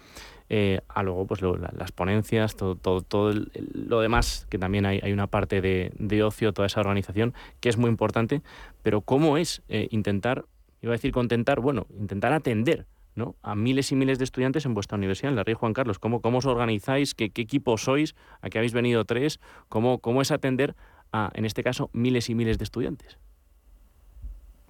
Eh, 0.48 0.80
a 0.88 1.02
luego 1.02 1.26
pues 1.26 1.40
las 1.40 1.92
ponencias, 1.92 2.56
todo, 2.56 2.74
todo, 2.74 3.00
todo 3.00 3.32
lo 3.54 4.00
demás, 4.00 4.46
que 4.50 4.58
también 4.58 4.84
hay, 4.84 5.00
hay 5.02 5.12
una 5.12 5.28
parte 5.28 5.60
de, 5.60 5.92
de, 5.98 6.22
ocio, 6.24 6.52
toda 6.52 6.66
esa 6.66 6.80
organización, 6.80 7.32
que 7.60 7.68
es 7.68 7.78
muy 7.78 7.88
importante, 7.88 8.42
pero 8.82 9.00
¿cómo 9.00 9.38
es 9.38 9.62
eh, 9.68 9.86
intentar, 9.92 10.44
iba 10.82 10.92
a 10.92 10.96
decir 10.96 11.12
contentar, 11.12 11.60
bueno, 11.60 11.86
intentar 11.98 12.32
atender 12.32 12.86
¿no? 13.14 13.36
a 13.42 13.54
miles 13.54 13.92
y 13.92 13.96
miles 13.96 14.18
de 14.18 14.24
estudiantes 14.24 14.64
en 14.66 14.74
vuestra 14.74 14.96
universidad, 14.96 15.30
en 15.30 15.36
la 15.36 15.44
Rey 15.44 15.54
Juan 15.54 15.72
Carlos? 15.72 15.98
¿Cómo, 15.98 16.20
cómo 16.20 16.38
os 16.38 16.46
organizáis? 16.46 17.14
¿Qué, 17.14 17.30
¿Qué, 17.30 17.42
equipo 17.42 17.76
sois? 17.78 18.14
¿A 18.40 18.50
qué 18.50 18.58
habéis 18.58 18.72
venido 18.72 19.04
tres? 19.04 19.40
¿Cómo, 19.68 19.98
¿Cómo 19.98 20.22
es 20.22 20.30
atender 20.30 20.74
a, 21.12 21.30
en 21.34 21.44
este 21.44 21.62
caso, 21.62 21.90
miles 21.92 22.28
y 22.30 22.34
miles 22.34 22.58
de 22.58 22.64
estudiantes? 22.64 23.18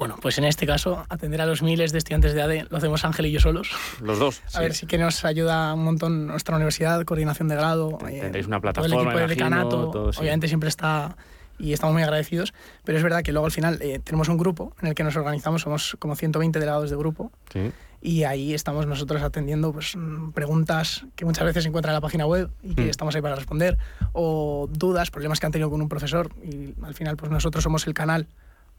Bueno, 0.02 0.16
pues 0.20 0.36
en 0.38 0.44
este 0.44 0.66
caso, 0.66 1.04
atender 1.10 1.40
a 1.40 1.46
los 1.46 1.62
miles 1.62 1.92
de 1.92 1.98
estudiantes 1.98 2.34
de 2.34 2.42
ADE 2.42 2.66
lo 2.70 2.76
hacemos 2.76 3.04
Ángel 3.04 3.26
y 3.26 3.30
yo 3.30 3.38
solos. 3.38 3.70
Los 4.00 4.18
dos. 4.18 4.42
A 4.52 4.60
ver, 4.60 4.74
sí 4.74 4.86
que 4.86 4.98
nos 4.98 5.24
ayuda 5.24 5.72
un 5.74 5.84
montón 5.84 6.26
nuestra 6.26 6.56
universidad, 6.56 7.04
coordinación 7.04 7.46
de 7.46 7.54
grado. 7.54 7.98
Eh, 8.08 8.18
Tendréis 8.20 8.48
una 8.48 8.60
plataforma. 8.60 8.96
Todo 8.96 9.02
el 9.02 9.06
equipo 9.06 9.20
de 9.20 9.26
decanato, 9.28 9.90
obviamente 10.18 10.48
siempre 10.48 10.70
está 10.70 11.16
y 11.56 11.72
estamos 11.72 11.92
muy 11.92 12.02
agradecidos, 12.02 12.52
pero 12.82 12.98
es 12.98 13.04
verdad 13.04 13.22
que 13.22 13.30
luego 13.30 13.46
al 13.46 13.52
final 13.52 13.78
eh, 13.80 14.00
tenemos 14.02 14.28
un 14.28 14.38
grupo 14.38 14.74
en 14.80 14.88
el 14.88 14.94
que 14.96 15.04
nos 15.04 15.14
organizamos, 15.14 15.62
somos 15.62 15.96
como 16.00 16.16
120 16.16 16.58
delegados 16.58 16.90
de 16.90 16.96
grupo. 16.96 17.30
Sí 17.52 17.70
y 18.02 18.24
ahí 18.24 18.52
estamos 18.52 18.86
nosotros 18.86 19.22
atendiendo 19.22 19.72
pues, 19.72 19.96
preguntas 20.34 21.06
que 21.14 21.24
muchas 21.24 21.44
veces 21.44 21.62
se 21.62 21.68
encuentran 21.68 21.92
en 21.92 21.96
la 21.96 22.00
página 22.00 22.26
web 22.26 22.50
y 22.62 22.74
que 22.74 22.86
mm. 22.86 22.90
estamos 22.90 23.14
ahí 23.14 23.22
para 23.22 23.36
responder, 23.36 23.78
o 24.12 24.68
dudas, 24.70 25.10
problemas 25.10 25.38
que 25.38 25.46
han 25.46 25.52
tenido 25.52 25.70
con 25.70 25.80
un 25.80 25.88
profesor 25.88 26.30
y 26.42 26.74
al 26.82 26.94
final 26.94 27.16
pues 27.16 27.30
nosotros 27.30 27.62
somos 27.62 27.86
el 27.86 27.94
canal 27.94 28.26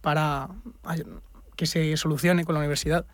para 0.01 0.49
que 1.55 1.65
se 1.65 1.95
solucione 1.95 2.43
con 2.43 2.53
la 2.53 2.59
universidad. 2.59 3.05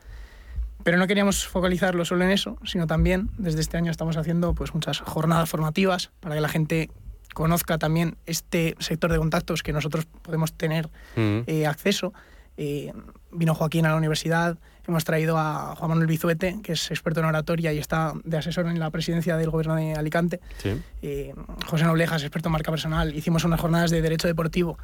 Pero 0.83 0.97
no 0.97 1.07
queríamos 1.07 1.45
focalizarlo 1.45 2.05
solo 2.05 2.23
en 2.23 2.31
eso, 2.31 2.57
sino 2.63 2.87
también 2.87 3.29
desde 3.37 3.59
este 3.59 3.77
año 3.77 3.91
estamos 3.91 4.17
haciendo 4.17 4.55
pues, 4.55 4.73
muchas 4.73 4.99
jornadas 5.01 5.47
formativas 5.49 6.09
para 6.21 6.35
que 6.35 6.41
la 6.41 6.49
gente 6.49 6.89
conozca 7.35 7.77
también 7.77 8.17
este 8.25 8.75
sector 8.79 9.11
de 9.11 9.19
contactos 9.19 9.61
que 9.61 9.73
nosotros 9.73 10.07
podemos 10.23 10.53
tener 10.53 10.89
mm. 11.15 11.41
eh, 11.45 11.67
acceso. 11.67 12.13
Eh, 12.61 12.91
vino 13.31 13.55
Joaquín 13.55 13.85
a 13.85 13.91
la 13.91 13.95
universidad, 13.95 14.57
hemos 14.85 15.05
traído 15.05 15.37
a 15.37 15.75
Juan 15.77 15.91
Manuel 15.91 16.07
Bizuete, 16.07 16.59
que 16.61 16.73
es 16.73 16.91
experto 16.91 17.21
en 17.21 17.27
oratoria 17.27 17.71
y 17.71 17.77
está 17.77 18.11
de 18.25 18.37
asesor 18.37 18.67
en 18.67 18.77
la 18.79 18.89
presidencia 18.89 19.37
del 19.37 19.49
gobierno 19.49 19.75
de 19.75 19.93
Alicante. 19.93 20.41
Eh, 21.01 21.33
José 21.67 21.85
Noblejas, 21.85 22.21
experto 22.21 22.49
en 22.49 22.51
marca 22.51 22.69
personal. 22.69 23.15
Hicimos 23.15 23.45
unas 23.45 23.61
jornadas 23.61 23.91
de 23.91 24.01
derecho 24.01 24.27
deportivo. 24.27 24.77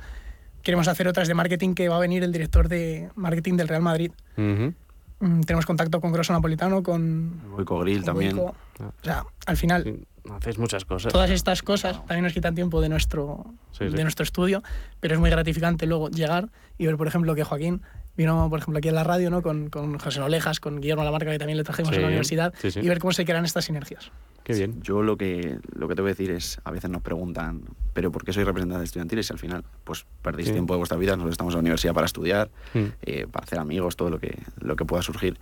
Queremos 0.63 0.87
hacer 0.87 1.05
otras 1.09 1.27
de 1.27 1.33
marketing 1.33 1.73
que 1.73 1.89
va 1.89 1.97
a 1.97 1.99
venir 1.99 2.23
el 2.23 2.31
director 2.31 2.69
de 2.69 3.09
marketing 3.15 3.57
del 3.57 3.67
Real 3.67 3.81
Madrid. 3.81 4.11
Mm, 4.37 5.41
tenemos 5.41 5.65
contacto 5.65 5.99
con 5.99 6.13
Grosso 6.13 6.31
Napolitano, 6.31 6.81
con... 6.81 7.41
Boico 7.51 7.77
Grill 7.79 8.05
también. 8.05 8.39
O 8.39 8.55
sea, 9.03 9.25
al 9.47 9.57
final... 9.57 10.07
hacéis 10.31 10.57
muchas 10.57 10.85
cosas. 10.85 11.11
Todas 11.11 11.29
estas 11.29 11.61
cosas 11.61 11.97
también 12.05 12.23
nos 12.23 12.33
quitan 12.33 12.55
tiempo 12.55 12.81
de 12.81 12.89
nuestro, 12.89 13.45
de 13.79 14.03
nuestro 14.03 14.23
estudio, 14.23 14.63
pero 14.99 15.15
es 15.15 15.19
muy 15.19 15.29
gratificante 15.29 15.85
luego 15.85 16.09
llegar 16.09 16.49
y 16.77 16.85
ver, 16.85 16.97
por 16.97 17.07
ejemplo, 17.07 17.35
que 17.35 17.43
Joaquín 17.43 17.81
vino, 18.17 18.49
por 18.49 18.59
ejemplo, 18.59 18.77
aquí 18.77 18.87
en 18.87 18.95
la 18.95 19.03
radio, 19.03 19.29
¿no? 19.29 19.41
Con, 19.41 19.69
con 19.69 19.97
José 19.99 20.21
Olejas, 20.21 20.59
con 20.59 20.79
Guillermo 20.79 21.03
Lamarca, 21.03 21.31
que 21.31 21.39
también 21.39 21.57
le 21.57 21.63
trajimos 21.63 21.91
a 21.95 21.99
la 21.99 22.07
universidad, 22.07 22.53
y 22.63 22.87
ver 22.87 22.99
cómo 22.99 23.11
se 23.11 23.25
crean 23.25 23.45
estas 23.45 23.65
sinergias. 23.65 24.11
Qué 24.43 24.53
bien. 24.53 24.81
Yo 24.83 25.01
lo 25.01 25.17
que, 25.17 25.57
lo 25.73 25.87
que 25.87 25.95
te 25.95 26.01
voy 26.01 26.09
a 26.09 26.13
decir 26.13 26.29
es, 26.29 26.59
a 26.63 26.71
veces 26.71 26.89
nos 26.91 27.01
preguntan, 27.01 27.63
¿pero 27.93 28.11
por 28.11 28.23
qué 28.23 28.31
soy 28.31 28.43
representante 28.43 28.85
estudiantil? 28.85 29.19
Y 29.19 29.23
al 29.31 29.39
final, 29.39 29.63
pues 29.83 30.05
perdéis 30.21 30.51
tiempo 30.51 30.75
de 30.75 30.77
vuestra 30.77 30.97
vida, 30.97 31.13
nosotros 31.13 31.33
estamos 31.33 31.53
en 31.53 31.57
la 31.57 31.61
universidad 31.61 31.93
para 31.95 32.05
estudiar, 32.05 32.51
mm. 32.73 32.79
eh, 33.01 33.27
para 33.29 33.43
hacer 33.43 33.57
amigos, 33.57 33.95
todo 33.95 34.11
lo 34.11 34.19
que, 34.19 34.37
lo 34.59 34.75
que 34.75 34.85
pueda 34.85 35.01
surgir. 35.01 35.39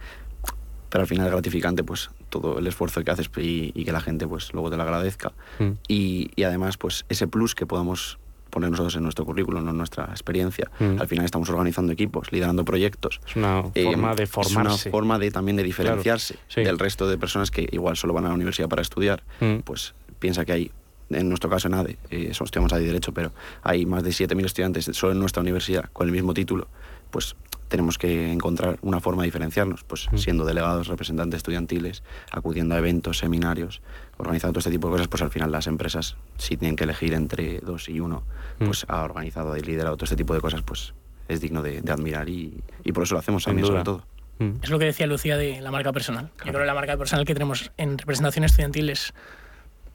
Pero 0.94 1.02
al 1.02 1.08
final 1.08 1.26
es 1.26 1.32
gratificante 1.32 1.84
pues 1.84 2.12
todo 2.30 2.60
el 2.60 2.68
esfuerzo 2.68 3.04
que 3.04 3.10
haces 3.10 3.28
y, 3.38 3.84
que 3.84 3.92
la 3.92 4.00
gente 4.00 4.28
pues 4.28 4.54
luego 4.54 4.70
te 4.70 4.78
lo 4.78 4.84
agradezca. 4.84 5.32
Mm. 5.58 5.72
Y, 5.88 6.30
y 6.36 6.44
además 6.44 6.78
pues 6.78 7.04
ese 7.10 7.28
plus 7.28 7.56
que 7.56 7.66
podamos 7.66 8.20
poner 8.52 8.70
nosotros 8.70 8.96
en 8.96 9.02
nuestro 9.02 9.26
currículum, 9.26 9.68
en 9.68 9.76
nuestra 9.76 10.06
experiencia. 10.12 10.70
Mm. 10.78 11.02
Al 11.02 11.08
final 11.08 11.26
estamos 11.26 11.50
organizando 11.50 11.92
equipos, 11.92 12.32
liderando 12.32 12.64
proyectos. 12.64 13.22
Es 13.28 13.36
una 13.36 13.64
eh, 13.74 13.86
forma 13.86 14.14
de 14.14 14.28
formarse. 14.28 14.82
Es 14.82 14.86
una 14.86 14.92
forma 14.92 15.18
de, 15.18 15.32
también 15.32 15.58
de 15.58 15.64
diferenciarse 15.64 16.38
del 16.56 16.78
resto 16.78 17.10
de 17.10 17.18
personas 17.18 17.50
que 17.50 17.68
igual 17.72 17.98
solo 17.98 18.14
van 18.14 18.26
a 18.26 18.28
la 18.28 18.36
universidad 18.36 18.70
para 18.70 18.84
estudiar. 18.84 19.24
Mm. 19.40 19.62
Pues 19.64 19.96
piensa 20.20 20.46
que 20.46 20.52
hay 20.52 20.72
en 21.10 21.28
nuestro 21.28 21.50
caso 21.50 21.68
en 21.68 21.74
ADE, 21.74 21.98
eh, 22.12 22.30
estudiamos 22.32 22.72
ADE 22.72 22.86
Derecho, 22.86 23.14
pero 23.14 23.32
hay 23.62 23.86
más 23.86 24.04
de 24.04 24.12
7.000 24.12 24.46
estudiantes 24.46 24.86
solo 24.94 25.14
en 25.14 25.20
nuestra 25.20 25.42
universidad 25.42 25.90
con 25.92 26.08
el 26.08 26.14
mismo 26.14 26.34
título, 26.34 26.68
pues 27.14 27.36
tenemos 27.70 27.98
que 27.98 28.32
encontrar 28.32 28.80
una 28.82 29.00
forma 29.00 29.22
de 29.22 29.28
diferenciarnos, 29.28 29.84
pues 29.84 30.10
mm. 30.12 30.18
siendo 30.18 30.46
delegados, 30.46 30.88
representantes 30.88 31.38
estudiantiles, 31.38 32.04
acudiendo 32.32 32.76
a 32.76 32.80
eventos, 32.80 33.20
seminarios, 33.20 33.82
organizando 34.18 34.54
todo 34.54 34.60
este 34.60 34.72
tipo 34.72 34.88
de 34.88 34.94
cosas, 34.94 35.08
pues 35.08 35.22
al 35.22 35.30
final 35.30 35.52
las 35.52 35.68
empresas, 35.68 36.18
si 36.38 36.58
tienen 36.58 36.76
que 36.76 36.84
elegir 36.84 37.14
entre 37.14 37.60
dos 37.60 37.88
y 37.88 38.00
uno, 38.00 38.24
mm. 38.60 38.66
pues 38.66 38.86
ha 38.90 39.04
organizado 39.04 39.56
y 39.56 39.62
liderado 39.62 39.96
todo 39.96 40.06
este 40.06 40.16
tipo 40.16 40.34
de 40.34 40.42
cosas, 40.42 40.64
pues 40.64 40.94
es 41.28 41.40
digno 41.40 41.62
de, 41.62 41.84
admirar 41.88 42.28
y, 42.28 42.64
por 42.94 43.04
eso 43.04 43.14
lo 43.14 43.20
hacemos 43.20 43.46
también, 43.46 43.68
sobre 43.68 43.84
todo. 43.84 44.04
Mm. 44.40 44.52
Es 44.64 44.70
lo 44.70 44.80
que 44.80 44.86
decía 44.86 45.06
Lucía 45.06 45.38
de 45.38 45.62
la 45.62 45.72
marca 45.72 45.94
personal. 45.94 46.32
Yo 46.40 46.52
creo 46.52 46.60
que 46.60 46.66
la 46.66 46.74
marca 46.74 46.98
personal 46.98 47.26
que 47.26 47.34
tenemos 47.34 47.72
en 47.78 48.00
representación 48.00 48.44
estudiantil 48.44 48.90
es 48.90 49.14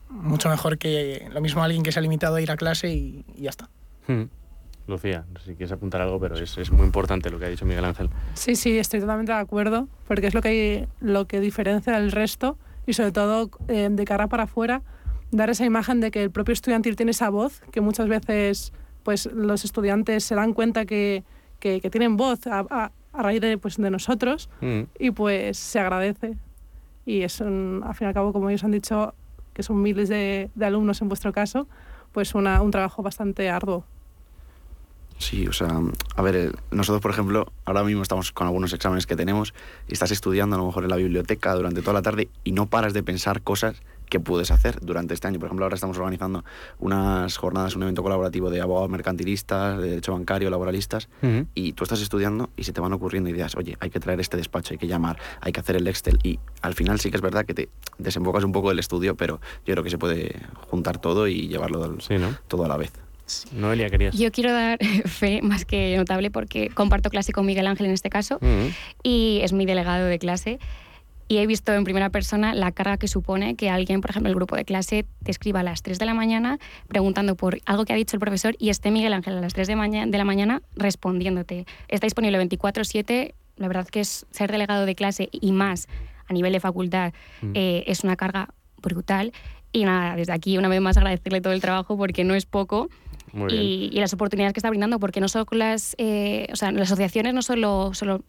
mucho 0.09 0.49
mejor 0.49 0.77
que 0.77 1.29
lo 1.33 1.41
mismo 1.41 1.63
alguien 1.63 1.83
que 1.83 1.91
se 1.91 1.99
ha 1.99 2.01
limitado 2.01 2.35
a 2.35 2.41
ir 2.41 2.49
a 2.49 2.57
clase 2.57 2.89
y, 2.89 3.25
ya 3.37 3.49
está. 3.49 3.69
Lucía, 4.89 5.25
si 5.43 5.55
quieres 5.55 5.71
apuntar 5.71 6.01
algo, 6.01 6.19
pero 6.19 6.35
es, 6.35 6.57
es, 6.57 6.71
muy 6.71 6.85
importante 6.85 7.29
lo 7.29 7.39
que 7.39 7.45
ha 7.45 7.49
dicho 7.49 7.65
Miguel 7.65 7.85
Ángel. 7.85 8.09
Sí, 8.33 8.55
sí, 8.55 8.77
estoy 8.77 8.99
totalmente 8.99 9.31
de 9.31 9.37
acuerdo, 9.37 9.87
porque 10.07 10.27
es 10.27 10.33
lo 10.33 10.41
que, 10.41 10.87
lo 10.99 11.27
que 11.27 11.39
diferencia 11.39 11.93
del 11.93 12.11
resto 12.11 12.57
y 12.85 12.93
sobre 12.93 13.11
todo 13.11 13.51
eh, 13.67 13.87
de 13.91 14.05
cara 14.05 14.27
para 14.27 14.43
afuera, 14.43 14.81
dar 15.31 15.49
esa 15.49 15.65
imagen 15.65 16.01
de 16.01 16.11
que 16.11 16.23
el 16.23 16.31
propio 16.31 16.53
estudiantil 16.53 16.95
tiene 16.95 17.11
esa 17.11 17.29
voz, 17.29 17.61
que 17.71 17.81
muchas 17.81 18.07
veces 18.07 18.73
pues, 19.03 19.27
los 19.27 19.63
estudiantes 19.63 20.23
se 20.23 20.35
dan 20.35 20.53
cuenta 20.53 20.85
que, 20.85 21.23
que, 21.59 21.79
tienen 21.89 22.17
voz 22.17 22.47
a, 22.47 22.65
a, 22.69 23.21
raíz 23.21 23.41
de, 23.41 23.57
pues, 23.57 23.77
de 23.77 23.91
nosotros 23.91 24.49
mm. 24.61 24.81
y 24.97 25.11
pues 25.11 25.57
se 25.57 25.79
agradece. 25.79 26.35
Y 27.05 27.21
es, 27.21 27.41
un, 27.41 27.83
al 27.85 27.95
fin 27.95 28.05
y 28.05 28.07
al 28.09 28.13
cabo, 28.13 28.33
como 28.33 28.49
ellos 28.49 28.63
han 28.63 28.71
dicho, 28.71 29.13
que 29.53 29.63
son 29.63 29.81
miles 29.81 30.09
de, 30.09 30.49
de 30.53 30.65
alumnos 30.65 31.01
en 31.01 31.09
vuestro 31.09 31.31
caso, 31.31 31.67
pues 32.11 32.33
una, 32.33 32.61
un 32.61 32.71
trabajo 32.71 33.03
bastante 33.03 33.49
arduo. 33.49 33.85
Sí, 35.19 35.47
o 35.47 35.53
sea, 35.53 35.81
a 36.15 36.21
ver, 36.21 36.35
eh, 36.35 36.51
nosotros, 36.71 37.01
por 37.01 37.11
ejemplo, 37.11 37.51
ahora 37.65 37.83
mismo 37.83 38.01
estamos 38.01 38.31
con 38.31 38.47
algunos 38.47 38.71
exámenes 38.71 39.05
que 39.05 39.17
tenemos 39.17 39.53
y 39.87 39.93
estás 39.93 40.11
estudiando 40.11 40.55
a 40.55 40.59
lo 40.59 40.65
mejor 40.65 40.85
en 40.85 40.89
la 40.89 40.95
biblioteca 40.95 41.53
durante 41.53 41.81
toda 41.81 41.93
la 41.93 42.01
tarde 42.01 42.29
y 42.45 42.53
no 42.53 42.67
paras 42.67 42.93
de 42.93 43.03
pensar 43.03 43.41
cosas 43.41 43.81
que 44.09 44.21
puedes 44.21 44.49
hacer 44.49 44.79
durante 44.81 45.13
este 45.13 45.27
año. 45.27 45.37
Por 45.37 45.47
ejemplo, 45.47 45.65
ahora 45.65 45.75
estamos 45.75 45.97
organizando 45.97 46.45
unas 46.79 47.37
jornadas, 47.37 47.75
un 47.75 47.83
evento 47.83 48.01
colaborativo 48.01 48.49
de 48.49 48.61
abogados 48.61 48.89
mercantilistas, 48.89 49.77
de 49.77 49.89
derecho 49.89 50.13
bancario, 50.13 50.49
laboralistas, 50.49 51.09
y 51.53 51.73
tú 51.73 51.83
estás 51.83 52.01
estudiando 52.01 52.49
y 52.57 52.63
se 52.63 52.73
te 52.73 52.81
van 52.81 52.93
ocurriendo 52.93 53.29
ideas, 53.29 53.55
oye, 53.55 53.77
hay 53.81 53.91
que 53.91 53.99
traer 53.99 54.19
este 54.19 54.37
despacho, 54.37 54.73
hay 54.73 54.79
que 54.79 54.87
llamar, 54.87 55.19
hay 55.41 55.51
que 55.51 55.59
hacer 55.59 55.75
el 55.75 55.87
Excel, 55.87 56.17
y 56.23 56.39
al 56.61 56.73
final 56.73 56.99
sí 56.99 57.11
que 57.11 57.17
es 57.17 57.21
verdad 57.21 57.45
que 57.45 57.53
te 57.53 57.69
desembocas 57.99 58.43
un 58.43 58.51
poco 58.51 58.69
del 58.69 58.79
estudio, 58.79 59.15
pero 59.15 59.41
yo 59.65 59.73
creo 59.73 59.83
que 59.83 59.91
se 59.91 59.99
puede 59.99 60.41
juntar 60.71 60.97
todo 60.99 61.27
y 61.27 61.47
llevarlo 61.47 61.97
todo 62.47 62.65
a 62.65 62.67
la 62.67 62.77
vez. 62.77 62.91
Noelia, 63.51 63.89
querías. 63.89 64.17
Yo 64.17 64.31
quiero 64.31 64.51
dar 64.53 64.79
fe 65.05 65.41
más 65.41 65.65
que 65.65 65.95
notable 65.97 66.31
porque 66.31 66.69
comparto 66.69 67.09
clase 67.09 67.31
con 67.31 67.45
Miguel 67.45 67.67
Ángel 67.67 67.87
en 67.87 67.93
este 67.93 68.09
caso 68.09 68.39
mm. 68.41 68.67
y 69.03 69.39
es 69.43 69.53
mi 69.53 69.65
delegado 69.65 70.05
de 70.05 70.19
clase. 70.19 70.59
Y 71.31 71.37
he 71.37 71.45
visto 71.45 71.71
en 71.73 71.83
primera 71.83 72.09
persona 72.09 72.55
la 72.55 72.71
carga 72.71 72.97
que 72.97 73.07
supone 73.07 73.55
que 73.55 73.69
alguien, 73.69 74.01
por 74.01 74.09
ejemplo, 74.09 74.29
el 74.31 74.35
grupo 74.35 74.55
de 74.55 74.65
clase, 74.65 75.05
te 75.23 75.29
escriba 75.29 75.59
a 75.59 75.63
las 75.63 75.83
3 75.83 75.99
de 75.99 76.05
la 76.07 76.15
mañana 76.15 76.57
preguntando 76.87 77.35
por 77.35 77.59
algo 77.67 77.85
que 77.85 77.93
ha 77.93 77.95
dicho 77.95 78.15
el 78.15 78.19
profesor 78.19 78.55
y 78.57 78.69
esté 78.69 78.89
Miguel 78.89 79.13
Ángel 79.13 79.37
a 79.37 79.41
las 79.41 79.53
3 79.53 79.67
de, 79.67 80.05
de 80.07 80.17
la 80.17 80.25
mañana 80.25 80.63
respondiéndote. 80.75 81.67
Está 81.87 82.07
disponible 82.07 82.39
24/7. 82.39 83.35
La 83.57 83.67
verdad 83.67 83.87
que 83.87 83.99
es 83.99 84.25
ser 84.31 84.51
delegado 84.51 84.87
de 84.87 84.95
clase 84.95 85.29
y 85.31 85.51
más 85.51 85.87
a 86.27 86.33
nivel 86.33 86.51
de 86.51 86.59
facultad 86.59 87.13
mm. 87.41 87.51
eh, 87.53 87.83
es 87.85 88.03
una 88.03 88.15
carga 88.15 88.49
brutal. 88.81 89.31
Y 89.71 89.85
nada, 89.85 90.15
desde 90.15 90.33
aquí 90.33 90.57
una 90.57 90.67
vez 90.67 90.81
más 90.81 90.97
agradecerle 90.97 91.41
todo 91.41 91.53
el 91.53 91.61
trabajo 91.61 91.95
porque 91.95 92.23
no 92.23 92.33
es 92.33 92.47
poco 92.47 92.89
y, 93.49 93.91
las 93.93 94.13
oportunidades 94.13 94.53
que 94.53 94.59
está 94.59 94.69
brindando, 94.69 94.99
porque 94.99 95.21
no 95.21 95.27
solo 95.27 95.45
las, 95.51 95.95
eh, 95.97 96.47
o 96.51 96.55
sea, 96.55 96.71
las 96.71 96.91
asociaciones 96.91 97.33
no 97.33 97.41
solo, 97.41 97.93
solo 97.93 98.23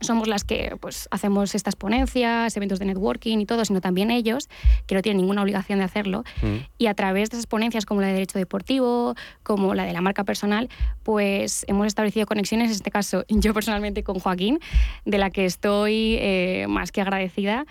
somos 0.00 0.28
las 0.28 0.44
que 0.44 0.76
pues, 0.80 1.08
hacemos 1.10 1.54
estas 1.54 1.76
ponencias, 1.76 2.56
eventos 2.56 2.78
de 2.78 2.86
networking 2.86 3.38
y 3.38 3.46
todo, 3.46 3.64
sino 3.64 3.80
también 3.80 4.10
ellos, 4.10 4.48
que 4.86 4.94
no 4.94 5.02
tienen 5.02 5.18
ninguna 5.18 5.42
obligación 5.42 5.78
de 5.78 5.84
hacerlo. 5.84 6.24
Mm. 6.42 6.56
Y 6.78 6.86
a 6.86 6.94
través 6.94 7.30
de 7.30 7.36
esas 7.36 7.46
ponencias, 7.46 7.86
como 7.86 8.00
la 8.00 8.08
de 8.08 8.14
Derecho 8.14 8.38
Deportivo, 8.38 9.14
como 9.42 9.74
la 9.74 9.84
de 9.84 9.92
la 9.92 10.00
marca 10.00 10.24
personal, 10.24 10.68
pues 11.02 11.64
hemos 11.68 11.86
establecido 11.86 12.26
conexiones, 12.26 12.68
en 12.68 12.76
este 12.76 12.90
caso 12.90 13.24
yo 13.28 13.54
personalmente 13.54 14.02
con 14.02 14.18
Joaquín, 14.18 14.58
de 15.04 15.18
la 15.18 15.30
que 15.30 15.44
estoy 15.44 16.16
eh, 16.18 16.66
más 16.68 16.92
que 16.92 17.00
agradecida, 17.00 17.66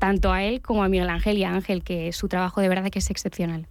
tanto 0.00 0.32
a 0.32 0.42
él 0.42 0.60
como 0.62 0.82
a 0.82 0.88
Miguel 0.88 1.10
Ángel 1.10 1.38
y 1.38 1.44
a 1.44 1.54
Ángel, 1.54 1.84
que 1.84 2.12
su 2.12 2.26
trabajo 2.26 2.60
de 2.60 2.68
verdad 2.68 2.90
que 2.90 2.98
es 2.98 3.10
excepcional. 3.10 3.68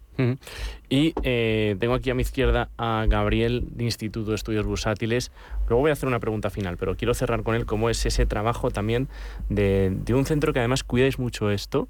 Y 0.90 1.14
eh, 1.24 1.78
tengo 1.80 1.94
aquí 1.94 2.10
a 2.10 2.14
mi 2.14 2.24
izquierda 2.24 2.70
a 2.78 3.06
Gabriel 3.08 3.64
de 3.72 3.86
Instituto 3.86 4.32
de 4.32 4.36
Estudios 4.36 4.66
Bursátiles. 4.66 5.32
Luego 5.70 5.82
voy 5.82 5.92
a 5.92 5.94
hacer 5.94 6.08
una 6.08 6.20
pregunta 6.20 6.50
final, 6.50 6.76
pero 6.78 6.98
quiero 6.98 7.14
cerrar 7.14 7.44
con 7.44 7.56
él 7.56 7.66
cómo 7.66 7.90
es 7.90 8.06
ese 8.06 8.26
trabajo 8.26 8.70
también 8.70 9.08
de, 9.48 9.96
un 10.10 10.26
centro 10.26 10.52
que 10.52 10.60
además 10.60 10.84
cuidáis 10.84 11.20
mucho 11.20 11.52
esto 11.52 11.88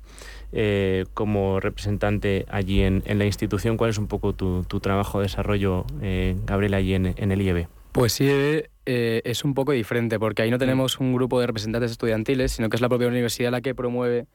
eh, 0.51 1.05
como 1.15 1.59
representante 1.59 2.45
allí 2.49 2.81
en, 2.83 3.01
la 3.17 3.25
institución. 3.25 3.77
¿Cuál 3.77 3.89
es 3.89 3.97
un 3.97 4.07
poco 4.07 4.33
tu, 4.33 4.63
trabajo 4.79 5.19
de 5.19 5.23
desarrollo, 5.23 5.85
eh, 6.01 6.35
Gabriel, 6.45 6.75
allí 6.75 6.93
en, 6.93 7.31
el 7.31 7.41
IEB? 7.41 7.67
Pues 7.91 8.21
IEB 8.89 9.21
es 9.25 9.43
un 9.43 9.53
poco 9.53 9.71
diferente 9.71 10.19
porque 10.19 10.41
ahí 10.41 10.51
no 10.51 10.57
tenemos 10.57 10.99
un 10.99 11.13
grupo 11.13 11.39
de 11.39 11.47
representantes 11.47 11.91
estudiantiles, 11.91 12.51
sino 12.51 12.69
que 12.69 12.77
es 12.77 12.81
la 12.81 12.89
propia 12.89 13.07
universidad 13.07 13.51
la 13.51 13.61
que 13.61 13.75
promueve 13.75 14.27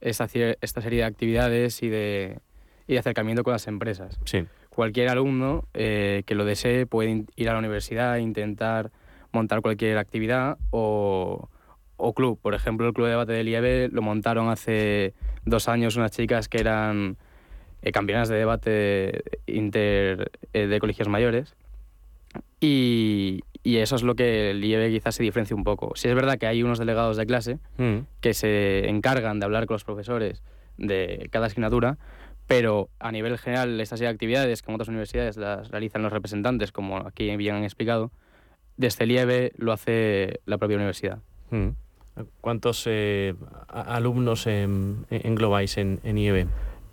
esta, 0.00 0.28
esta 0.60 0.80
serie 0.80 1.00
de 1.00 1.04
actividades 1.04 1.82
y 1.82 1.88
de, 1.88 2.38
y 2.86 2.96
acercamiento 2.96 3.44
con 3.44 3.52
las 3.52 3.66
empresas. 3.68 4.18
Sí. 4.24 4.44
Cualquier 4.70 5.08
alumno 5.08 5.64
eh, 5.74 6.22
que 6.26 6.34
lo 6.34 6.44
desee 6.44 6.86
puede 6.86 7.24
ir 7.36 7.48
a 7.48 7.52
la 7.52 7.58
universidad 7.58 8.16
e 8.16 8.20
intentar 8.20 8.90
montar 9.32 9.60
cualquier 9.60 9.98
actividad 9.98 10.58
o, 10.70 11.48
o, 11.96 12.14
club. 12.14 12.38
Por 12.40 12.54
ejemplo, 12.54 12.86
el 12.86 12.92
Club 12.92 13.06
de 13.06 13.10
Debate 13.12 13.32
del 13.32 13.48
IEB 13.48 13.92
lo 13.92 14.02
montaron 14.02 14.48
hace 14.48 15.14
dos 15.44 15.68
años 15.68 15.96
unas 15.96 16.12
chicas 16.12 16.48
que 16.48 16.58
eran 16.58 17.16
eh, 17.82 17.92
campeonas 17.92 18.28
de 18.28 18.36
debate 18.36 19.22
inter, 19.46 20.30
eh, 20.52 20.66
de 20.66 20.80
colegios 20.80 21.08
mayores. 21.08 21.54
Y, 22.60 23.42
y, 23.62 23.76
eso 23.76 23.96
es 23.96 24.02
lo 24.02 24.14
que 24.14 24.50
el 24.50 24.64
IEB 24.64 24.90
quizás 24.90 25.14
se 25.14 25.22
diferencia 25.22 25.56
un 25.56 25.64
poco. 25.64 25.92
Si 25.94 26.08
es 26.08 26.14
verdad 26.14 26.38
que 26.38 26.46
hay 26.46 26.62
unos 26.62 26.78
delegados 26.78 27.16
de 27.16 27.26
clase 27.26 27.58
mm. 27.78 27.98
que 28.20 28.34
se 28.34 28.88
encargan 28.88 29.38
de 29.40 29.46
hablar 29.46 29.66
con 29.66 29.74
los 29.74 29.84
profesores 29.84 30.42
de 30.76 31.28
cada 31.30 31.46
asignatura, 31.46 31.98
pero 32.46 32.88
a 32.98 33.12
nivel 33.12 33.38
general 33.38 33.80
estas 33.80 34.02
actividades 34.02 34.62
que 34.62 34.70
en 34.70 34.74
otras 34.74 34.88
universidades 34.88 35.36
las 35.36 35.70
realizan 35.70 36.02
los 36.02 36.12
representantes, 36.12 36.72
como 36.72 36.96
aquí 36.98 37.36
bien 37.36 37.56
han 37.56 37.64
explicado, 37.64 38.10
desde 38.76 39.04
el 39.04 39.12
IEB 39.12 39.52
lo 39.56 39.72
hace 39.72 40.40
la 40.46 40.58
propia 40.58 40.76
universidad. 40.76 41.18
Mm. 41.50 41.68
¿Cuántos 42.40 42.84
eh, 42.86 43.34
alumnos 43.68 44.46
englobáis 44.46 45.76
en, 45.78 46.00
en, 46.02 46.18
IEB? 46.18 46.46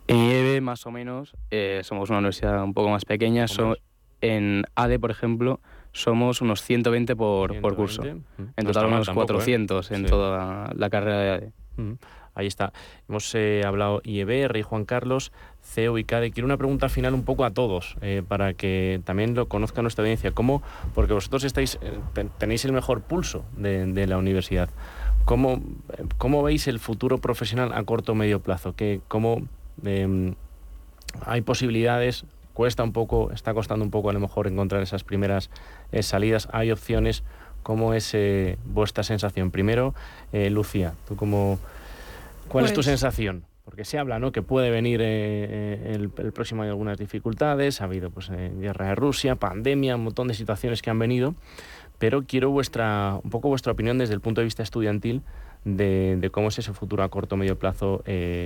En 0.08 0.18
IEB 0.18 0.62
más 0.62 0.86
o 0.86 0.92
menos 0.92 1.34
eh, 1.50 1.82
somos 1.84 2.10
una 2.10 2.20
universidad 2.20 2.64
un 2.64 2.74
poco 2.74 2.90
más 2.90 3.06
pequeña. 3.06 3.46
en 4.22 4.64
ADE, 4.76 5.00
por 5.00 5.12
ejemplo, 5.12 5.60
somos 5.98 6.42
unos 6.42 6.62
120 6.62 7.16
por, 7.16 7.60
por 7.62 7.76
curso. 7.76 8.04
Mm. 8.04 8.44
En 8.56 8.66
total 8.66 8.86
unos 8.88 9.10
400 9.10 9.92
¿eh? 9.92 9.96
en 9.96 10.06
toda 10.06 10.72
la 10.76 10.90
carrera 10.90 11.40
de. 11.40 11.52
Mm. 11.78 11.94
Ahí 12.38 12.46
está. 12.46 12.72
Hemos 13.10 13.34
eh, 13.34 13.64
hablado 13.66 14.00
IEB, 14.04 14.48
Rey 14.48 14.62
Juan 14.62 14.86
Carlos, 14.86 15.32
CEO 15.64 15.98
y 15.98 16.04
CADE. 16.04 16.30
Quiero 16.30 16.46
una 16.46 16.56
pregunta 16.58 16.88
final 16.88 17.16
un 17.16 17.24
poco 17.24 17.44
a 17.46 17.50
todos, 17.50 17.96
eh, 18.02 18.22
para 18.28 18.54
que 18.54 19.02
también 19.06 19.34
lo 19.34 19.48
conozca 19.48 19.82
nuestra 19.82 20.04
audiencia. 20.04 20.30
¿Cómo, 20.30 20.62
porque 20.94 21.14
vosotros 21.14 21.44
estáis, 21.44 21.80
eh, 21.82 22.30
tenéis 22.38 22.64
el 22.66 22.74
mejor 22.74 23.02
pulso 23.02 23.44
de, 23.58 24.06
la 24.06 24.20
universidad. 24.20 24.70
¿Cómo, 25.26 25.64
¿Cómo, 26.20 26.44
veis 26.44 26.68
el 26.68 26.78
futuro 26.78 27.18
profesional 27.18 27.74
a 27.74 27.84
corto 27.86 28.12
o 28.12 28.16
medio 28.16 28.40
plazo? 28.40 28.76
¿Qué, 28.76 29.02
¿Cómo 29.08 29.42
em, 29.84 30.36
hay 31.26 31.42
posibilidades? 31.42 32.24
Cuesta 32.54 32.84
un 32.84 32.94
poco, 32.94 33.32
está 33.32 33.56
costando 33.56 33.84
un 33.84 33.90
poco 33.90 34.12
a 34.12 34.14
lo 34.14 34.20
mejor 34.20 34.46
encontrar 34.46 34.84
esas 34.84 35.04
primeras 35.04 35.50
salidas. 36.02 36.48
¿Hay 36.52 36.72
opciones? 36.72 37.24
¿Cómo 37.64 37.94
es 37.94 38.16
vuestra 38.66 39.04
sensación? 39.04 39.52
Primero, 39.52 39.94
Lucía, 40.32 40.94
tú 41.08 41.16
como 41.16 41.60
¿Cuál 42.48 42.66
es 42.66 42.72
tu 42.72 42.78
pues 42.78 42.86
sensación? 42.86 43.44
Porque 43.66 43.84
se 43.84 44.00
habla, 44.00 44.20
¿no? 44.20 44.32
Que 44.32 44.42
puede 44.42 44.70
venir 44.70 45.02
eh, 45.02 45.06
eh, 45.10 45.92
el, 45.94 46.10
próximo 46.10 46.64
año 46.64 46.72
algunas 46.72 46.98
dificultades, 46.98 47.82
ha 47.82 47.84
habido 47.84 48.10
pues 48.10 48.30
eh, 48.30 48.52
guerra 48.58 48.88
de 48.88 48.96
Rusia, 48.96 49.36
pandemia, 49.36 49.98
un 49.98 50.06
montón 50.06 50.30
de 50.30 50.34
situaciones 50.34 50.82
que 50.82 50.90
han 50.90 51.00
venido, 51.00 51.36
pero 52.00 52.24
quiero 52.24 52.50
vuestra, 52.50 53.20
un 53.22 53.30
poco 53.30 53.50
vuestra 53.50 53.74
opinión 53.74 53.98
desde 53.98 54.14
el 54.14 54.22
punto 54.22 54.42
de 54.42 54.46
vista 54.46 54.64
estudiantil 54.64 55.22
de, 55.66 56.30
cómo 56.32 56.48
es 56.48 56.60
ese 56.60 56.72
futuro 56.72 57.04
a 57.04 57.10
corto 57.10 57.36
o 57.36 57.38
medio 57.38 57.60
plazo 57.60 58.04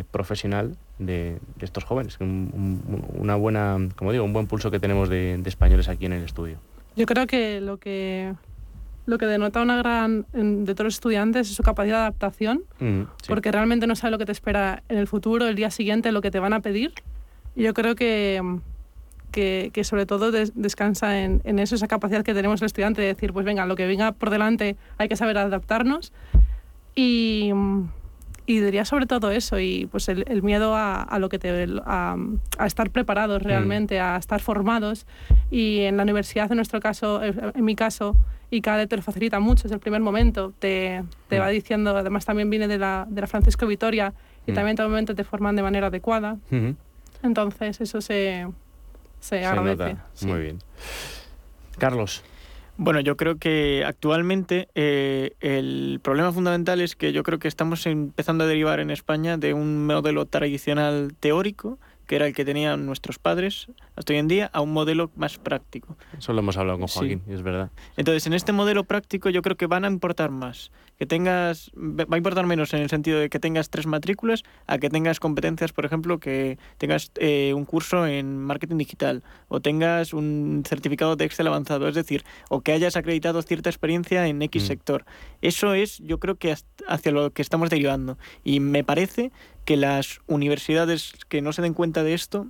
profesional 0.10 0.76
de, 0.98 1.38
estos 1.60 1.84
jóvenes. 1.84 2.18
una 2.20 3.36
buena, 3.36 3.78
como 3.96 4.12
digo, 4.12 4.24
un 4.24 4.34
buen 4.34 4.48
pulso 4.48 4.72
que 4.72 4.80
tenemos 4.80 5.08
de 5.08 5.40
españoles 5.46 5.88
aquí 5.88 6.08
en 6.08 6.14
el 6.14 6.24
estudio. 6.24 6.58
Yo 6.96 7.06
creo 7.06 7.28
que 7.28 7.62
lo 7.62 7.78
que 7.78 8.34
lo 9.06 9.18
que 9.18 9.26
denota 9.26 9.62
una 9.62 9.78
gran 9.78 10.26
de 10.32 10.74
todos 10.74 10.86
los 10.86 10.94
estudiantes 10.94 11.50
es 11.50 11.56
su 11.56 11.64
capacidad 11.64 11.98
de 11.98 12.02
adaptación, 12.02 12.64
mm, 12.80 13.02
porque 13.28 13.52
realmente 13.52 13.88
no 13.88 13.96
sabe 13.96 14.12
lo 14.12 14.18
que 14.18 14.26
te 14.26 14.32
espera 14.32 14.84
en 14.90 14.98
el 14.98 15.08
futuro, 15.08 15.48
el 15.48 15.56
día 15.56 15.72
siguiente, 15.72 16.12
lo 16.12 16.22
que 16.22 16.32
te 16.32 16.40
van 16.40 16.54
a 16.54 16.62
pedir. 16.62 16.94
Y 17.56 17.64
yo 17.64 17.74
creo 17.74 17.96
que, 17.96 18.42
que, 19.32 19.84
sobre 19.84 20.06
todo 20.06 20.32
descansa 20.32 21.20
en, 21.20 21.42
en, 21.44 21.60
eso, 21.60 21.76
esa 21.76 21.88
capacidad 21.88 22.24
que 22.24 22.34
tenemos 22.34 22.62
el 22.62 22.68
estudiante 22.68 23.02
de 23.02 23.08
decir, 23.08 23.34
pues 23.34 23.46
venga, 23.46 23.66
lo 23.66 23.76
que 23.76 23.88
venga 23.88 24.12
por 24.12 24.30
delante 24.30 24.78
hay 24.98 25.10
que 25.10 25.16
saber 25.16 25.38
adaptarnos. 25.38 26.14
Y, 26.96 27.52
y 28.46 28.60
diría 28.60 28.86
sobre 28.86 29.06
todo 29.06 29.32
eso, 29.32 29.60
y 29.60 29.88
pues 29.92 30.10
el, 30.10 30.44
miedo 30.44 30.76
a, 30.76 31.02
a, 31.02 31.20
lo 31.20 31.30
que 31.30 31.40
te, 31.40 31.68
a, 31.86 32.16
a 32.58 32.66
estar 32.66 32.90
preparados 32.90 33.42
realmente, 33.42 34.00
mm. 34.00 34.04
a 34.04 34.18
estar 34.18 34.42
formados. 34.42 35.06
Y 35.50 35.82
en 35.82 35.98
la 35.98 36.04
universidad, 36.04 36.52
en 36.52 36.58
nuestro 36.58 36.80
caso, 36.80 37.22
en 37.24 37.64
mi 37.64 37.76
caso, 37.76 38.16
y 38.50 38.62
cada 38.62 38.86
te 38.86 38.98
lo 38.98 39.02
facilita 39.02 39.40
mucho 39.40 39.64
desde 39.64 39.76
el 39.76 39.80
primer 39.80 40.02
momento. 40.02 40.54
Te, 40.60 41.04
te 41.30 41.40
va 41.40 41.48
mm. 41.48 41.52
diciendo, 41.52 41.96
además 41.96 42.26
también 42.26 42.50
viene 42.50 42.68
de 42.68 42.78
la, 42.78 43.06
de 43.10 43.22
la 43.22 43.28
Francisco 43.28 43.66
Vitoria 43.66 44.14
y 44.46 44.52
mm. 44.52 44.56
también 44.56 44.72
en 44.72 44.76
todo 44.78 44.90
momento 44.90 45.16
te 45.16 45.24
forman 45.24 45.56
de 45.56 45.64
manera 45.64 45.88
adecuada. 45.88 46.38
Entonces 47.24 47.80
eso 47.80 48.02
se, 48.02 48.48
se, 49.20 49.46
agradece. 49.46 49.98
Muy 50.26 50.40
bien. 50.40 50.60
Carlos. 51.78 52.24
Bueno, 52.84 53.00
yo 53.00 53.16
creo 53.16 53.38
que 53.38 53.84
actualmente 53.86 54.68
eh, 54.74 55.36
el 55.40 56.00
problema 56.02 56.32
fundamental 56.32 56.82
es 56.82 56.96
que 56.96 57.14
yo 57.14 57.22
creo 57.22 57.38
que 57.38 57.48
estamos 57.48 57.86
empezando 57.86 58.44
a 58.44 58.48
derivar 58.48 58.80
en 58.80 58.90
España 58.90 59.38
de 59.38 59.54
un 59.54 59.86
modelo 59.86 60.26
tradicional 60.26 61.14
teórico 61.20 61.78
que 62.12 62.18
era 62.18 62.28
el 62.28 62.34
que 62.34 62.44
tenían 62.44 62.86
nuestros 62.86 63.20
padres 63.20 63.68
hasta 63.96 64.12
hoy 64.12 64.20
en 64.20 64.28
día, 64.28 64.50
a 64.52 64.60
un 64.60 64.74
modelo 64.74 65.12
más 65.16 65.38
práctico. 65.38 65.96
Eso 66.18 66.34
lo 66.34 66.40
hemos 66.40 66.58
hablado 66.58 66.78
con 66.78 66.90
Joaquín, 66.90 67.22
y 67.26 67.32
es 67.32 67.42
verdad. 67.42 67.72
Entonces, 67.96 68.28
en 68.28 68.34
este 68.34 68.52
modelo 68.52 68.84
práctico 68.84 69.30
yo 69.30 69.42
creo 69.42 69.56
que 69.56 69.66
van 69.66 69.86
a 69.86 69.88
importar 69.88 70.30
más. 70.30 70.74
Que 70.98 71.06
tengas, 71.06 71.72
va 71.74 72.06
a 72.14 72.18
importar 72.18 72.46
menos 72.46 72.74
en 72.74 72.82
el 72.82 72.90
sentido 72.90 73.18
de 73.18 73.30
que 73.30 73.40
tengas 73.40 73.70
tres 73.70 73.88
matrículas 73.88 74.44
a 74.68 74.78
que 74.78 74.90
tengas 74.90 75.22
competencias, 75.22 75.72
por 75.72 75.86
ejemplo, 75.86 76.20
que 76.20 76.60
tengas 76.78 77.12
eh, 77.16 77.54
un 77.56 77.64
curso 77.64 78.06
en 78.06 78.38
marketing 78.38 78.76
digital 78.76 79.24
o 79.48 79.62
tengas 79.62 80.14
un 80.14 80.64
certificado 80.68 81.16
de 81.16 81.24
Excel 81.24 81.48
avanzado, 81.48 81.88
es 81.88 81.96
decir, 81.96 82.26
o 82.50 82.60
que 82.60 82.74
hayas 82.74 82.98
acreditado 82.98 83.42
cierta 83.42 83.70
experiencia 83.70 84.28
en 84.28 84.42
X 84.42 84.64
mm. 84.64 84.68
sector. 84.68 85.06
Eso 85.42 85.74
es, 85.74 86.00
yo 86.00 86.20
creo 86.20 86.36
que 86.36 86.54
hacia 86.88 87.12
lo 87.14 87.32
que 87.32 87.42
estamos 87.42 87.70
derivando. 87.70 88.18
Y 88.44 88.60
me 88.60 88.84
parece 88.84 89.32
que 89.66 89.78
las 89.78 90.20
universidades 90.28 91.14
que 91.30 91.42
no 91.42 91.54
se 91.54 91.62
den 91.62 91.74
cuenta 91.74 92.04
de 92.04 92.14
esto 92.14 92.48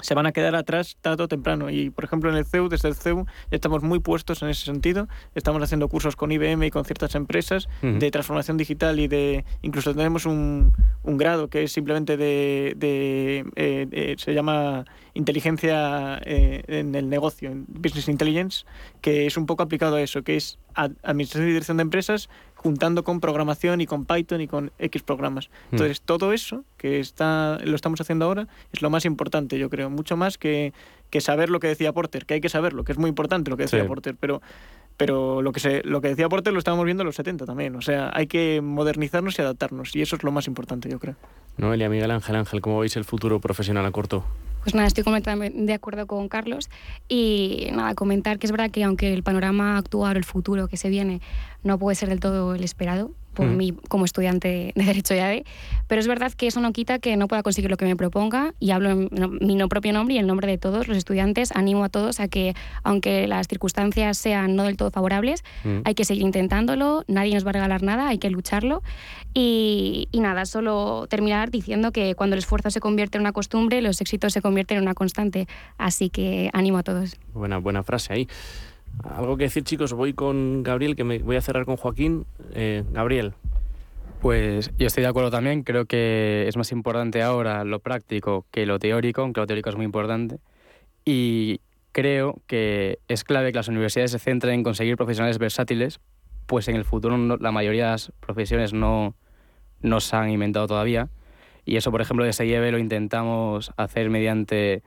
se 0.00 0.14
van 0.14 0.26
a 0.26 0.32
quedar 0.32 0.54
atrás 0.54 0.96
tarde 1.00 1.24
o 1.24 1.28
temprano. 1.28 1.70
Y, 1.70 1.90
por 1.90 2.04
ejemplo, 2.04 2.30
en 2.30 2.36
el 2.36 2.44
CEU, 2.44 2.68
desde 2.68 2.88
el 2.88 2.94
CEU, 2.94 3.26
estamos 3.50 3.82
muy 3.82 3.98
puestos 3.98 4.42
en 4.42 4.50
ese 4.50 4.64
sentido. 4.64 5.08
Estamos 5.34 5.62
haciendo 5.62 5.88
cursos 5.88 6.16
con 6.16 6.32
IBM 6.32 6.66
y 6.66 6.70
con 6.70 6.84
ciertas 6.84 7.14
empresas 7.14 7.68
de 7.82 8.10
transformación 8.10 8.56
digital 8.56 9.00
y 9.00 9.08
de... 9.08 9.44
Incluso 9.62 9.94
tenemos 9.94 10.26
un, 10.26 10.72
un 11.02 11.16
grado 11.16 11.48
que 11.48 11.62
es 11.62 11.72
simplemente 11.72 12.16
de... 12.16 12.74
de 12.76 13.46
eh, 13.56 14.16
se 14.18 14.34
llama 14.34 14.84
inteligencia 15.14 16.20
eh, 16.24 16.62
en 16.68 16.94
el 16.94 17.08
negocio, 17.08 17.50
Business 17.68 18.08
Intelligence, 18.08 18.66
que 19.00 19.26
es 19.26 19.36
un 19.38 19.46
poco 19.46 19.62
aplicado 19.62 19.96
a 19.96 20.02
eso, 20.02 20.22
que 20.22 20.36
es 20.36 20.58
administración 20.74 21.48
y 21.48 21.52
dirección 21.52 21.78
de 21.78 21.84
empresas 21.84 22.28
juntando 22.56 23.04
con 23.04 23.20
programación 23.20 23.80
y 23.80 23.86
con 23.86 24.04
Python 24.04 24.40
y 24.40 24.48
con 24.48 24.72
X 24.78 25.02
programas. 25.02 25.48
Mm. 25.48 25.74
Entonces, 25.76 26.00
todo 26.00 26.32
eso 26.32 26.64
que 26.76 26.98
está, 26.98 27.58
lo 27.62 27.76
estamos 27.76 28.00
haciendo 28.00 28.24
ahora 28.24 28.48
es 28.72 28.82
lo 28.82 28.90
más 28.90 29.04
importante, 29.04 29.58
yo 29.58 29.70
creo, 29.70 29.90
mucho 29.90 30.16
más 30.16 30.38
que, 30.38 30.72
que 31.10 31.20
saber 31.20 31.50
lo 31.50 31.60
que 31.60 31.68
decía 31.68 31.92
Porter, 31.92 32.26
que 32.26 32.34
hay 32.34 32.40
que 32.40 32.48
saberlo, 32.48 32.82
que 32.82 32.92
es 32.92 32.98
muy 32.98 33.08
importante 33.08 33.50
lo 33.50 33.56
que 33.56 33.64
decía 33.64 33.86
Porter, 33.86 34.16
pero 34.18 34.42
Pero 34.96 35.42
lo 35.42 35.52
que, 35.52 35.60
se, 35.60 35.82
lo 35.84 36.00
que 36.00 36.08
decía 36.08 36.28
Porter 36.28 36.52
lo 36.52 36.58
estábamos 36.58 36.84
viendo 36.84 37.02
en 37.02 37.06
los 37.06 37.16
70 37.16 37.44
también. 37.44 37.76
O 37.76 37.82
sea, 37.82 38.10
hay 38.14 38.26
que 38.26 38.60
modernizarnos 38.62 39.38
y 39.38 39.42
adaptarnos. 39.42 39.94
Y 39.94 40.02
eso 40.02 40.16
es 40.16 40.22
lo 40.22 40.32
más 40.32 40.46
importante, 40.46 40.88
yo 40.88 40.98
creo. 40.98 41.16
Noelia, 41.58 41.88
Miguel 41.88 42.10
Ángel 42.10 42.36
Ángel, 42.36 42.60
¿cómo 42.60 42.80
veis 42.80 42.96
el 42.96 43.04
futuro 43.04 43.40
profesional 43.40 43.84
a 43.84 43.90
corto? 43.90 44.24
Pues 44.62 44.74
nada, 44.74 44.88
estoy 44.88 45.04
completamente 45.04 45.56
de 45.56 45.72
acuerdo 45.72 46.08
con 46.08 46.28
Carlos 46.28 46.70
y 47.08 47.68
nada, 47.72 47.94
comentar 47.94 48.40
que 48.40 48.48
es 48.48 48.50
verdad 48.50 48.68
que 48.68 48.82
aunque 48.82 49.14
el 49.14 49.22
panorama 49.22 49.78
actual, 49.78 50.16
el 50.16 50.24
futuro 50.24 50.66
que 50.66 50.76
se 50.76 50.88
viene, 50.88 51.20
no 51.62 51.78
puede 51.78 51.94
ser 51.94 52.08
del 52.08 52.18
todo 52.18 52.52
el 52.54 52.64
esperado, 52.64 53.12
por 53.36 53.46
mí 53.46 53.72
como 53.88 54.04
estudiante 54.04 54.72
de 54.74 54.84
Derecho 54.84 55.14
y 55.14 55.18
ADE, 55.18 55.44
pero 55.86 56.00
es 56.00 56.08
verdad 56.08 56.32
que 56.32 56.46
eso 56.48 56.60
no 56.60 56.72
quita 56.72 56.98
que 56.98 57.16
no 57.16 57.28
pueda 57.28 57.42
conseguir 57.42 57.70
lo 57.70 57.76
que 57.76 57.84
me 57.84 57.94
proponga 57.94 58.54
y 58.58 58.70
hablo 58.70 58.90
en 58.90 59.08
mi 59.40 59.56
propio 59.68 59.92
nombre 59.92 60.14
y 60.14 60.18
en 60.18 60.26
nombre 60.26 60.48
de 60.48 60.58
todos 60.58 60.88
los 60.88 60.96
estudiantes. 60.96 61.52
Animo 61.54 61.84
a 61.84 61.88
todos 61.88 62.18
a 62.18 62.28
que, 62.28 62.54
aunque 62.82 63.28
las 63.28 63.46
circunstancias 63.46 64.16
sean 64.16 64.56
no 64.56 64.64
del 64.64 64.76
todo 64.76 64.90
favorables, 64.90 65.44
hay 65.84 65.94
que 65.94 66.04
seguir 66.04 66.22
intentándolo, 66.22 67.04
nadie 67.06 67.34
nos 67.34 67.44
va 67.44 67.50
a 67.50 67.52
regalar 67.52 67.82
nada, 67.82 68.08
hay 68.08 68.18
que 68.18 68.30
lucharlo. 68.30 68.82
Y, 69.34 70.08
y, 70.12 70.20
nada, 70.20 70.46
solo 70.46 71.06
terminar 71.08 71.50
diciendo 71.50 71.92
que 71.92 72.14
cuando 72.14 72.34
el 72.34 72.38
esfuerzo 72.38 72.70
se 72.70 72.80
convierte 72.80 73.18
en 73.18 73.22
una 73.22 73.32
costumbre, 73.32 73.82
los 73.82 74.00
éxitos 74.00 74.32
se 74.32 74.40
convierten 74.40 74.78
en 74.78 74.84
una 74.84 74.94
constante. 74.94 75.46
Así 75.76 76.08
que 76.08 76.48
ánimo 76.54 76.78
a 76.78 76.82
todos. 76.82 77.16
Buena, 77.34 77.58
buena 77.58 77.82
frase 77.82 78.14
ahí. 78.14 78.28
Algo 79.04 79.36
que 79.36 79.44
decir, 79.44 79.64
chicos, 79.64 79.92
voy 79.92 80.14
con 80.14 80.62
Gabriel, 80.62 80.96
que 80.96 81.04
me 81.04 81.18
voy 81.18 81.36
a 81.36 81.40
cerrar 81.40 81.64
con 81.64 81.76
Joaquín. 81.76 82.26
Eh, 82.54 82.84
Gabriel. 82.92 83.34
Pues 84.20 84.72
yo 84.78 84.86
estoy 84.86 85.02
de 85.02 85.08
acuerdo 85.08 85.30
también, 85.30 85.62
creo 85.62 85.84
que 85.84 86.46
es 86.48 86.56
más 86.56 86.72
importante 86.72 87.22
ahora 87.22 87.64
lo 87.64 87.80
práctico 87.80 88.46
que 88.50 88.64
lo 88.64 88.78
teórico, 88.78 89.20
aunque 89.20 89.40
lo 89.40 89.46
teórico 89.46 89.68
es 89.68 89.76
muy 89.76 89.84
importante. 89.84 90.38
Y 91.04 91.60
creo 91.92 92.40
que 92.46 92.98
es 93.08 93.24
clave 93.24 93.52
que 93.52 93.58
las 93.58 93.68
universidades 93.68 94.10
se 94.10 94.18
centren 94.18 94.54
en 94.54 94.62
conseguir 94.62 94.96
profesionales 94.96 95.38
versátiles, 95.38 96.00
pues 96.46 96.66
en 96.68 96.76
el 96.76 96.84
futuro 96.84 97.16
la 97.38 97.52
mayoría 97.52 97.84
de 97.84 97.90
las 97.92 98.12
profesiones 98.20 98.72
no, 98.72 99.14
no 99.80 100.00
se 100.00 100.16
han 100.16 100.30
inventado 100.30 100.66
todavía. 100.66 101.08
Y 101.64 101.76
eso, 101.76 101.90
por 101.90 102.00
ejemplo, 102.00 102.24
de 102.24 102.32
SIEB 102.32 102.72
lo 102.72 102.78
intentamos 102.78 103.72
hacer 103.76 104.08
mediante 104.08 104.82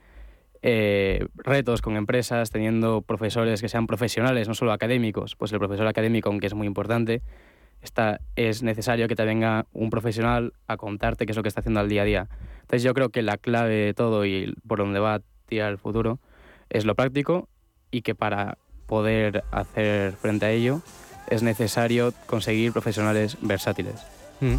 eh, 0.62 1.26
retos 1.36 1.82
con 1.82 1.95
empresas, 1.95 2.49
teniendo 2.49 3.01
profesores 3.01 3.62
que 3.62 3.70
sean 3.70 3.88
profesionales, 3.88 4.47
no 4.47 4.53
solo 4.53 4.72
académicos. 4.72 5.36
Pues 5.36 5.51
el 5.53 5.60
profesor 5.60 5.88
académico, 5.88 6.30
aunque 6.30 6.47
es 6.47 6.53
muy 6.53 6.68
importante, 6.68 7.22
está, 7.82 8.20
es 8.36 8.64
necesario 8.64 9.07
que 9.07 9.16
te 9.16 9.26
venga 9.26 9.66
un 9.74 9.89
profesional 9.89 10.53
a 10.68 10.78
contarte 10.78 11.26
qué 11.26 11.32
es 11.32 11.38
lo 11.38 11.43
que 11.43 11.49
está 11.49 11.62
haciendo 11.62 11.80
al 11.80 11.89
día 11.89 12.01
a 12.01 12.05
día. 12.05 12.28
Entonces 12.62 12.84
yo 12.84 12.93
creo 12.93 13.10
que 13.10 13.22
la 13.22 13.38
clave 13.38 13.74
de 13.74 13.93
todo 13.93 14.26
y 14.26 14.53
por 14.68 14.80
donde 14.80 14.99
va 14.99 15.16
a 15.16 15.22
tirar 15.47 15.72
el 15.72 15.78
futuro 15.78 16.20
es 16.70 16.86
lo 16.86 16.95
práctico 16.95 17.47
y 17.89 18.01
que 18.01 18.16
para 18.16 18.57
poder 18.86 19.43
hacer 19.51 20.14
frente 20.14 20.45
a 20.45 20.51
ello 20.51 20.82
es 21.30 21.43
necesario 21.43 22.14
conseguir 22.26 22.74
profesionales 22.74 23.38
versátiles. 23.41 23.95
Mm. 24.41 24.55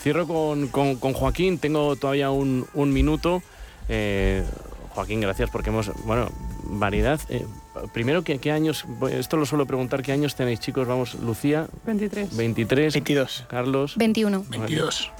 Cierro 0.00 0.26
con, 0.26 0.68
con, 0.68 1.12
Joaquín, 1.12 1.58
tengo 1.58 1.96
todavía 1.96 2.30
un, 2.30 2.66
un 2.74 2.92
minuto. 2.92 3.42
Eh, 3.88 4.44
Joaquín, 4.94 5.20
gracias 5.20 5.50
porque 5.50 5.70
hemos, 5.70 5.90
bueno, 6.04 6.30
variedad. 6.62 7.20
Eh, 7.28 7.44
primero, 7.92 8.22
¿qué, 8.22 8.38
¿qué, 8.38 8.52
años? 8.52 8.84
Esto 9.10 9.36
lo 9.36 9.46
suelo 9.46 9.66
preguntar, 9.66 10.02
¿qué 10.02 10.12
años 10.12 10.36
tenéis, 10.36 10.60
chicos? 10.60 10.86
Vamos, 10.86 11.14
Lucía. 11.14 11.66
23. 11.84 12.36
23. 12.36 12.94
22. 12.94 13.44
Carlos. 13.48 13.96
21. 13.96 14.44
22. 14.48 15.10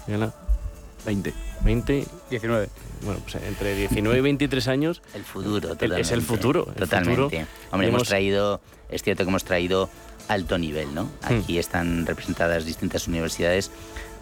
20. 1.04 1.32
20. 1.64 2.06
19. 2.30 2.68
Bueno, 3.02 3.20
pues 3.20 3.34
entre 3.44 3.74
19 3.74 4.18
y 4.18 4.20
23 4.20 4.68
años. 4.68 5.02
El 5.14 5.24
futuro, 5.24 5.68
totalmente. 5.68 6.00
Es 6.00 6.12
el 6.12 6.22
futuro. 6.22 6.64
totalmente. 6.64 7.46
Hombre, 7.70 7.88
hemos 7.88 8.08
traído, 8.08 8.60
es 8.88 9.02
cierto 9.02 9.24
que 9.24 9.30
hemos 9.30 9.44
traído 9.44 9.90
alto 10.28 10.56
nivel, 10.56 10.94
¿no? 10.94 11.04
Hmm. 11.04 11.40
Aquí 11.40 11.58
están 11.58 12.06
representadas 12.06 12.64
distintas 12.64 13.08
universidades, 13.08 13.70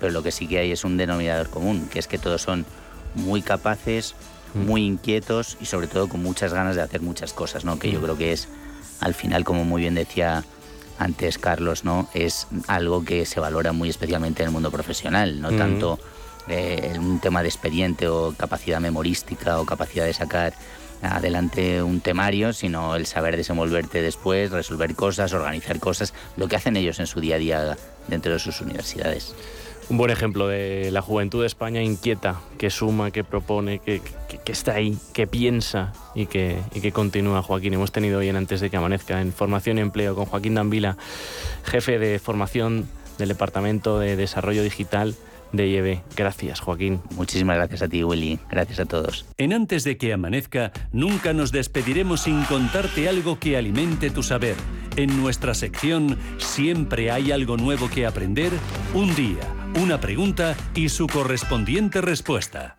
pero 0.01 0.13
lo 0.13 0.23
que 0.23 0.33
sí 0.33 0.49
que 0.49 0.59
hay 0.59 0.73
es 0.73 0.85
un 0.85 0.97
denominador 0.97 1.51
común, 1.51 1.89
que 1.93 1.99
es 1.99 2.09
que 2.09 2.19
todos 2.19 2.43
son 2.43 2.65
muy 3.15 3.43
capaces, 3.43 4.15
muy 4.55 4.85
inquietos 4.85 5.57
y 5.61 5.67
sobre 5.67 5.87
todo 5.87 6.09
con 6.09 6.23
muchas 6.23 6.53
ganas 6.53 6.77
de 6.77 6.83
hacer 6.83 7.01
muchas 7.01 7.33
cosas, 7.33 7.65
¿no? 7.65 7.79
Que 7.79 7.91
yo 7.91 8.01
creo 8.01 8.17
que 8.17 8.33
es, 8.33 8.49
al 9.01 9.15
final, 9.15 9.45
como 9.45 9.65
muy 9.65 9.83
bien 9.83 9.95
decía 9.95 10.45
antes 10.99 11.39
Carlos, 11.39 11.85
¿no? 11.85 12.09
Es 12.15 12.47
algo 12.67 13.05
que 13.05 13.27
se 13.27 13.41
valora 13.41 13.73
muy 13.73 13.89
especialmente 13.89 14.43
en 14.43 14.49
el 14.49 14.53
mundo 14.53 14.71
profesional, 14.71 15.41
no 15.41 15.51
tanto 15.53 15.99
eh, 16.49 16.95
un 16.99 17.19
tema 17.21 17.43
de 17.43 17.49
expediente 17.49 18.09
o 18.09 18.35
capacidad 18.37 18.81
memorística 18.81 19.61
o 19.61 19.67
capacidad 19.67 20.05
de 20.05 20.13
sacar 20.13 20.55
adelante 21.03 21.83
un 21.83 22.01
temario, 22.01 22.53
sino 22.53 22.95
el 22.95 23.07
saber 23.07 23.37
desenvolverte 23.37 24.03
después, 24.03 24.53
resolver 24.53 24.95
cosas, 24.95 25.33
organizar 25.33 25.81
cosas, 25.81 26.15
lo 26.37 26.47
que 26.47 26.57
hacen 26.57 26.77
ellos 26.77 27.01
en 27.01 27.09
su 27.09 27.21
día 27.21 27.37
a 27.37 27.39
día 27.39 27.77
dentro 28.07 28.33
de 28.33 28.39
sus 28.39 28.61
universidades 28.61 29.35
un 29.93 29.99
buen 29.99 30.11
ejemplo 30.11 30.49
de 30.49 30.91
la 30.91 31.03
juventud 31.03 31.43
de 31.43 31.47
España 31.47 31.83
inquieta, 31.83 32.41
que 32.57 32.71
suma, 32.71 33.11
que 33.11 33.25
propone, 33.25 33.79
que, 33.79 34.01
está 34.47 34.73
ahí, 34.73 34.97
que 35.13 35.27
piensa 35.27 35.93
y 36.15 36.25
que, 36.25 36.63
continúa. 36.95 37.43
Joaquín, 37.43 37.75
hemos 37.75 37.93
tenido 37.93 38.21
hoy 38.21 38.31
Antes 38.31 38.63
de 38.63 38.71
que 38.71 38.79
amanezca 38.79 39.21
en 39.21 39.35
Formación 39.35 39.77
y 39.77 39.83
Empleo 39.83 40.15
con 40.15 40.25
Joaquín 40.25 40.55
Danvila, 40.55 40.97
jefe 41.65 41.99
de 41.99 42.19
formación 42.19 42.89
del 43.19 43.29
Departamento 43.29 43.99
de 43.99 44.17
Desarrollo 44.17 44.63
Digital 44.63 45.15
de 45.53 45.69
IEB. 45.69 46.01
Gracias, 46.17 46.61
Joaquín. 46.61 47.01
Muchísimas 47.15 47.57
gracias 47.57 47.83
a 47.83 47.89
ti, 47.89 48.03
Willy. 48.03 48.39
Gracias 48.51 48.81
a 48.81 48.87
todos. 48.87 49.27
En 49.39 49.53
Antes 49.53 49.85
de 49.85 49.97
que 49.97 50.13
amanezca, 50.13 50.73
nunca 50.93 51.33
nos 51.33 51.53
despediremos 51.53 52.23
sin 52.23 52.43
contarte 52.45 53.09
algo 53.09 53.39
que 53.39 53.57
alimente 53.57 54.11
tu 54.11 54.23
saber. 54.23 54.57
En 54.97 55.23
nuestra 55.23 55.55
sección 55.55 56.19
Siempre 56.39 57.11
hay 57.11 57.33
algo 57.33 57.57
nuevo 57.57 57.89
que 57.89 58.07
aprender, 58.07 58.53
un 58.95 59.15
día, 59.15 59.41
una 59.81 60.01
pregunta 60.01 60.57
y 60.75 60.89
su 60.89 61.07
correspondiente 61.07 62.01
respuesta. 62.01 62.77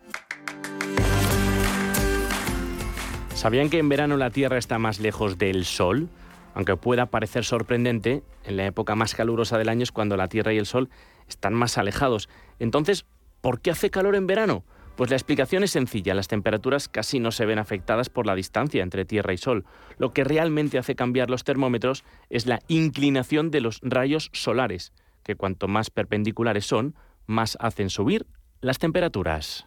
¿Sabían 3.34 3.68
que 3.68 3.78
en 3.78 3.88
verano 3.88 4.16
la 4.16 4.30
Tierra 4.30 4.58
está 4.58 4.78
más 4.78 5.00
lejos 5.00 5.38
del 5.38 5.64
Sol? 5.64 6.08
Aunque 6.54 6.76
pueda 6.76 7.06
parecer 7.06 7.44
sorprendente, 7.44 8.22
en 8.44 8.56
la 8.56 8.66
época 8.66 8.94
más 8.94 9.14
calurosa 9.14 9.58
del 9.58 9.68
año 9.68 9.82
es 9.82 9.92
cuando 9.92 10.16
la 10.16 10.28
Tierra 10.28 10.52
y 10.52 10.58
el 10.58 10.66
Sol 10.66 10.88
están 11.28 11.54
más 11.54 11.78
alejados. 11.78 12.28
Entonces, 12.58 13.06
¿por 13.40 13.60
qué 13.60 13.70
hace 13.70 13.90
calor 13.90 14.16
en 14.16 14.26
verano? 14.26 14.64
Pues 14.96 15.10
la 15.10 15.16
explicación 15.16 15.64
es 15.64 15.72
sencilla, 15.72 16.14
las 16.14 16.28
temperaturas 16.28 16.88
casi 16.88 17.18
no 17.18 17.32
se 17.32 17.46
ven 17.46 17.58
afectadas 17.58 18.08
por 18.08 18.26
la 18.26 18.36
distancia 18.36 18.82
entre 18.82 19.04
Tierra 19.04 19.32
y 19.32 19.38
Sol. 19.38 19.64
Lo 19.98 20.12
que 20.12 20.22
realmente 20.22 20.78
hace 20.78 20.94
cambiar 20.94 21.30
los 21.30 21.42
termómetros 21.42 22.04
es 22.30 22.46
la 22.46 22.60
inclinación 22.68 23.50
de 23.50 23.60
los 23.60 23.80
rayos 23.82 24.30
solares, 24.32 24.92
que 25.24 25.34
cuanto 25.34 25.66
más 25.66 25.90
perpendiculares 25.90 26.66
son, 26.66 26.94
más 27.26 27.56
hacen 27.60 27.90
subir 27.90 28.26
las 28.60 28.78
temperaturas. 28.78 29.66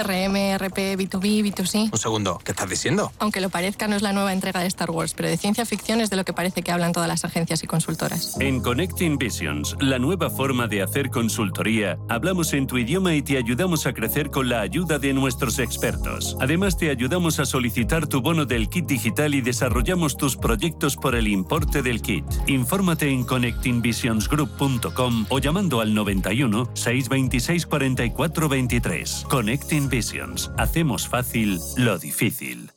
CRM, 0.00 0.56
RP, 0.56 0.96
B2B, 0.96 1.44
B2C. 1.44 1.90
Un 1.92 1.98
segundo, 1.98 2.40
¿qué 2.42 2.52
estás 2.52 2.70
diciendo? 2.70 3.12
Aunque 3.18 3.40
lo 3.40 3.50
parezca, 3.50 3.86
no 3.86 3.96
es 3.96 4.02
la 4.02 4.12
nueva 4.12 4.32
entrega 4.32 4.60
de 4.60 4.66
Star 4.66 4.90
Wars, 4.90 5.14
pero 5.14 5.28
de 5.28 5.36
ciencia 5.36 5.66
ficción 5.66 6.00
es 6.00 6.10
de 6.10 6.16
lo 6.16 6.24
que 6.24 6.32
parece 6.32 6.62
que 6.62 6.72
hablan 6.72 6.92
todas 6.92 7.08
las 7.08 7.24
agencias 7.24 7.62
y 7.62 7.66
consultoras. 7.66 8.36
En 8.40 8.60
Connecting 8.60 9.18
Visions, 9.18 9.76
la 9.80 9.98
nueva 9.98 10.30
forma 10.30 10.68
de 10.68 10.82
hacer 10.82 11.10
consultoría, 11.10 11.98
hablamos 12.08 12.54
en 12.54 12.66
tu 12.66 12.78
idioma 12.78 13.14
y 13.14 13.22
te 13.22 13.36
ayudamos 13.36 13.86
a 13.86 13.92
crecer 13.92 14.30
con 14.30 14.48
la 14.48 14.62
ayuda 14.62 14.98
de 14.98 15.12
nuestros 15.12 15.58
expertos. 15.58 16.36
Además, 16.40 16.78
te 16.78 16.90
ayudamos 16.90 17.38
a 17.38 17.44
solicitar 17.44 18.06
tu 18.06 18.22
bono 18.22 18.46
del 18.46 18.70
kit 18.70 18.86
digital 18.86 19.34
y 19.34 19.42
desarrollamos 19.42 20.16
tus 20.16 20.36
proyectos 20.36 20.96
por 20.96 21.14
el 21.14 21.28
importe 21.28 21.82
del 21.82 22.00
kit. 22.00 22.24
Infórmate 22.46 23.10
en 23.10 23.24
connectingvisionsgroup.com 23.24 25.26
o 25.28 25.38
llamando 25.38 25.80
al 25.80 25.94
91 25.94 26.70
626 26.74 27.66
44 27.66 28.48
23. 28.48 29.26
Connecting 29.28 29.89
Visions. 29.90 30.50
Hacemos 30.56 31.08
fácil 31.08 31.58
lo 31.76 31.98
difícil. 31.98 32.70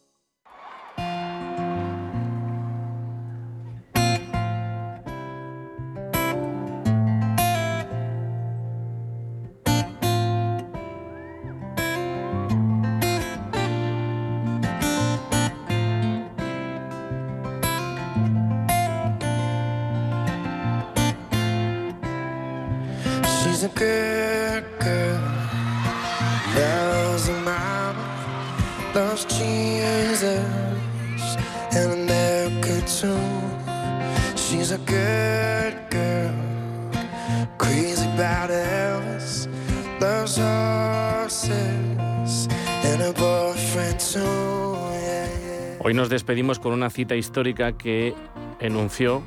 Con 46.60 46.74
una 46.74 46.90
cita 46.90 47.16
histórica 47.16 47.78
que 47.78 48.14
enunció 48.60 49.24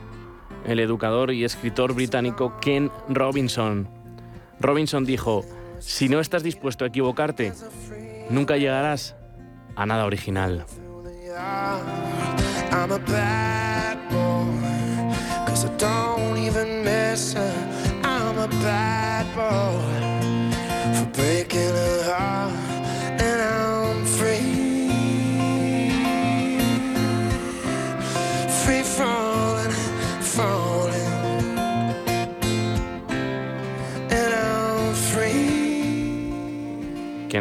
el 0.66 0.80
educador 0.80 1.32
y 1.32 1.44
escritor 1.44 1.94
británico 1.94 2.54
Ken 2.60 2.90
Robinson. 3.08 3.88
Robinson 4.60 5.04
dijo, 5.04 5.44
si 5.78 6.08
no 6.08 6.20
estás 6.20 6.42
dispuesto 6.42 6.84
a 6.84 6.88
equivocarte, 6.88 7.52
nunca 8.30 8.56
llegarás 8.56 9.16
a 9.76 9.86
nada 9.86 10.04
original. 10.06 10.64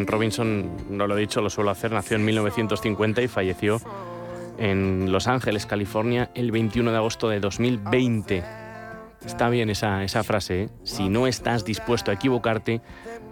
Robinson, 0.04 0.70
no 0.90 1.08
lo 1.08 1.18
he 1.18 1.22
dicho, 1.22 1.42
lo 1.42 1.50
suelo 1.50 1.72
hacer, 1.72 1.92
nació 1.92 2.18
en 2.18 2.26
1950 2.26 3.22
y 3.22 3.28
falleció 3.28 3.80
en 4.58 5.12
Los 5.12 5.28
Ángeles, 5.28 5.66
California, 5.66 6.32
el 6.36 6.52
21 6.52 6.92
de 6.92 6.98
agosto 6.98 7.30
de 7.30 7.40
2020. 7.40 8.44
Está 9.26 9.50
bien 9.50 9.70
esa, 9.70 10.04
esa 10.04 10.24
frase, 10.24 10.64
¿eh? 10.64 10.70
si 10.84 11.10
no 11.10 11.28
estás 11.28 11.66
dispuesto 11.66 12.12
a 12.12 12.14
equivocarte, 12.14 12.82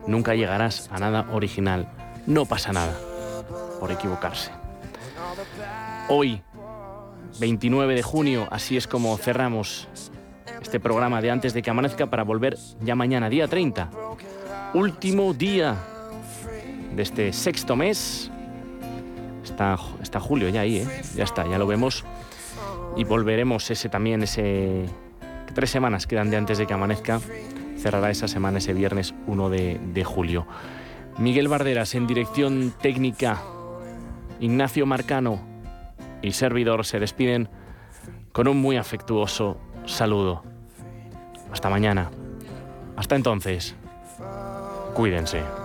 nunca 0.07 0.35
llegarás 0.35 0.89
a 0.91 0.99
nada 0.99 1.27
original. 1.31 1.87
No 2.25 2.45
pasa 2.45 2.71
nada 2.71 2.97
por 3.79 3.91
equivocarse. 3.91 4.51
Hoy, 6.09 6.41
29 7.39 7.95
de 7.95 8.01
junio, 8.01 8.47
así 8.49 8.77
es 8.77 8.87
como 8.87 9.17
cerramos 9.17 9.87
este 10.61 10.79
programa 10.79 11.21
de 11.21 11.31
antes 11.31 11.53
de 11.53 11.61
que 11.61 11.69
amanezca 11.69 12.07
para 12.07 12.23
volver 12.23 12.57
ya 12.81 12.95
mañana, 12.95 13.29
día 13.29 13.47
30. 13.47 13.89
Último 14.73 15.33
día 15.33 15.77
de 16.95 17.03
este 17.03 17.33
sexto 17.33 17.75
mes. 17.75 18.31
Está, 19.43 19.77
está 20.01 20.19
julio 20.19 20.49
ya 20.49 20.61
ahí, 20.61 20.77
¿eh? 20.77 21.01
ya 21.15 21.23
está, 21.23 21.47
ya 21.47 21.57
lo 21.57 21.67
vemos. 21.67 22.05
Y 22.95 23.03
volveremos 23.03 23.69
ese 23.71 23.89
también, 23.89 24.23
ese... 24.23 24.85
Tres 25.53 25.69
semanas 25.69 26.07
quedan 26.07 26.31
de 26.31 26.37
antes 26.37 26.57
de 26.57 26.65
que 26.65 26.73
amanezca. 26.73 27.19
Cerrará 27.77 28.09
esa 28.09 28.27
semana, 28.27 28.57
ese 28.57 28.73
viernes 28.73 29.13
1 29.27 29.49
de, 29.49 29.79
de 29.93 30.03
julio. 30.03 30.47
Miguel 31.17 31.47
Barderas 31.47 31.93
en 31.95 32.07
dirección 32.07 32.73
técnica. 32.81 33.41
Ignacio 34.39 34.85
Marcano 34.85 35.39
y 36.21 36.31
servidor 36.31 36.85
se 36.85 36.99
despiden 36.99 37.49
con 38.31 38.47
un 38.47 38.59
muy 38.59 38.77
afectuoso 38.77 39.57
saludo. 39.85 40.43
Hasta 41.51 41.69
mañana. 41.69 42.09
Hasta 42.95 43.15
entonces. 43.15 43.75
Cuídense. 44.95 45.62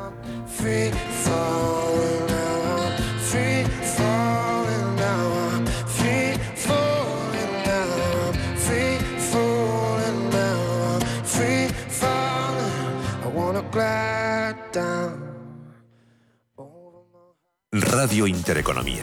Radio 18.09 18.27
Intereconomía, 18.27 19.03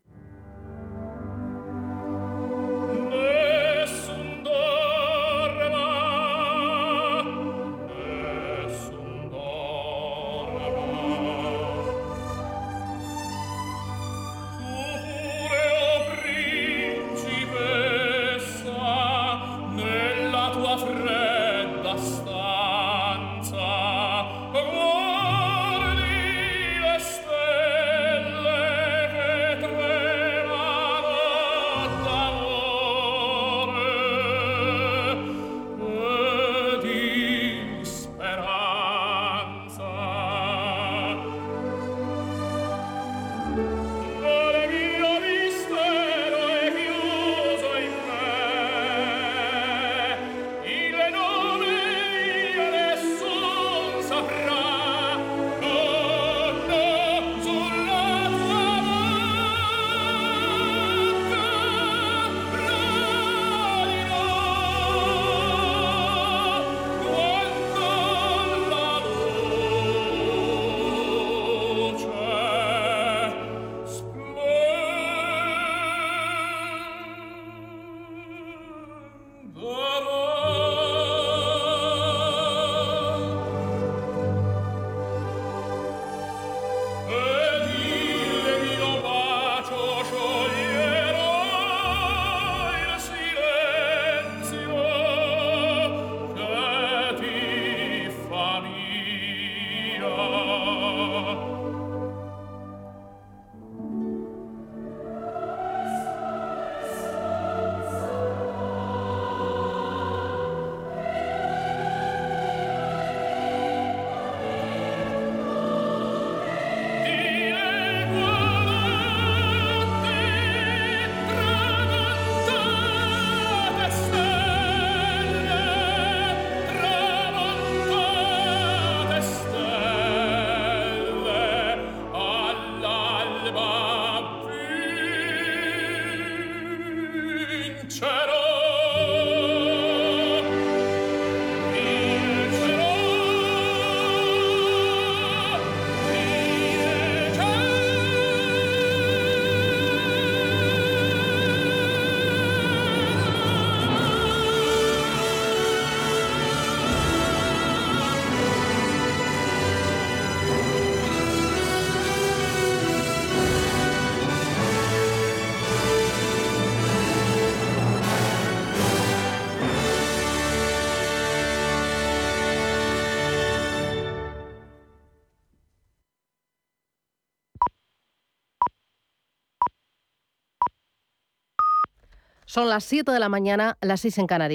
Son 182.51 182.67
las 182.67 182.83
7 182.83 183.09
de 183.13 183.19
la 183.21 183.29
mañana, 183.29 183.77
las 183.79 184.01
6 184.01 184.17
en 184.17 184.27
Canarias. 184.27 184.49